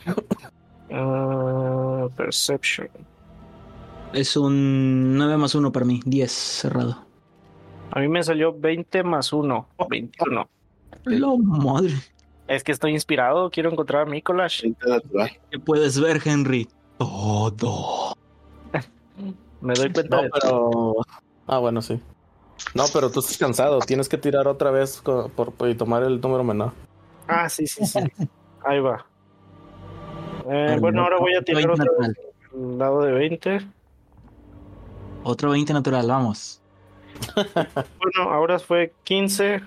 Ah, 0.90 2.08
perception. 2.16 2.88
Es 4.12 4.36
un 4.36 5.16
9 5.18 5.36
más 5.36 5.54
1 5.54 5.70
para 5.70 5.84
mí, 5.84 6.00
10 6.04 6.32
cerrado. 6.32 7.04
A 7.90 8.00
mí 8.00 8.08
me 8.08 8.22
salió 8.22 8.52
20 8.58 9.02
más 9.02 9.32
1. 9.32 9.68
21. 9.88 10.48
La 11.04 11.28
madre. 11.36 11.94
Es 12.46 12.64
que 12.64 12.72
estoy 12.72 12.92
inspirado, 12.92 13.50
quiero 13.50 13.70
encontrar 13.70 14.02
a 14.02 14.10
natural. 14.88 15.30
¿Qué 15.50 15.58
puedes 15.58 16.00
ver, 16.00 16.20
Henry? 16.24 16.68
Todo. 16.96 18.14
Me 19.60 19.74
doy 19.74 19.92
cuenta 19.92 20.16
No, 20.16 20.22
de 20.22 20.30
pero. 20.30 20.94
Ah, 21.46 21.58
bueno, 21.58 21.82
sí. 21.82 22.00
No, 22.74 22.84
pero 22.92 23.10
tú 23.10 23.20
estás 23.20 23.36
cansado. 23.38 23.78
Tienes 23.80 24.08
que 24.08 24.18
tirar 24.18 24.48
otra 24.48 24.70
vez 24.70 25.00
por- 25.02 25.52
y 25.68 25.74
tomar 25.74 26.02
el 26.02 26.20
número 26.20 26.42
menor. 26.44 26.72
Ah, 27.26 27.48
sí, 27.48 27.66
sí, 27.66 27.84
sí. 27.86 27.98
Ahí 28.64 28.80
va. 28.80 29.04
Eh, 30.50 30.76
bueno, 30.80 31.02
ahora 31.02 31.18
voy 31.18 31.34
a 31.34 31.40
otro 31.40 31.54
tirar 31.56 31.66
20 31.68 31.82
otra 31.82 31.92
vez 31.98 32.08
natural. 32.08 32.32
el 32.54 32.78
dado 32.78 33.02
de 33.02 33.12
20. 33.12 33.60
Otro 35.24 35.50
20 35.50 35.72
natural, 35.72 36.06
vamos. 36.08 36.60
Bueno, 37.98 38.30
ahora 38.32 38.58
fue 38.58 38.92
15 39.04 39.60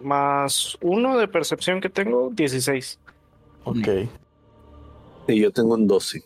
más 0.00 0.78
1 0.80 1.18
de 1.18 1.28
percepción 1.28 1.80
que 1.80 1.88
tengo, 1.90 2.30
16. 2.32 2.98
Ok. 3.64 3.88
Y 5.28 5.40
yo 5.40 5.50
tengo 5.50 5.74
un 5.74 5.86
12. 5.86 6.22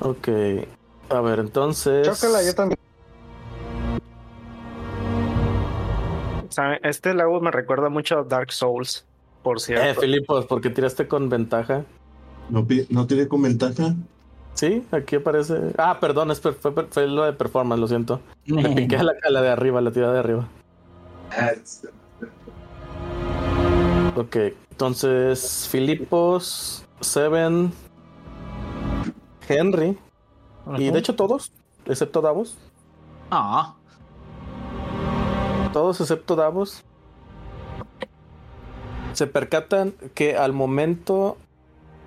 Ok. 0.00 0.28
A 1.10 1.20
ver, 1.20 1.38
entonces. 1.38 2.06
Chócala, 2.06 2.42
yo 2.42 2.54
también. 2.54 2.78
Este 6.82 7.14
lago 7.14 7.40
me 7.40 7.50
recuerda 7.50 7.88
mucho 7.88 8.18
a 8.20 8.24
Dark 8.24 8.52
Souls, 8.52 9.04
por 9.42 9.56
Eh, 9.56 9.60
cierto. 9.60 10.00
Filipos, 10.00 10.46
porque 10.46 10.70
tiraste 10.70 11.08
con 11.08 11.28
ventaja. 11.28 11.84
¿No, 12.48 12.66
no 12.90 13.06
tiene 13.06 13.28
con 13.28 13.42
ventaja? 13.42 13.94
Sí, 14.54 14.86
aquí 14.92 15.16
aparece. 15.16 15.72
Ah, 15.78 15.98
perdón, 16.00 16.30
es 16.30 16.40
fue, 16.40 16.52
fue 16.52 17.08
lo 17.08 17.24
de 17.24 17.32
performance, 17.32 17.80
lo 17.80 17.88
siento. 17.88 18.20
Le 18.46 18.68
piqué 18.74 18.96
a 18.96 19.02
la, 19.02 19.12
a 19.24 19.30
la 19.30 19.42
de 19.42 19.48
arriba, 19.50 19.80
la 19.80 19.90
tirada 19.90 20.12
de 20.12 20.18
arriba. 20.20 20.48
Ok, 24.16 24.36
entonces 24.70 25.68
Filipos, 25.70 26.84
Seven, 27.00 27.72
Henry, 29.48 29.98
y 30.78 30.90
de 30.90 30.98
hecho 30.98 31.16
todos, 31.16 31.52
excepto 31.84 32.20
Davos. 32.20 32.56
Ah, 33.30 33.74
Todos 35.72 36.00
excepto 36.00 36.36
Davos. 36.36 36.84
Se 39.14 39.26
percatan 39.26 39.94
que 40.14 40.36
al 40.36 40.52
momento 40.52 41.36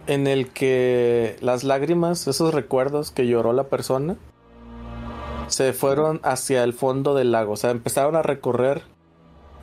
en 0.08 0.28
el 0.28 0.50
que 0.50 1.38
las 1.42 1.64
lágrimas, 1.64 2.28
esos 2.28 2.54
recuerdos 2.54 3.12
que 3.12 3.28
lloró 3.28 3.54
la 3.54 3.66
persona, 3.66 4.16
se 5.48 5.74
fueron 5.74 6.20
hacia 6.24 6.64
el 6.64 6.74
fondo 6.74 7.16
del 7.16 7.32
lago. 7.32 7.54
O 7.54 7.58
sea, 7.58 7.72
empezaron 7.72 8.16
a 8.16 8.22
recorrer. 8.22 8.84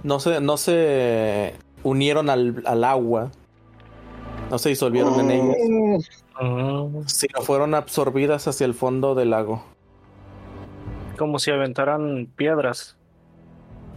No 0.03 0.21
se, 0.21 0.41
no 0.41 0.57
se 0.57 1.55
unieron 1.83 2.31
al, 2.31 2.63
al 2.67 2.85
agua. 2.85 3.31
No 4.51 4.59
se 4.59 4.71
disolvieron 4.71 5.19
en 5.21 5.31
ellas. 5.31 5.57
Mm, 6.41 7.01
Sino 7.07 7.41
fueron 7.43 7.75
absorbidas 7.75 8.47
hacia 8.49 8.67
el 8.67 8.75
fondo 8.75 9.15
del 9.15 9.31
lago. 9.31 9.65
como 11.19 11.39
si 11.39 11.51
aventaran 11.51 12.27
piedras. 12.37 12.97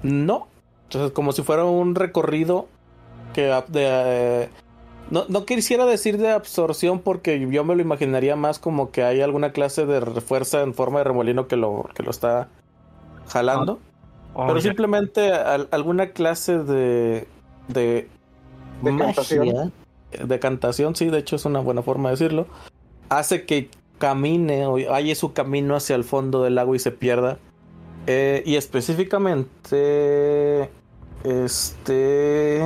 No. 0.03 0.47
Entonces, 0.83 1.11
como 1.11 1.31
si 1.33 1.41
fuera 1.43 1.65
un 1.65 1.95
recorrido 1.95 2.67
que 3.33 3.43
de, 3.67 3.85
eh, 4.45 4.49
no, 5.11 5.25
no 5.29 5.45
quisiera 5.45 5.85
decir 5.85 6.17
de 6.17 6.31
absorción 6.31 6.99
porque 6.99 7.39
yo 7.49 7.63
me 7.63 7.75
lo 7.75 7.81
imaginaría 7.81 8.35
más 8.35 8.59
como 8.59 8.91
que 8.91 9.03
hay 9.03 9.21
alguna 9.21 9.51
clase 9.51 9.85
de 9.85 10.01
fuerza 10.21 10.61
en 10.61 10.73
forma 10.73 10.99
de 10.99 11.05
remolino 11.05 11.47
que 11.47 11.55
lo, 11.55 11.89
que 11.95 12.03
lo 12.03 12.11
está 12.11 12.49
jalando. 13.27 13.79
Oh, 14.33 14.45
pero 14.47 14.59
simplemente 14.61 15.31
al- 15.33 15.67
alguna 15.71 16.09
clase 16.11 16.59
de, 16.59 17.27
de 17.69 18.07
Decantación. 18.81 19.47
magia, 19.47 19.71
decantación, 20.25 20.95
sí, 20.95 21.09
de 21.09 21.19
hecho 21.19 21.35
es 21.37 21.45
una 21.45 21.59
buena 21.59 21.81
forma 21.81 22.09
de 22.09 22.13
decirlo, 22.15 22.47
hace 23.09 23.45
que 23.45 23.69
camine 23.97 24.67
o 24.67 24.75
halle 24.93 25.15
su 25.15 25.33
camino 25.33 25.75
hacia 25.75 25.95
el 25.95 26.03
fondo 26.03 26.43
del 26.43 26.55
lago 26.55 26.75
y 26.75 26.79
se 26.79 26.91
pierda. 26.91 27.39
Eh, 28.05 28.43
y 28.45 28.55
específicamente, 28.55 30.69
este, 31.23 32.61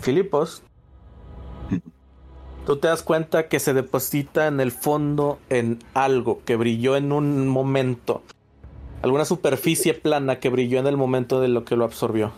Filipos, 0.00 0.62
tú 2.70 2.76
te 2.76 2.86
das 2.86 3.02
cuenta 3.02 3.48
que 3.48 3.58
se 3.58 3.74
deposita 3.74 4.46
en 4.46 4.60
el 4.60 4.70
fondo 4.70 5.40
en 5.48 5.80
algo 5.92 6.40
que 6.44 6.54
brilló 6.54 6.94
en 6.94 7.10
un 7.10 7.48
momento. 7.48 8.22
Alguna 9.02 9.24
superficie 9.24 9.92
plana 9.92 10.38
que 10.38 10.50
brilló 10.50 10.78
en 10.78 10.86
el 10.86 10.96
momento 10.96 11.40
de 11.40 11.48
lo 11.48 11.64
que 11.64 11.74
lo 11.74 11.84
absorbió. 11.84 12.30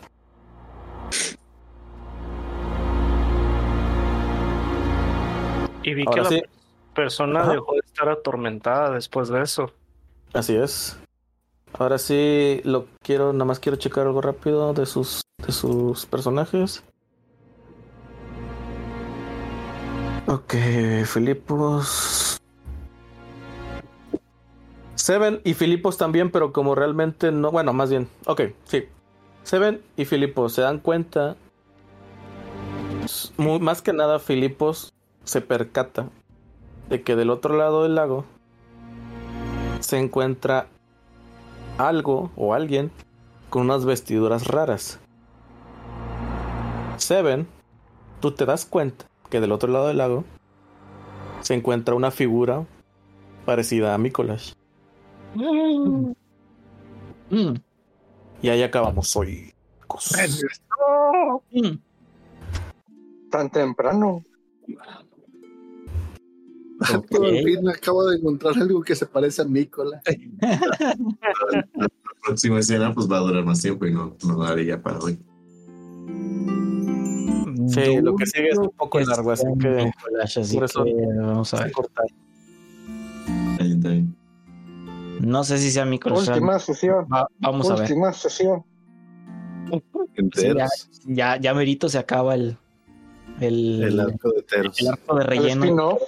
Y 5.83 5.93
vi 5.93 6.05
Ahora 6.07 6.31
que 6.31 6.37
la 6.37 6.43
persona 6.95 7.43
Ajá. 7.43 7.53
dejó 7.53 7.75
de 7.75 7.81
estar 7.81 8.09
atormentada 8.09 8.91
después 8.93 9.29
de 9.29 9.43
eso. 9.43 9.71
Así 10.33 10.57
es. 10.57 10.99
Ahora 11.79 11.99
sí 11.99 12.63
lo 12.65 12.87
quiero, 13.03 13.35
nada 13.35 13.45
más 13.45 13.61
quiero 13.61 13.77
checar 13.77 14.07
algo 14.07 14.23
rápido 14.23 14.73
de 14.73 14.87
sus 14.87 15.21
de 15.47 15.53
sus 15.53 16.07
personajes. 16.07 16.83
Ok, 20.33 20.55
Filipos. 21.05 22.41
Seven 24.95 25.43
y 25.45 25.53
Filipos 25.53 25.99
también, 25.99 26.31
pero 26.31 26.55
como 26.55 26.75
realmente 26.75 27.31
no, 27.31 27.51
bueno, 27.51 27.75
más 27.75 27.91
bien, 27.91 28.09
ok, 28.25 28.41
sí. 28.65 28.85
Seven 29.43 29.83
y 29.95 30.07
Filipos 30.07 30.55
se 30.55 30.63
dan 30.63 30.79
cuenta, 30.79 31.37
más 33.37 33.83
que 33.83 33.93
nada 33.93 34.19
Filipos 34.21 34.95
se 35.25 35.43
percata 35.43 36.09
de 36.89 37.03
que 37.03 37.15
del 37.15 37.29
otro 37.29 37.55
lado 37.55 37.83
del 37.83 37.97
lago 37.97 38.25
se 39.81 39.99
encuentra 39.99 40.67
algo 41.77 42.31
o 42.37 42.55
alguien 42.55 42.91
con 43.51 43.65
unas 43.65 43.85
vestiduras 43.85 44.47
raras. 44.47 44.99
Seven, 46.97 47.47
tú 48.21 48.31
te 48.31 48.47
das 48.47 48.65
cuenta 48.65 49.12
que 49.33 49.41
del 49.41 49.51
otro 49.53 49.73
lado 49.73 49.89
del 49.89 49.97
lago 49.97 50.25
se 51.41 51.55
encuentra 51.55 51.95
una 51.95 52.11
figura 52.11 52.67
parecida 53.47 53.95
a 53.95 53.99
Mikolash. 53.99 54.53
mm, 55.35 56.13
Y 58.43 58.49
ahí 58.51 58.63
acabamos 58.63 59.17
hoy. 59.17 59.55
mm. 61.51 61.79
Tan 63.31 63.51
temprano. 63.51 64.23
Por 66.79 66.97
Ok. 66.99 67.17
fin 67.43 67.67
acabo 67.71 68.05
de 68.11 68.19
encontrar 68.19 68.55
algo 68.59 68.83
que 68.83 68.95
se 68.95 69.07
parece 69.07 69.41
a 69.41 69.47
Nicola. 69.47 70.03
La 71.75 71.89
próxima 72.23 72.59
escena 72.59 72.93
pues 72.93 73.11
va 73.11 73.17
a 73.17 73.21
durar 73.21 73.47
más 73.47 73.63
tiempo 73.63 73.87
y 73.87 73.95
no, 73.95 74.15
no 74.27 74.37
daría 74.45 74.83
para 74.83 74.99
hoy. 74.99 75.19
Sí, 77.73 78.01
lo 78.01 78.17
que 78.17 78.27
sigue 78.27 78.49
es 78.51 78.59
un 78.59 78.71
poco 78.71 79.01
largo, 79.01 79.31
así 79.33 79.47
que 79.61 79.91
así 80.23 80.55
por 80.57 80.65
eso- 80.65 80.85
que 80.85 80.95
vamos 81.17 81.53
a 81.55 81.65
ver. 81.65 81.73
cortar. 81.73 82.07
Está 83.61 83.89
bien. 83.89 84.15
No 85.21 85.45
sé 85.45 85.59
si 85.59 85.71
sea 85.71 85.85
Nicolás. 85.85 86.29
Última 86.29 86.59
sesión. 86.59 87.07
Va- 87.13 87.29
vamos 87.39 87.71
a 87.71 87.75
ver. 87.75 87.83
Última 87.83 88.13
sesión. 88.13 88.65
Sí, 90.35 90.49
ya, 90.57 90.69
ya, 91.07 91.37
ya 91.41 91.55
merito 91.55 91.89
se 91.89 91.97
acaba 91.99 92.35
el, 92.35 92.57
el, 93.41 93.83
El 93.85 94.01
arco 94.01 94.31
de 94.33 94.43
Teros. 94.43 94.79
el 94.81 94.89
arco 94.89 95.15
de 95.17 95.23
El 95.23 95.29
relleno. 95.29 95.65
spin-off. 95.65 96.03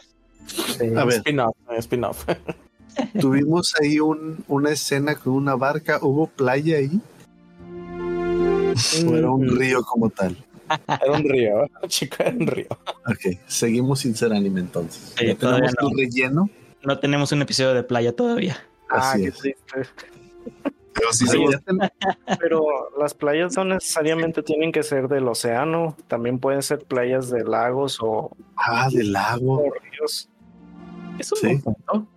ver. 1.06 1.08
Spin-off, 1.18 1.56
eh, 1.70 1.78
spin-off. 1.78 2.26
Tuvimos 3.20 3.74
ahí 3.80 4.00
un, 4.00 4.44
una 4.48 4.70
escena 4.70 5.14
con 5.14 5.32
una 5.34 5.54
barca. 5.54 5.98
¿Hubo 6.02 6.26
playa 6.26 6.76
ahí? 6.78 7.00
¿O 9.08 9.14
era 9.14 9.30
un 9.30 9.48
río 9.56 9.82
como 9.82 10.10
tal? 10.10 10.36
Era 10.86 11.12
un 11.12 11.24
río, 11.24 11.68
chica, 11.88 12.24
era 12.24 12.36
un 12.36 12.46
río. 12.46 12.68
Ok, 13.06 13.38
seguimos 13.46 14.00
sin 14.00 14.14
ser 14.16 14.32
anime 14.32 14.60
entonces. 14.60 15.14
Sí, 15.18 15.26
ya 15.26 15.34
tenemos 15.34 15.72
no. 15.80 15.88
el 15.88 15.96
relleno. 15.98 16.50
No 16.82 16.98
tenemos 16.98 17.32
un 17.32 17.42
episodio 17.42 17.74
de 17.74 17.82
playa 17.82 18.14
todavía. 18.14 18.58
Ah, 18.90 19.12
Así 19.12 19.24
es. 19.26 19.38
triste. 19.38 19.58
Pero 20.92 21.12
sí, 21.12 21.26
Sí, 21.26 21.36
sí, 21.38 21.44
ya 21.50 21.58
ten- 21.58 21.78
Pero 22.38 22.62
las 22.98 23.14
playas 23.14 23.56
no 23.56 23.64
necesariamente 23.64 24.42
tienen 24.42 24.70
que 24.70 24.82
ser 24.82 25.08
del 25.08 25.26
océano, 25.26 25.96
también 26.08 26.38
pueden 26.38 26.62
ser 26.62 26.80
playas 26.84 27.30
de 27.30 27.42
lagos 27.44 27.98
o, 28.00 28.36
Ah, 28.56 28.88
del 28.92 29.12
lago. 29.12 29.54
o 29.60 29.72
ríos. 29.72 30.28
Es 31.18 31.32
un 31.32 31.38
Sí. 31.38 31.46
Es 31.48 31.62
un 31.62 32.08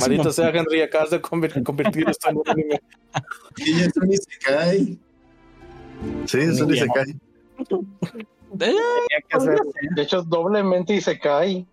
Maldito 0.00 0.22
buen 0.22 0.32
sea, 0.32 0.48
Henry, 0.48 0.80
acabas 0.80 1.10
de 1.10 1.20
conver- 1.20 1.62
convertir 1.62 2.08
esto 2.08 2.30
en 2.30 2.36
un 2.38 2.48
anime. 2.48 2.80
y 3.58 3.78
ya 3.78 3.90
se 3.90 4.16
se 4.16 4.38
cae. 4.42 4.96
Sí, 6.26 6.38
eso 6.40 6.64
Muy 6.64 6.74
ni 6.74 6.80
Eh, 7.58 8.24
Tenía 8.58 8.80
que 9.28 9.36
hacer- 9.36 9.58
De 9.94 10.02
hecho, 10.02 10.22
doblemente 10.22 10.94
y 10.94 11.00
se 11.00 11.18
cae. 11.18 11.66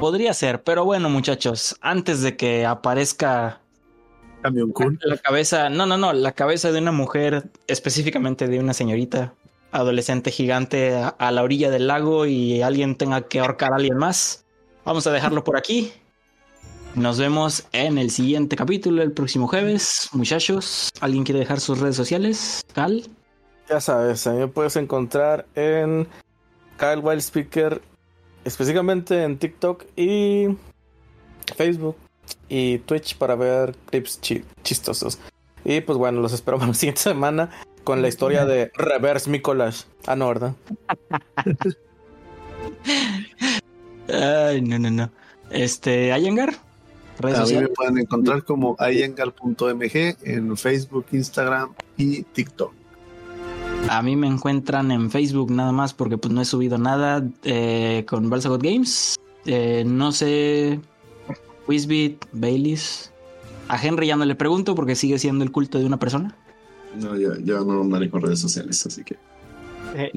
Podría 0.00 0.32
ser, 0.34 0.62
pero 0.62 0.84
bueno, 0.84 1.08
muchachos, 1.08 1.76
antes 1.80 2.22
de 2.22 2.36
que 2.36 2.64
aparezca 2.66 3.60
Camión 4.42 4.70
Kun. 4.70 4.98
la 5.02 5.16
cabeza, 5.16 5.68
no, 5.70 5.86
no, 5.86 5.96
no, 5.98 6.12
la 6.12 6.32
cabeza 6.32 6.70
de 6.70 6.78
una 6.78 6.92
mujer, 6.92 7.50
específicamente 7.66 8.46
de 8.46 8.60
una 8.60 8.74
señorita 8.74 9.34
adolescente 9.72 10.30
gigante 10.30 10.94
a, 10.94 11.08
a 11.08 11.30
la 11.32 11.42
orilla 11.42 11.70
del 11.70 11.88
lago 11.88 12.26
y 12.26 12.62
alguien 12.62 12.94
tenga 12.96 13.22
que 13.22 13.40
ahorcar 13.40 13.72
a 13.72 13.76
alguien 13.76 13.96
más. 13.96 14.44
Vamos 14.84 15.06
a 15.06 15.10
dejarlo 15.12 15.42
por 15.42 15.56
aquí. 15.56 15.92
Nos 16.94 17.18
vemos 17.18 17.66
en 17.72 17.98
el 17.98 18.10
siguiente 18.10 18.56
capítulo, 18.56 19.02
el 19.02 19.12
próximo 19.12 19.46
jueves. 19.48 20.08
Muchachos, 20.12 20.90
¿alguien 21.00 21.24
quiere 21.24 21.40
dejar 21.40 21.60
sus 21.60 21.78
redes 21.80 21.96
sociales? 21.96 22.62
Cal. 22.72 23.02
Ya 23.68 23.80
sabes, 23.80 24.26
a 24.26 24.32
mí 24.32 24.38
me 24.38 24.48
puedes 24.48 24.76
encontrar 24.76 25.46
en 25.54 26.06
Kyle 26.78 27.00
Wild 27.02 27.20
Speaker, 27.20 27.82
específicamente 28.44 29.22
en 29.24 29.38
TikTok 29.38 29.84
y 29.96 30.48
Facebook 31.56 31.96
y 32.48 32.78
Twitch 32.78 33.16
para 33.16 33.34
ver 33.34 33.74
clips 33.90 34.20
chi- 34.20 34.44
chistosos. 34.62 35.18
Y 35.64 35.80
pues 35.82 35.98
bueno, 35.98 36.20
los 36.20 36.32
espero 36.32 36.56
para 36.58 36.68
la 36.68 36.74
siguiente 36.74 37.02
semana 37.02 37.50
con 37.84 38.00
la 38.00 38.08
historia 38.08 38.46
de 38.46 38.70
Reverse 38.74 39.28
Mikolash. 39.28 39.82
Ah, 40.06 40.16
no, 40.16 40.28
¿verdad? 40.28 40.54
Ay, 44.12 44.62
no, 44.62 44.78
no, 44.78 44.90
no. 44.90 45.10
Este, 45.50 46.12
Ayangar. 46.12 46.54
Redes 47.18 47.38
A 47.38 47.42
mí 47.42 47.46
me 47.46 47.54
sociales. 47.54 47.70
pueden 47.76 47.98
encontrar 47.98 48.44
como 48.44 48.76
ayengar.mg 48.78 50.16
en 50.22 50.56
Facebook, 50.56 51.06
Instagram 51.12 51.74
y 51.96 52.22
TikTok. 52.22 52.72
A 53.88 54.02
mí 54.02 54.16
me 54.16 54.26
encuentran 54.26 54.90
en 54.90 55.10
Facebook 55.10 55.50
nada 55.50 55.72
más 55.72 55.94
porque 55.94 56.18
pues 56.18 56.32
no 56.32 56.42
he 56.42 56.44
subido 56.44 56.78
nada 56.78 57.26
eh, 57.44 58.04
con 58.08 58.28
Balsagot 58.28 58.62
Games. 58.62 59.16
Eh, 59.46 59.84
no 59.86 60.12
sé, 60.12 60.80
Quizbit, 61.66 62.24
Baileys. 62.32 63.12
A 63.68 63.82
Henry 63.82 64.06
ya 64.06 64.16
no 64.16 64.24
le 64.24 64.34
pregunto 64.34 64.74
porque 64.74 64.94
sigue 64.94 65.18
siendo 65.18 65.44
el 65.44 65.52
culto 65.52 65.78
de 65.78 65.86
una 65.86 65.98
persona. 65.98 66.36
No, 66.96 67.16
ya, 67.16 67.30
ya 67.42 67.60
no 67.60 67.84
manejo 67.84 68.18
redes 68.18 68.40
sociales, 68.40 68.84
así 68.86 69.04
que. 69.04 69.16
Eh, 69.94 70.12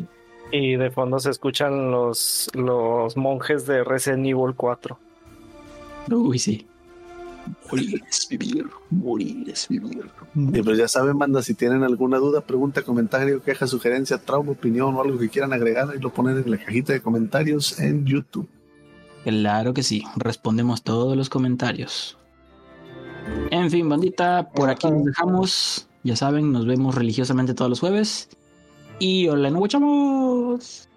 y 0.52 0.76
de 0.76 0.92
fondo 0.92 1.20
se 1.20 1.30
escuchan 1.30 1.92
los, 1.92 2.50
los 2.54 3.16
monjes 3.16 3.66
de 3.66 3.84
Resident 3.84 4.26
Evil 4.26 4.54
4. 4.56 4.98
Uy, 6.12 6.40
sí. 6.40 6.68
Morir 7.70 8.04
es 8.10 8.28
vivir, 8.30 8.66
morir 8.90 9.50
es 9.50 9.68
vivir. 9.68 10.10
Y 10.36 10.62
pues 10.62 10.78
ya 10.78 10.88
saben, 10.88 11.18
banda, 11.18 11.42
si 11.42 11.54
tienen 11.54 11.84
alguna 11.84 12.18
duda, 12.18 12.42
pregunta, 12.42 12.82
comentario, 12.84 13.42
queja, 13.42 13.68
sugerencia, 13.68 14.18
trauma, 14.18 14.52
opinión 14.52 14.96
o 14.96 15.02
algo 15.02 15.18
que 15.18 15.30
quieran 15.30 15.54
agregar, 15.54 15.90
ahí 15.90 16.00
lo 16.00 16.14
ponen 16.14 16.38
en 16.38 16.52
la 16.52 16.58
cajita 16.58 16.94
de 16.94 17.02
comentarios 17.02 17.80
en 17.80 18.06
YouTube. 18.06 18.50
Claro 19.24 19.74
que 19.74 19.84
sí, 19.84 20.04
respondemos 20.16 20.84
todos 20.84 21.16
los 21.16 21.30
comentarios. 21.30 22.18
En 23.52 23.70
fin, 23.70 23.88
bandita, 23.88 24.50
por 24.50 24.70
aquí 24.70 24.90
nos 24.90 25.06
dejamos. 25.06 25.88
Ya 26.04 26.16
saben, 26.16 26.52
nos 26.52 26.66
vemos 26.66 26.96
religiosamente 26.96 27.54
todos 27.54 27.70
los 27.70 27.80
jueves. 27.80 28.30
Y 29.00 29.28
hola, 29.28 29.50
nos 29.50 29.60
guachamos. 29.60 30.90